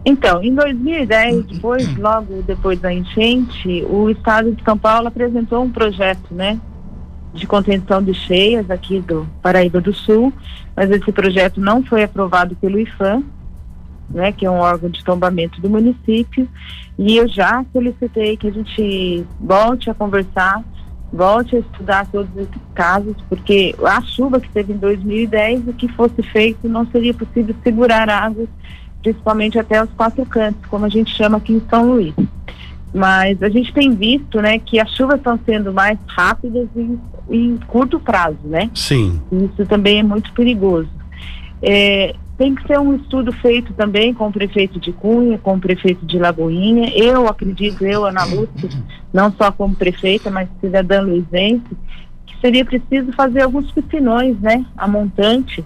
Então, 0.06 0.44
em 0.44 0.54
2010, 0.54 1.46
depois, 1.46 1.98
logo 1.98 2.44
depois 2.44 2.80
da 2.80 2.94
enchente, 2.94 3.84
o 3.90 4.08
estado 4.10 4.52
de 4.52 4.64
São 4.64 4.78
Paulo 4.78 5.08
apresentou 5.08 5.64
um 5.64 5.72
projeto, 5.72 6.32
né, 6.32 6.60
de 7.36 7.46
contenção 7.46 8.02
de 8.02 8.14
cheias 8.14 8.72
aqui 8.72 9.02
do 9.02 9.28
Paraíba 9.42 9.82
do 9.82 9.94
Sul, 9.94 10.34
mas 10.76 10.90
esse 10.90 11.12
projeto 11.12 11.60
não 11.60 11.84
foi 11.84 12.04
aprovado 12.04 12.56
pelo 12.56 12.80
IFAM, 12.80 13.24
né, 14.10 14.32
que 14.32 14.46
é 14.46 14.50
um 14.50 14.60
órgão 14.60 14.90
de 14.90 15.04
tombamento 15.04 15.60
do 15.60 15.70
município, 15.70 16.48
e 16.98 17.18
eu 17.18 17.28
já 17.28 17.64
solicitei 17.74 18.38
que 18.38 18.48
a 18.48 18.52
gente 18.52 19.26
volte 19.40 19.90
a 19.90 19.94
conversar, 19.94 20.64
volte 21.12 21.58
a 21.58 21.60
estudar 21.60 22.08
todos 22.08 22.30
esses 22.38 22.62
casos, 22.74 23.16
porque 23.28 23.76
a 23.84 24.02
chuva 24.02 24.40
que 24.40 24.50
teve 24.50 24.74
em 24.74 24.78
2010, 24.78 25.68
o 25.68 25.74
que 25.74 25.88
fosse 25.90 26.22
feito 26.24 26.70
não 26.70 26.86
seria 26.88 27.14
possível 27.14 27.54
segurar 27.64 28.10
águas, 28.10 28.48
principalmente 29.02 29.60
até 29.60 29.84
os 29.84 29.90
quatro 29.92 30.26
cantos, 30.26 30.66
como 30.70 30.86
a 30.86 30.90
gente 30.90 31.14
chama 31.14 31.38
aqui 31.38 31.54
em 31.54 31.62
São 31.70 31.92
Luís. 31.92 32.14
Mas 32.94 33.42
a 33.44 33.50
gente 33.50 33.74
tem 33.74 33.92
visto, 33.92 34.42
né, 34.42 34.58
que 34.58 34.80
as 34.80 34.90
chuvas 34.96 35.18
estão 35.18 35.38
sendo 35.46 35.74
mais 35.74 36.00
rápidas 36.08 36.68
e 36.76 36.98
em 37.30 37.58
curto 37.68 38.00
prazo, 38.00 38.38
né? 38.46 38.70
Sim. 38.74 39.20
Isso 39.32 39.66
também 39.66 40.00
é 40.00 40.04
muito 40.04 40.32
perigoso. 40.34 40.90
É, 41.62 42.16
tem 42.38 42.54
que 42.54 42.68
ser 42.68 42.80
um 42.80 42.96
estudo 42.96 43.32
feito 43.32 43.74
também 43.74 44.14
com 44.14 44.28
o 44.28 44.32
prefeito 44.32 44.80
de 44.80 44.92
Cunha, 44.92 45.38
com 45.38 45.56
o 45.56 45.60
prefeito 45.60 46.06
de 46.06 46.20
Lagoinha. 46.20 46.90
Eu 46.96 47.28
acredito, 47.28 47.86
eu, 47.86 48.06
Ana 48.06 48.26
Lúcia, 48.26 48.70
não 49.14 49.32
só 49.32 49.52
como 49.52 49.76
prefeita, 49.76 50.30
mas 50.30 50.50
cidadã 50.60 51.02
luizense, 51.02 51.66
que 52.26 52.40
seria 52.42 52.66
preciso 52.66 53.12
fazer 53.14 53.42
alguns 53.42 53.72
piscinões, 53.72 54.40
né, 54.40 54.66
a 54.78 54.88
montante, 54.88 55.64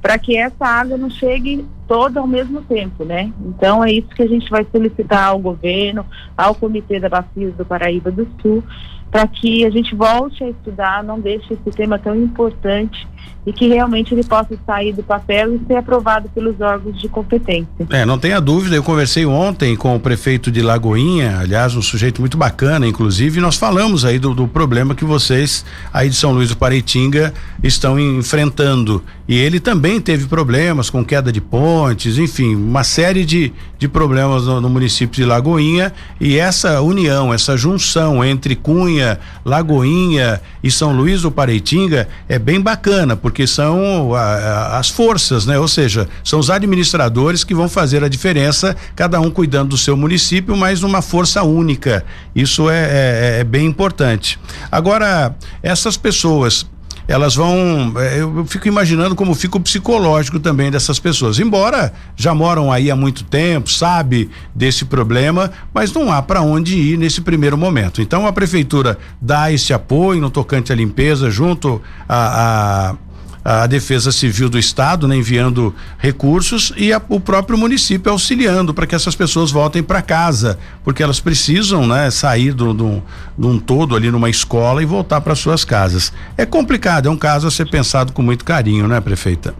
para 0.00 0.18
que 0.18 0.36
essa 0.36 0.64
água 0.64 0.96
não 0.96 1.10
chegue 1.10 1.66
toda 1.86 2.20
ao 2.20 2.26
mesmo 2.26 2.62
tempo, 2.62 3.04
né? 3.04 3.32
Então 3.44 3.84
é 3.84 3.92
isso 3.92 4.08
que 4.08 4.22
a 4.22 4.28
gente 4.28 4.48
vai 4.50 4.66
solicitar 4.70 5.28
ao 5.28 5.38
governo, 5.38 6.06
ao 6.36 6.54
Comitê 6.54 6.98
da 6.98 7.08
Bacia 7.08 7.50
do 7.50 7.64
Paraíba 7.64 8.10
do 8.10 8.26
Sul, 8.40 8.64
para 9.10 9.26
que 9.26 9.64
a 9.64 9.70
gente 9.70 9.94
volte 9.94 10.42
a 10.44 10.48
estudar, 10.48 11.02
não 11.02 11.20
deixe 11.20 11.52
esse 11.52 11.70
tema 11.76 11.98
tão 11.98 12.14
importante 12.14 13.06
e 13.46 13.52
que 13.52 13.68
realmente 13.68 14.12
ele 14.12 14.22
possa 14.22 14.54
sair 14.66 14.92
do 14.92 15.02
papel 15.02 15.54
e 15.54 15.60
ser 15.66 15.76
aprovado 15.76 16.28
pelos 16.34 16.60
órgãos 16.60 17.00
de 17.00 17.08
competência. 17.08 17.86
É, 17.88 18.04
não 18.04 18.18
tenha 18.18 18.40
dúvida, 18.40 18.76
eu 18.76 18.82
conversei 18.82 19.24
ontem 19.24 19.74
com 19.74 19.96
o 19.96 20.00
prefeito 20.00 20.50
de 20.50 20.60
Lagoinha, 20.60 21.38
aliás, 21.40 21.74
um 21.74 21.82
sujeito 21.82 22.20
muito 22.20 22.36
bacana, 22.36 22.86
inclusive, 22.86 23.38
e 23.38 23.42
nós 23.42 23.56
falamos 23.56 24.04
aí 24.04 24.18
do, 24.18 24.34
do 24.34 24.46
problema 24.46 24.94
que 24.94 25.04
vocês 25.04 25.64
aí 25.92 26.08
de 26.08 26.16
São 26.16 26.32
Luís 26.32 26.50
do 26.50 26.56
Pareitinga 26.56 27.32
estão 27.62 27.98
enfrentando. 27.98 29.02
E 29.26 29.38
ele 29.38 29.60
também 29.60 30.00
teve 30.00 30.26
problemas 30.26 30.90
com 30.90 31.04
queda 31.04 31.32
de 31.32 31.40
pontes, 31.40 32.18
enfim, 32.18 32.54
uma 32.54 32.84
série 32.84 33.24
de, 33.24 33.52
de 33.78 33.88
problemas 33.88 34.44
no, 34.44 34.60
no 34.60 34.68
município 34.68 35.16
de 35.16 35.24
Lagoinha 35.24 35.92
e 36.20 36.36
essa 36.36 36.80
união, 36.82 37.32
essa 37.32 37.56
junção 37.56 38.24
entre 38.24 38.54
Cunha, 38.54 39.18
Lagoinha 39.44 40.40
e 40.62 40.70
São 40.70 40.92
Luís 40.92 41.22
do 41.22 41.30
Pareitinga 41.30 42.08
é 42.28 42.38
bem 42.38 42.60
bacana, 42.60 43.09
porque 43.16 43.46
são 43.46 44.14
a, 44.14 44.78
as 44.78 44.88
forças, 44.88 45.46
né? 45.46 45.58
Ou 45.58 45.68
seja, 45.68 46.08
são 46.24 46.38
os 46.38 46.50
administradores 46.50 47.44
que 47.44 47.54
vão 47.54 47.68
fazer 47.68 48.02
a 48.04 48.08
diferença, 48.08 48.76
cada 48.94 49.20
um 49.20 49.30
cuidando 49.30 49.70
do 49.70 49.78
seu 49.78 49.96
município, 49.96 50.56
mas 50.56 50.80
numa 50.80 51.02
força 51.02 51.42
única. 51.42 52.04
Isso 52.34 52.68
é, 52.70 52.78
é, 52.78 53.40
é 53.40 53.44
bem 53.44 53.66
importante. 53.66 54.38
Agora, 54.70 55.34
essas 55.62 55.96
pessoas 55.96 56.66
elas 57.10 57.34
vão. 57.34 57.92
É, 57.96 58.20
eu 58.20 58.46
fico 58.46 58.68
imaginando 58.68 59.16
como 59.16 59.34
fica 59.34 59.56
o 59.56 59.60
psicológico 59.60 60.38
também 60.38 60.70
dessas 60.70 61.00
pessoas. 61.00 61.40
Embora 61.40 61.92
já 62.16 62.32
moram 62.32 62.70
aí 62.70 62.88
há 62.88 62.94
muito 62.94 63.24
tempo, 63.24 63.68
sabe 63.68 64.30
desse 64.54 64.84
problema, 64.84 65.50
mas 65.74 65.92
não 65.92 66.12
há 66.12 66.22
para 66.22 66.40
onde 66.40 66.76
ir 66.76 66.96
nesse 66.96 67.20
primeiro 67.20 67.58
momento. 67.58 68.00
Então 68.00 68.28
a 68.28 68.32
prefeitura 68.32 68.96
dá 69.20 69.50
esse 69.52 69.72
apoio 69.72 70.20
no 70.20 70.30
tocante 70.30 70.72
à 70.72 70.76
limpeza 70.76 71.28
junto 71.32 71.82
a, 72.08 72.90
a 72.90 73.09
a 73.44 73.66
Defesa 73.66 74.12
Civil 74.12 74.48
do 74.48 74.58
Estado, 74.58 75.08
né, 75.08 75.16
enviando 75.16 75.74
recursos 75.98 76.72
e 76.76 76.92
a, 76.92 77.00
o 77.08 77.18
próprio 77.18 77.56
município 77.56 78.12
auxiliando 78.12 78.74
para 78.74 78.86
que 78.86 78.94
essas 78.94 79.14
pessoas 79.14 79.50
voltem 79.50 79.82
para 79.82 80.02
casa, 80.02 80.58
porque 80.84 81.02
elas 81.02 81.20
precisam, 81.20 81.86
né, 81.86 82.10
sair 82.10 82.52
de 82.52 82.62
um 82.62 83.58
todo 83.58 83.96
ali 83.96 84.10
numa 84.10 84.28
escola 84.28 84.82
e 84.82 84.86
voltar 84.86 85.20
para 85.20 85.34
suas 85.34 85.64
casas. 85.64 86.12
É 86.36 86.44
complicado, 86.44 87.08
é 87.08 87.10
um 87.10 87.16
caso 87.16 87.46
a 87.46 87.50
ser 87.50 87.68
pensado 87.70 88.12
com 88.12 88.22
muito 88.22 88.44
carinho, 88.44 88.86
né, 88.86 89.00
prefeita? 89.00 89.54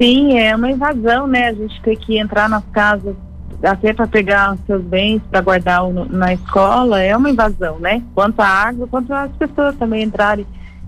Sim, 0.00 0.38
é 0.38 0.54
uma 0.56 0.70
invasão, 0.70 1.26
né? 1.26 1.48
A 1.48 1.52
gente 1.52 1.80
tem 1.82 1.96
que 1.96 2.18
entrar 2.18 2.48
nas 2.48 2.64
casas 2.72 3.14
até 3.62 3.92
para 3.92 4.06
pegar 4.06 4.56
seus 4.66 4.82
bens 4.82 5.22
para 5.30 5.40
guardar 5.40 5.82
na 6.10 6.34
escola 6.34 7.00
é 7.00 7.16
uma 7.16 7.30
invasão, 7.30 7.78
né? 7.78 8.02
Quanto 8.14 8.40
à 8.40 8.46
água, 8.46 8.88
quanto 8.88 9.12
as 9.12 9.30
pessoas 9.32 9.76
também 9.76 10.02
entrarem 10.02 10.44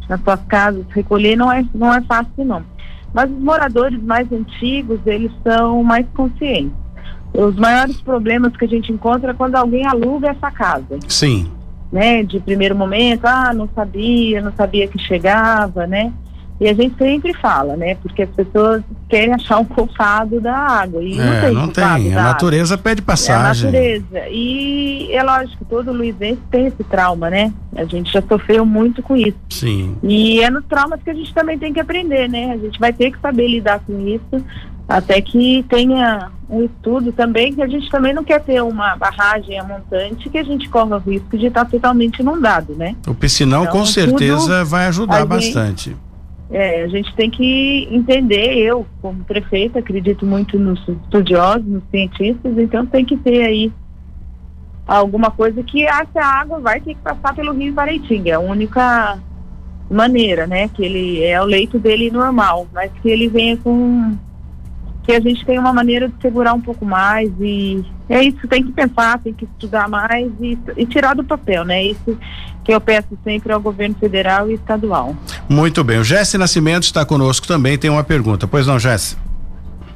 nas 0.09 0.21
suas 0.21 0.41
casas, 0.45 0.85
recolher 0.91 1.37
não 1.37 1.51
é, 1.51 1.65
não 1.75 1.93
é 1.93 2.01
fácil 2.03 2.45
não. 2.45 2.63
Mas 3.13 3.31
os 3.31 3.39
moradores 3.39 4.03
mais 4.03 4.31
antigos, 4.33 4.99
eles 5.07 5.31
são 5.43 5.83
mais 5.83 6.07
conscientes. 6.15 6.77
Os 7.33 7.57
maiores 7.57 8.01
problemas 8.01 8.57
que 8.57 8.65
a 8.65 8.69
gente 8.69 8.93
encontra 8.93 9.31
é 9.31 9.35
quando 9.35 9.57
alguém 9.57 9.87
aluga 9.87 10.31
essa 10.31 10.51
casa. 10.51 10.99
Sim. 11.09 11.51
Né, 11.93 12.25
de 12.25 12.41
primeiro 12.41 12.75
momento, 12.75 13.25
ah, 13.25 13.53
não 13.55 13.69
sabia, 13.73 14.43
não 14.43 14.53
sabia 14.53 14.89
que 14.89 14.99
chegava, 14.99 15.87
né? 15.87 16.13
E 16.61 16.69
a 16.69 16.73
gente 16.73 16.97
sempre 16.97 17.35
fala, 17.35 17.77
né? 17.77 17.97
Porque 17.97 18.23
as 18.23 18.31
pessoas 18.31 18.83
querem 19.09 19.35
achar 19.35 19.59
um 19.59 19.65
culpado 19.65 20.41
da 20.41 20.55
água. 20.55 21.03
E 21.03 21.19
é, 21.19 21.25
não 21.25 21.41
tem. 21.41 21.55
Não 21.55 21.69
tem. 21.69 22.17
A 22.17 22.23
natureza 22.23 22.79
pede 22.79 23.03
passagem. 23.03 23.67
É 23.67 23.69
a 23.69 23.99
natureza. 23.99 24.29
E 24.31 25.13
é 25.13 25.23
lógico, 25.23 25.65
todo 25.65 25.93
luizense 25.93 26.41
tem 26.51 26.67
esse 26.67 26.85
trauma, 26.85 27.29
né? 27.29 27.53
A 27.77 27.85
gente 27.85 28.13
já 28.13 28.23
sofreu 28.23 28.65
muito 28.65 29.03
com 29.03 29.17
isso. 29.17 29.37
Sim. 29.51 29.97
E 30.03 30.41
é 30.41 30.49
nos 30.49 30.65
traumas 30.67 31.03
que 31.03 31.11
a 31.11 31.15
gente 31.15 31.35
também 31.35 31.59
tem 31.59 31.73
que 31.73 31.81
aprender, 31.81 32.29
né? 32.29 32.53
A 32.53 32.57
gente 32.57 32.79
vai 32.79 32.93
ter 32.93 33.11
que 33.11 33.21
saber 33.21 33.49
lidar 33.49 33.81
com 33.81 34.07
isso 34.07 34.45
até 34.89 35.21
que 35.21 35.65
tenha 35.69 36.31
um 36.49 36.63
estudo 36.65 37.11
também, 37.11 37.55
que 37.55 37.63
a 37.63 37.67
gente 37.67 37.91
também 37.91 38.13
não 38.13 38.23
quer 38.23 38.41
ter 38.43 38.63
uma 38.63 38.95
barragem 38.97 39.59
a 39.59 39.65
montante 39.65 40.29
que 40.29 40.39
a 40.39 40.45
gente 40.45 40.69
corre 40.69 40.93
o 40.93 40.99
risco 40.99 41.39
de 41.39 41.47
estar 41.47 41.65
totalmente 41.65 42.21
inundado, 42.21 42.75
né? 42.75 42.95
O 43.07 43.15
piscinão 43.15 43.63
então, 43.63 43.73
com 43.73 43.87
certeza 43.87 44.65
vai 44.65 44.87
ajudar 44.87 45.25
bastante. 45.25 45.97
É, 46.51 46.83
a 46.83 46.89
gente 46.89 47.15
tem 47.17 47.31
que 47.31 47.89
entender, 47.91 48.59
eu, 48.59 48.87
como 49.01 49.25
prefeita, 49.25 49.79
acredito 49.79 50.27
muito 50.27 50.59
nos 50.59 50.87
estudiosos, 50.87 51.67
nos 51.67 51.83
cientistas, 51.91 52.59
então 52.59 52.85
tem 52.85 53.05
que 53.05 53.17
ter 53.17 53.43
aí 53.45 53.73
alguma 54.87 55.31
coisa 55.31 55.63
que 55.63 55.85
essa 55.85 56.21
água 56.21 56.61
vai 56.61 56.81
ter 56.81 56.95
que 56.95 57.01
passar 57.01 57.35
pelo 57.35 57.53
rio 57.53 57.73
Paraitinga, 57.73 58.31
é 58.31 58.35
a 58.35 58.41
única 58.41 59.19
maneira, 59.91 60.47
né? 60.47 60.69
Que 60.69 60.85
ele 60.85 61.25
é 61.25 61.41
o 61.41 61.45
leito 61.45 61.79
dele 61.79 62.11
normal, 62.11 62.67
mas 62.73 62.91
que 63.01 63.09
ele 63.09 63.29
venha 63.29 63.57
com 63.57 64.17
que 65.03 65.13
a 65.13 65.21
gente 65.21 65.45
tenha 65.45 65.61
uma 65.61 65.73
maneira 65.73 66.09
de 66.09 66.15
segurar 66.21 66.55
um 66.55 66.61
pouco 66.61 66.85
mais 66.85 67.31
e 67.39 67.85
é 68.09 68.23
isso, 68.23 68.47
tem 68.49 68.63
que 68.63 68.73
pensar, 68.73 69.19
tem 69.19 69.33
que 69.33 69.45
estudar 69.45 69.89
mais 69.89 70.31
e, 70.41 70.59
e 70.77 70.87
tirar 70.87 71.15
do 71.15 71.25
papel, 71.25 71.65
né? 71.65 71.83
Isso 71.83 72.19
que 72.63 72.73
eu 72.73 72.81
peço 72.81 73.09
sempre 73.23 73.53
ao 73.53 73.61
governo 73.61 73.95
federal 73.95 74.51
e 74.51 74.55
estadual. 74.55 75.15
Muito 75.49 75.83
bem, 75.85 75.99
o 75.99 76.05
Jesse 76.05 76.37
Nascimento 76.39 76.85
está 76.85 77.05
conosco 77.05 77.47
também, 77.47 77.79
tem 77.79 77.91
uma 77.91 78.05
pergunta. 78.05 78.47
Pois 78.47 78.67
não, 78.67 78.79
Jesse? 78.79 79.17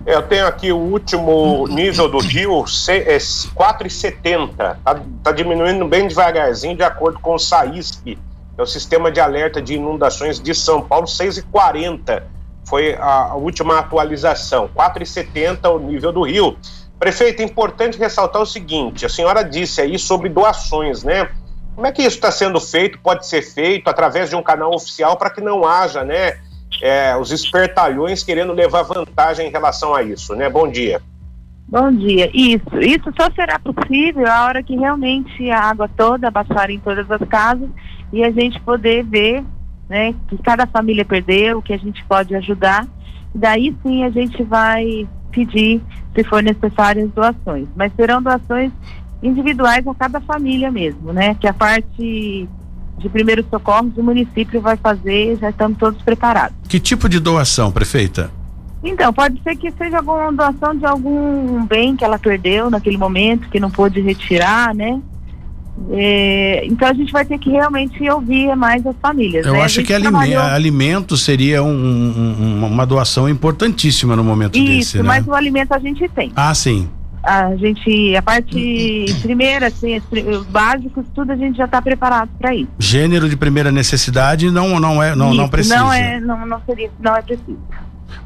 Eu 0.06 0.22
tenho 0.22 0.46
aqui 0.46 0.72
o 0.72 0.76
último 0.76 1.66
nível 1.68 2.08
do 2.08 2.18
rio, 2.18 2.64
é 2.88 3.18
4,70. 3.18 4.50
Está 4.50 5.02
tá 5.22 5.32
diminuindo 5.32 5.86
bem 5.86 6.08
devagarzinho, 6.08 6.74
de 6.74 6.82
acordo 6.82 7.18
com 7.18 7.34
o 7.34 7.38
SAISP, 7.38 8.18
é 8.56 8.62
o 8.62 8.66
Sistema 8.66 9.12
de 9.12 9.20
Alerta 9.20 9.60
de 9.60 9.74
Inundações 9.74 10.40
de 10.40 10.54
São 10.54 10.80
Paulo, 10.80 11.06
6,40 11.06 12.22
foi 12.68 12.94
a, 12.96 13.34
última 13.34 13.78
atualização, 13.78 14.68
4,70 14.76 15.74
o 15.74 15.78
nível 15.78 16.12
do 16.12 16.22
rio. 16.22 16.56
Prefeito, 16.98 17.40
é 17.40 17.44
importante 17.44 17.98
ressaltar 17.98 18.42
o 18.42 18.46
seguinte: 18.46 19.06
a 19.06 19.08
senhora 19.08 19.42
disse 19.42 19.80
aí 19.80 19.98
sobre 19.98 20.28
doações, 20.28 21.04
né? 21.04 21.28
Como 21.74 21.86
é 21.86 21.92
que 21.92 22.02
isso 22.02 22.16
está 22.16 22.32
sendo 22.32 22.60
feito? 22.60 22.98
Pode 22.98 23.26
ser 23.26 23.42
feito 23.42 23.88
através 23.88 24.30
de 24.30 24.36
um 24.36 24.42
canal 24.42 24.74
oficial 24.74 25.16
para 25.16 25.30
que 25.30 25.40
não 25.40 25.64
haja, 25.64 26.02
né, 26.02 26.36
é, 26.82 27.16
os 27.16 27.30
espertalhões 27.30 28.24
querendo 28.24 28.52
levar 28.52 28.82
vantagem 28.82 29.46
em 29.46 29.50
relação 29.50 29.94
a 29.94 30.02
isso, 30.02 30.34
né? 30.34 30.48
Bom 30.48 30.68
dia. 30.68 31.00
Bom 31.68 31.92
dia. 31.92 32.30
Isso, 32.34 32.80
isso 32.80 33.12
só 33.16 33.30
será 33.30 33.58
possível 33.58 34.26
a 34.26 34.46
hora 34.46 34.62
que 34.62 34.74
realmente 34.74 35.50
a 35.50 35.60
água 35.60 35.88
toda 35.96 36.30
baixar 36.30 36.70
em 36.70 36.80
todas 36.80 37.08
as 37.10 37.20
casas 37.28 37.68
e 38.12 38.24
a 38.24 38.30
gente 38.30 38.58
poder 38.60 39.04
ver 39.04 39.44
né, 39.88 40.14
que 40.28 40.38
cada 40.38 40.66
família 40.66 41.04
perdeu, 41.04 41.62
que 41.62 41.72
a 41.72 41.78
gente 41.78 42.04
pode 42.06 42.34
ajudar. 42.34 42.86
Daí 43.34 43.74
sim 43.82 44.04
a 44.04 44.10
gente 44.10 44.42
vai 44.42 45.06
pedir, 45.30 45.80
se 46.14 46.24
for 46.24 46.42
necessário, 46.42 47.04
as 47.04 47.10
doações. 47.12 47.68
Mas 47.76 47.92
serão 47.94 48.22
doações 48.22 48.72
individuais 49.22 49.86
a 49.86 49.94
cada 49.94 50.20
família 50.20 50.70
mesmo, 50.70 51.12
né? 51.12 51.34
Que 51.34 51.46
a 51.46 51.52
parte 51.52 52.48
de 52.98 53.08
primeiros 53.08 53.46
socorros 53.48 53.96
o 53.96 54.02
município 54.02 54.60
vai 54.60 54.76
fazer, 54.76 55.36
já 55.40 55.50
estamos 55.50 55.78
todos 55.78 56.02
preparados. 56.02 56.56
Que 56.68 56.80
tipo 56.80 57.08
de 57.08 57.20
doação, 57.20 57.70
prefeita? 57.70 58.30
Então, 58.82 59.12
pode 59.12 59.40
ser 59.42 59.56
que 59.56 59.70
seja 59.72 59.98
alguma 59.98 60.32
doação 60.32 60.74
de 60.74 60.86
algum 60.86 61.66
bem 61.66 61.96
que 61.96 62.04
ela 62.04 62.18
perdeu 62.18 62.70
naquele 62.70 62.96
momento, 62.96 63.48
que 63.48 63.58
não 63.58 63.70
pôde 63.70 64.00
retirar, 64.00 64.74
né? 64.74 65.00
É, 65.90 66.66
então 66.66 66.88
a 66.88 66.92
gente 66.92 67.12
vai 67.12 67.24
ter 67.24 67.38
que 67.38 67.50
realmente 67.50 68.08
ouvir 68.10 68.54
mais 68.56 68.86
as 68.86 68.94
famílias. 69.00 69.46
Eu 69.46 69.54
né? 69.54 69.62
acho 69.62 69.82
que 69.82 69.98
trabalhou... 69.98 70.42
alimento 70.42 71.16
seria 71.16 71.62
um, 71.62 71.70
um, 71.70 72.66
uma 72.66 72.86
doação 72.86 73.28
importantíssima 73.28 74.14
no 74.14 74.24
momento 74.24 74.58
Isso, 74.58 74.66
desse, 74.66 74.96
né? 74.98 75.04
mas 75.04 75.26
o 75.26 75.34
alimento 75.34 75.72
a 75.72 75.78
gente 75.78 76.08
tem. 76.08 76.32
Ah, 76.36 76.54
sim. 76.54 76.88
A 77.22 77.54
gente, 77.56 78.16
a 78.16 78.22
parte 78.22 79.06
primeira, 79.20 79.66
assim, 79.66 80.00
os 80.30 80.46
básicos, 80.46 81.04
tudo 81.14 81.32
a 81.32 81.36
gente 81.36 81.58
já 81.58 81.64
está 81.64 81.82
preparado 81.82 82.30
para 82.38 82.54
isso. 82.54 82.68
Gênero 82.78 83.28
de 83.28 83.36
primeira 83.36 83.72
necessidade 83.72 84.50
não, 84.50 84.78
não 84.78 85.02
é, 85.02 85.14
não, 85.14 85.28
isso, 85.30 85.36
não 85.36 85.48
precisa. 85.48 85.76
Não 85.76 85.92
é, 85.92 86.20
não, 86.20 86.46
não 86.46 86.60
seria, 86.64 86.90
não 87.00 87.16
é 87.16 87.22
preciso. 87.22 87.58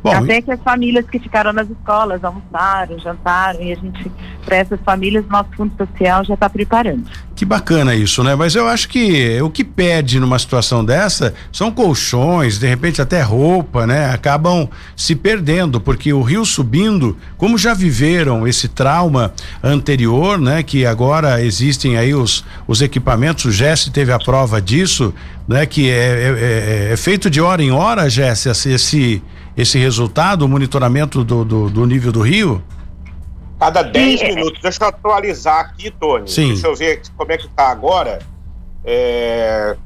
Bom, 0.02 0.12
Até 0.12 0.38
e... 0.38 0.42
que 0.42 0.50
as 0.50 0.60
famílias 0.60 1.06
que 1.08 1.18
ficaram 1.18 1.52
nas 1.52 1.68
escolas 1.68 2.22
almoçaram, 2.24 2.98
jantaram 2.98 3.62
e 3.62 3.72
a 3.72 3.76
gente, 3.76 4.10
para 4.44 4.56
essas 4.56 4.80
famílias, 4.80 5.24
nosso 5.28 5.50
fundo 5.56 5.72
social 5.76 6.24
já 6.24 6.34
está 6.34 6.48
preparando. 6.48 7.04
Que 7.34 7.42
Que 7.42 7.46
bacana 7.46 7.92
isso, 7.92 8.22
né? 8.22 8.36
Mas 8.36 8.54
eu 8.54 8.68
acho 8.68 8.88
que 8.88 9.42
o 9.42 9.50
que 9.50 9.64
pede 9.64 10.20
numa 10.20 10.38
situação 10.38 10.84
dessa 10.84 11.34
são 11.50 11.72
colchões, 11.72 12.56
de 12.56 12.68
repente 12.68 13.02
até 13.02 13.20
roupa, 13.20 13.84
né? 13.84 14.12
Acabam 14.14 14.68
se 14.94 15.16
perdendo, 15.16 15.80
porque 15.80 16.12
o 16.12 16.22
rio 16.22 16.44
subindo, 16.44 17.16
como 17.36 17.58
já 17.58 17.74
viveram 17.74 18.46
esse 18.46 18.68
trauma 18.68 19.32
anterior, 19.60 20.38
né? 20.38 20.62
Que 20.62 20.86
agora 20.86 21.42
existem 21.42 21.96
aí 21.96 22.14
os, 22.14 22.44
os 22.64 22.80
equipamentos, 22.80 23.44
o 23.46 23.50
Jesse 23.50 23.90
teve 23.90 24.12
a 24.12 24.20
prova 24.20 24.62
disso, 24.62 25.12
né? 25.48 25.66
Que 25.66 25.90
é, 25.90 25.94
é, 25.94 26.88
é, 26.90 26.92
é 26.92 26.96
feito 26.96 27.28
de 27.28 27.40
hora 27.40 27.60
em 27.60 27.72
hora, 27.72 28.08
Jesse, 28.08 28.50
esse, 28.50 29.20
esse 29.56 29.78
resultado, 29.78 30.42
o 30.42 30.48
monitoramento 30.48 31.22
do, 31.24 31.44
do, 31.44 31.70
do 31.70 31.86
nível 31.86 32.12
do 32.12 32.22
rio? 32.22 32.62
Cada 33.58 33.82
10 33.82 34.20
é, 34.20 34.34
minutos. 34.34 34.60
Deixa 34.60 34.82
eu 34.82 34.88
atualizar 34.88 35.60
aqui, 35.60 35.90
Tony. 35.90 36.28
Sim. 36.28 36.48
Deixa 36.48 36.66
eu 36.66 36.74
ver 36.74 37.02
como 37.16 37.30
é 37.30 37.38
que 37.38 37.48
tá 37.48 37.68
agora. 37.70 38.18
É. 38.84 39.76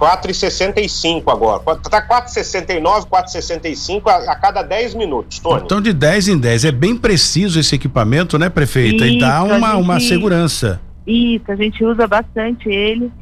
4,65 0.00 1.30
agora. 1.30 1.60
Tá 1.60 2.00
4,69, 2.00 3.06
4,65 3.06 4.02
a, 4.06 4.32
a 4.32 4.34
cada 4.34 4.62
10 4.62 4.94
minutos, 4.94 5.38
Tony. 5.38 5.62
Então, 5.62 5.80
de 5.80 5.92
10 5.92 6.28
em 6.28 6.38
10. 6.38 6.64
É 6.64 6.72
bem 6.72 6.96
preciso 6.96 7.60
esse 7.60 7.74
equipamento, 7.74 8.38
né, 8.38 8.48
prefeita? 8.48 9.04
Isso, 9.04 9.16
e 9.16 9.20
dá 9.20 9.42
uma, 9.42 9.72
gente, 9.72 9.82
uma 9.82 10.00
segurança. 10.00 10.80
Isso, 11.06 11.44
a 11.48 11.54
gente 11.54 11.84
usa 11.84 12.06
bastante 12.08 12.68
ele. 12.70 13.12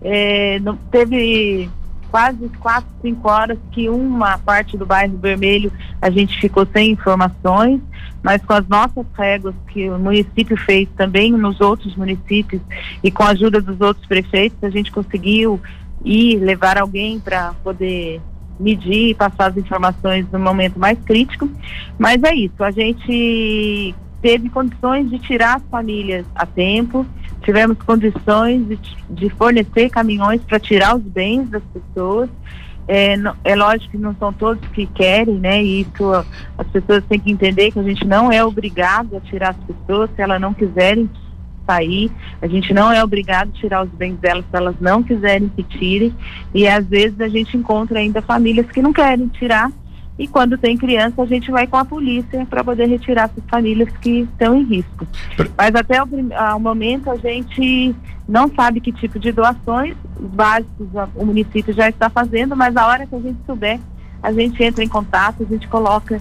É, 0.00 0.60
não, 0.60 0.76
teve 0.76 1.68
quase 2.10 2.48
quatro, 2.60 2.88
cinco 3.02 3.28
horas 3.28 3.58
que 3.72 3.88
uma 3.88 4.38
parte 4.38 4.76
do 4.76 4.86
bairro 4.86 5.16
Vermelho 5.18 5.72
a 6.00 6.10
gente 6.10 6.38
ficou 6.40 6.66
sem 6.72 6.92
informações, 6.92 7.80
mas 8.22 8.44
com 8.44 8.52
as 8.52 8.66
nossas 8.66 9.06
regras 9.14 9.54
que 9.68 9.88
o 9.88 9.98
município 9.98 10.56
fez 10.56 10.88
também 10.96 11.32
nos 11.32 11.60
outros 11.60 11.94
municípios 11.96 12.60
e 13.02 13.10
com 13.10 13.22
a 13.22 13.30
ajuda 13.30 13.60
dos 13.60 13.80
outros 13.80 14.06
prefeitos, 14.06 14.58
a 14.62 14.70
gente 14.70 14.90
conseguiu 14.90 15.60
ir 16.04 16.38
levar 16.38 16.78
alguém 16.78 17.20
para 17.20 17.52
poder 17.62 18.20
medir 18.58 19.10
e 19.10 19.14
passar 19.14 19.50
as 19.50 19.56
informações 19.56 20.26
no 20.32 20.38
momento 20.38 20.78
mais 20.78 20.98
crítico. 21.00 21.48
Mas 21.98 22.22
é 22.22 22.34
isso, 22.34 22.62
a 22.62 22.70
gente 22.70 23.94
teve 24.20 24.48
condições 24.48 25.10
de 25.10 25.18
tirar 25.18 25.56
as 25.56 25.62
famílias 25.70 26.26
a 26.34 26.44
tempo, 26.44 27.06
tivemos 27.42 27.78
condições 27.78 28.66
de, 28.68 28.78
de 29.10 29.30
fornecer 29.30 29.90
caminhões 29.90 30.40
para 30.42 30.58
tirar 30.58 30.96
os 30.96 31.02
bens 31.02 31.48
das 31.48 31.62
pessoas. 31.72 32.28
É, 32.86 33.14
é, 33.44 33.54
lógico 33.54 33.90
que 33.90 33.98
não 33.98 34.16
são 34.16 34.32
todos 34.32 34.66
que 34.70 34.86
querem, 34.86 35.34
né? 35.34 35.62
E 35.62 35.82
isso 35.82 36.10
as 36.56 36.66
pessoas 36.68 37.04
têm 37.04 37.20
que 37.20 37.30
entender 37.30 37.70
que 37.70 37.78
a 37.78 37.82
gente 37.82 38.06
não 38.06 38.32
é 38.32 38.42
obrigado 38.42 39.16
a 39.16 39.20
tirar 39.20 39.50
as 39.50 39.56
pessoas 39.56 40.10
se 40.16 40.22
elas 40.22 40.40
não 40.40 40.54
quiserem 40.54 41.08
sair. 41.66 42.10
A 42.40 42.46
gente 42.46 42.72
não 42.72 42.90
é 42.90 43.04
obrigado 43.04 43.50
a 43.50 43.60
tirar 43.60 43.84
os 43.84 43.90
bens 43.90 44.16
delas 44.16 44.44
se 44.50 44.56
elas 44.56 44.76
não 44.80 45.02
quiserem 45.02 45.50
que 45.54 45.62
tirem. 45.62 46.14
E 46.54 46.66
às 46.66 46.86
vezes 46.86 47.20
a 47.20 47.28
gente 47.28 47.56
encontra 47.58 47.98
ainda 47.98 48.22
famílias 48.22 48.70
que 48.70 48.80
não 48.80 48.92
querem 48.92 49.28
tirar 49.28 49.70
e 50.18 50.26
quando 50.26 50.58
tem 50.58 50.76
criança, 50.76 51.22
a 51.22 51.26
gente 51.26 51.50
vai 51.50 51.66
com 51.66 51.76
a 51.76 51.84
polícia 51.84 52.44
para 52.46 52.64
poder 52.64 52.86
retirar 52.86 53.24
essas 53.24 53.44
famílias 53.48 53.88
que 53.98 54.20
estão 54.20 54.56
em 54.56 54.64
risco. 54.64 55.06
Mas 55.56 55.74
até 55.74 56.02
o, 56.02 56.08
ao 56.34 56.58
momento 56.58 57.08
a 57.08 57.16
gente 57.16 57.94
não 58.28 58.52
sabe 58.52 58.80
que 58.80 58.92
tipo 58.92 59.18
de 59.18 59.30
doações 59.30 59.96
básicos 60.18 60.88
o 61.14 61.24
município 61.24 61.72
já 61.72 61.88
está 61.88 62.10
fazendo, 62.10 62.56
mas 62.56 62.76
a 62.76 62.86
hora 62.86 63.06
que 63.06 63.14
a 63.14 63.20
gente 63.20 63.38
souber, 63.46 63.78
a 64.20 64.32
gente 64.32 64.62
entra 64.62 64.82
em 64.82 64.88
contato, 64.88 65.44
a 65.44 65.46
gente 65.46 65.68
coloca 65.68 66.20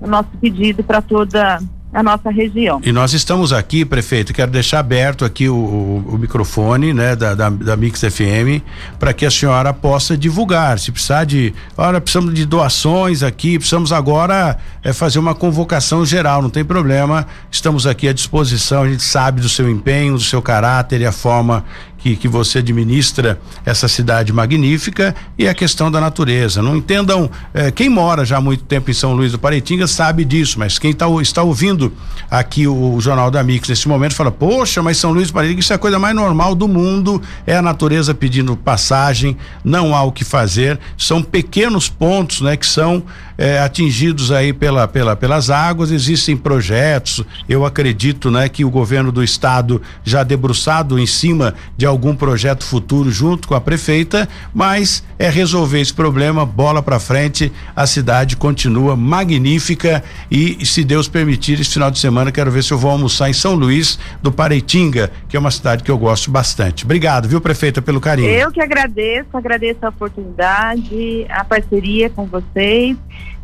o 0.00 0.06
nosso 0.08 0.30
pedido 0.40 0.82
para 0.82 1.00
toda 1.00 1.60
a 1.92 2.02
nossa 2.02 2.30
região. 2.30 2.80
E 2.84 2.92
nós 2.92 3.12
estamos 3.12 3.52
aqui, 3.52 3.84
prefeito, 3.84 4.32
quero 4.32 4.50
deixar 4.50 4.78
aberto 4.78 5.24
aqui 5.24 5.48
o, 5.48 5.54
o, 5.54 6.14
o 6.14 6.18
microfone, 6.18 6.94
né, 6.94 7.16
da, 7.16 7.34
da, 7.34 7.50
da 7.50 7.76
Mix 7.76 8.00
FM, 8.00 8.62
para 8.98 9.12
que 9.12 9.26
a 9.26 9.30
senhora 9.30 9.72
possa 9.72 10.16
divulgar. 10.16 10.78
Se 10.78 10.92
precisar 10.92 11.24
de, 11.24 11.52
olha, 11.76 12.00
precisamos 12.00 12.32
de 12.34 12.46
doações 12.46 13.22
aqui, 13.22 13.58
precisamos 13.58 13.92
agora 13.92 14.56
é, 14.82 14.92
fazer 14.92 15.18
uma 15.18 15.34
convocação 15.34 16.04
geral, 16.06 16.40
não 16.42 16.50
tem 16.50 16.64
problema. 16.64 17.26
Estamos 17.50 17.86
aqui 17.86 18.08
à 18.08 18.12
disposição, 18.12 18.82
a 18.82 18.88
gente 18.88 19.02
sabe 19.02 19.40
do 19.40 19.48
seu 19.48 19.68
empenho, 19.68 20.14
do 20.14 20.20
seu 20.20 20.40
caráter 20.40 21.00
e 21.00 21.06
a 21.06 21.12
forma 21.12 21.64
que, 22.00 22.16
que 22.16 22.26
você 22.26 22.58
administra 22.58 23.40
essa 23.64 23.86
cidade 23.86 24.32
magnífica 24.32 25.14
e 25.38 25.46
a 25.46 25.54
questão 25.54 25.90
da 25.90 26.00
natureza. 26.00 26.62
Não 26.62 26.76
entendam, 26.76 27.30
eh, 27.52 27.70
quem 27.70 27.88
mora 27.88 28.24
já 28.24 28.38
há 28.38 28.40
muito 28.40 28.64
tempo 28.64 28.90
em 28.90 28.94
São 28.94 29.12
Luís 29.12 29.32
do 29.32 29.38
Paraitinga 29.38 29.86
sabe 29.86 30.24
disso, 30.24 30.58
mas 30.58 30.78
quem 30.78 30.92
tá, 30.92 31.06
está 31.20 31.42
ouvindo 31.42 31.92
aqui 32.30 32.66
o, 32.66 32.94
o, 32.94 33.00
Jornal 33.00 33.30
da 33.30 33.42
Mix 33.42 33.68
nesse 33.68 33.86
momento 33.86 34.14
fala: 34.14 34.30
Poxa, 34.30 34.82
mas 34.82 34.96
São 34.96 35.12
Luís 35.12 35.28
do 35.28 35.34
Paraitinga, 35.34 35.60
isso 35.60 35.72
é 35.72 35.76
a 35.76 35.78
coisa 35.78 35.98
mais 35.98 36.14
normal 36.14 36.54
do 36.54 36.66
mundo, 36.66 37.20
é 37.46 37.56
a 37.56 37.62
natureza 37.62 38.14
pedindo 38.14 38.56
passagem, 38.56 39.36
não 39.62 39.94
há 39.94 40.02
o 40.02 40.12
que 40.12 40.24
fazer. 40.24 40.78
São 40.96 41.22
pequenos 41.22 41.88
pontos, 41.88 42.40
né, 42.40 42.56
que 42.56 42.66
são 42.66 43.02
eh, 43.36 43.58
atingidos 43.58 44.32
aí 44.32 44.52
pela, 44.52 44.88
pela, 44.88 45.16
pelas 45.16 45.50
águas, 45.50 45.90
existem 45.90 46.36
projetos, 46.36 47.24
eu 47.48 47.64
acredito, 47.64 48.30
né, 48.30 48.48
que 48.48 48.64
o 48.64 48.70
governo 48.70 49.12
do 49.12 49.22
estado 49.22 49.80
já 50.04 50.22
debruçado 50.22 50.98
em 50.98 51.06
cima 51.06 51.54
de 51.76 51.86
algum 51.90 52.14
projeto 52.14 52.64
futuro 52.64 53.10
junto 53.10 53.46
com 53.46 53.54
a 53.54 53.60
prefeita, 53.60 54.28
mas 54.54 55.04
é 55.18 55.28
resolver 55.28 55.80
esse 55.80 55.92
problema, 55.92 56.46
bola 56.46 56.82
para 56.82 56.98
frente, 56.98 57.52
a 57.76 57.86
cidade 57.86 58.36
continua 58.36 58.96
magnífica 58.96 60.02
e 60.30 60.64
se 60.64 60.82
Deus 60.82 61.08
permitir, 61.08 61.60
esse 61.60 61.74
final 61.74 61.90
de 61.90 61.98
semana 61.98 62.32
quero 62.32 62.50
ver 62.50 62.64
se 62.64 62.72
eu 62.72 62.78
vou 62.78 62.90
almoçar 62.90 63.28
em 63.28 63.32
São 63.34 63.54
Luís 63.54 63.98
do 64.22 64.32
Pareitinga, 64.32 65.10
que 65.28 65.36
é 65.36 65.40
uma 65.40 65.50
cidade 65.50 65.82
que 65.82 65.90
eu 65.90 65.98
gosto 65.98 66.30
bastante. 66.30 66.84
Obrigado, 66.84 67.28
viu, 67.28 67.40
prefeita, 67.40 67.82
pelo 67.82 68.00
carinho. 68.00 68.30
Eu 68.30 68.50
que 68.50 68.60
agradeço, 68.60 69.28
agradeço 69.34 69.78
a 69.82 69.88
oportunidade, 69.88 71.26
a 71.28 71.44
parceria 71.44 72.08
com 72.08 72.26
vocês 72.26 72.96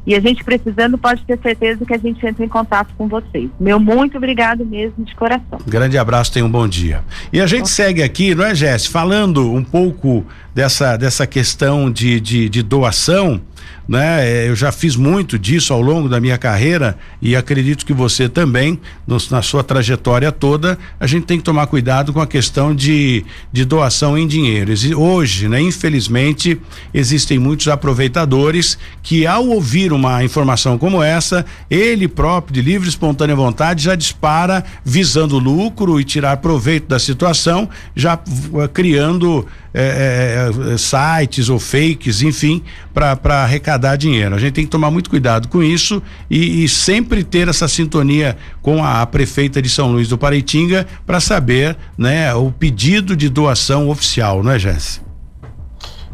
e 0.06 0.14
a 0.14 0.20
gente 0.20 0.44
precisando 0.44 0.96
pode 0.96 1.24
ter 1.24 1.38
certeza 1.42 1.84
que 1.84 1.92
a 1.92 1.98
gente 1.98 2.24
entra 2.24 2.44
em 2.44 2.48
contato 2.48 2.94
com 2.96 3.08
vocês. 3.08 3.50
Meu 3.58 3.80
muito 3.80 4.16
obrigado 4.16 4.64
mesmo 4.64 5.04
de 5.04 5.14
coração. 5.16 5.58
Grande 5.66 5.98
abraço, 5.98 6.32
tenha 6.32 6.46
um 6.46 6.50
bom 6.50 6.68
dia. 6.68 7.02
E 7.32 7.40
a 7.40 7.46
gente 7.46 7.68
segue 7.68 8.02
aqui, 8.02 8.34
não 8.34 8.44
é, 8.44 8.54
Jéssica? 8.54 8.92
Falando 8.92 9.52
um 9.52 9.64
pouco 9.64 10.24
dessa, 10.54 10.96
dessa 10.96 11.26
questão 11.26 11.90
de, 11.90 12.20
de, 12.20 12.48
de 12.48 12.62
doação 12.62 13.40
né? 13.88 14.28
É, 14.28 14.48
eu 14.48 14.56
já 14.56 14.72
fiz 14.72 14.96
muito 14.96 15.38
disso 15.38 15.72
ao 15.72 15.80
longo 15.80 16.08
da 16.08 16.20
minha 16.20 16.36
carreira 16.36 16.96
e 17.20 17.36
acredito 17.36 17.86
que 17.86 17.92
você 17.92 18.28
também, 18.28 18.78
no, 19.06 19.16
na 19.30 19.42
sua 19.42 19.62
trajetória 19.62 20.32
toda, 20.32 20.78
a 20.98 21.06
gente 21.06 21.24
tem 21.24 21.38
que 21.38 21.44
tomar 21.44 21.66
cuidado 21.66 22.12
com 22.12 22.20
a 22.20 22.26
questão 22.26 22.74
de, 22.74 23.24
de 23.52 23.64
doação 23.64 24.18
em 24.18 24.26
dinheiro. 24.26 24.72
Hoje, 24.96 25.48
né, 25.48 25.60
infelizmente, 25.60 26.60
existem 26.92 27.38
muitos 27.38 27.68
aproveitadores 27.68 28.78
que, 29.02 29.26
ao 29.26 29.46
ouvir 29.46 29.92
uma 29.92 30.24
informação 30.24 30.76
como 30.78 31.02
essa, 31.02 31.44
ele 31.70 32.08
próprio, 32.08 32.54
de 32.54 32.62
livre 32.62 32.88
e 32.88 32.90
espontânea 32.90 33.36
vontade, 33.36 33.84
já 33.84 33.94
dispara 33.94 34.64
visando 34.84 35.38
lucro 35.38 36.00
e 36.00 36.04
tirar 36.04 36.38
proveito 36.38 36.88
da 36.88 36.98
situação, 36.98 37.68
já 37.94 38.14
uh, 38.14 38.68
criando 38.68 39.46
é, 39.78 40.50
é, 40.72 40.78
sites 40.78 41.50
ou 41.50 41.58
fakes, 41.58 42.22
enfim, 42.22 42.62
para 42.94 43.42
arrecadar 43.42 43.75
dinheiro. 43.96 44.34
A 44.34 44.38
gente 44.38 44.54
tem 44.54 44.64
que 44.64 44.70
tomar 44.70 44.90
muito 44.90 45.10
cuidado 45.10 45.48
com 45.48 45.62
isso 45.62 46.02
e, 46.30 46.64
e 46.64 46.68
sempre 46.68 47.22
ter 47.22 47.48
essa 47.48 47.68
sintonia 47.68 48.36
com 48.62 48.82
a, 48.82 49.02
a, 49.02 49.06
prefeita 49.06 49.60
de 49.60 49.68
São 49.68 49.92
Luís 49.92 50.08
do 50.08 50.16
Paraitinga 50.16 50.86
para 51.04 51.20
saber, 51.20 51.76
né, 51.98 52.34
o 52.34 52.50
pedido 52.50 53.16
de 53.16 53.28
doação 53.28 53.88
oficial, 53.88 54.42
não 54.42 54.52
é, 54.52 54.58
Jéssica? 54.58 55.04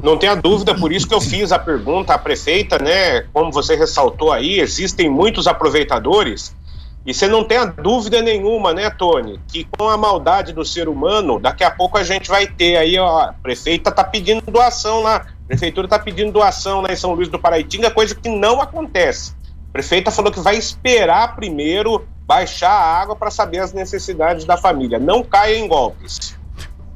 Não 0.03 0.17
tenha 0.17 0.35
dúvida, 0.35 0.75
por 0.75 0.91
isso 0.93 1.07
que 1.07 1.15
eu 1.15 1.21
fiz 1.21 1.53
a 1.53 1.59
pergunta 1.59 2.13
à 2.13 2.19
prefeita, 2.19 2.77
né? 2.77 3.23
Como 3.33 3.53
você 3.53 3.77
ressaltou 3.77 4.33
aí, 4.33 4.59
existem 4.59 5.09
muitos 5.09 5.47
aproveitadores 5.47 6.53
e 7.05 7.13
você 7.13 7.27
não 7.27 7.43
tem 7.43 7.59
a 7.59 7.65
dúvida 7.65 8.23
nenhuma, 8.23 8.73
né, 8.73 8.89
Tony, 8.89 9.41
que 9.49 9.67
com 9.77 9.89
a 9.89 9.97
maldade 9.97 10.53
do 10.53 10.65
ser 10.65 10.89
humano, 10.89 11.41
daqui 11.41 11.65
a 11.65 11.71
pouco 11.71 11.99
a 11.99 12.05
gente 12.05 12.29
vai 12.29 12.47
ter 12.47 12.77
aí, 12.77 12.97
ó, 12.97 13.23
a 13.23 13.33
prefeita 13.33 13.91
tá 13.91 14.05
pedindo 14.05 14.43
doação 14.49 15.03
lá, 15.03 15.27
a 15.45 15.49
prefeitura 15.49 15.89
tá 15.89 15.99
pedindo 15.99 16.33
doação 16.33 16.81
lá 16.81 16.93
em 16.93 16.97
São 16.97 17.13
Luís 17.13 17.29
do 17.29 17.39
Paraitinga, 17.39 17.91
coisa 17.91 18.15
que 18.15 18.29
não 18.29 18.61
acontece. 18.61 19.35
A 19.69 19.73
prefeita 19.73 20.11
falou 20.11 20.33
que 20.33 20.41
vai 20.41 20.57
esperar 20.57 21.35
primeiro 21.35 22.07
baixar 22.27 22.71
a 22.71 23.01
água 23.01 23.17
para 23.17 23.31
saber 23.31 23.59
as 23.59 23.73
necessidades 23.73 24.45
da 24.45 24.57
família. 24.57 24.99
Não 24.99 25.23
caia 25.23 25.57
em 25.57 25.67
golpes. 25.67 26.39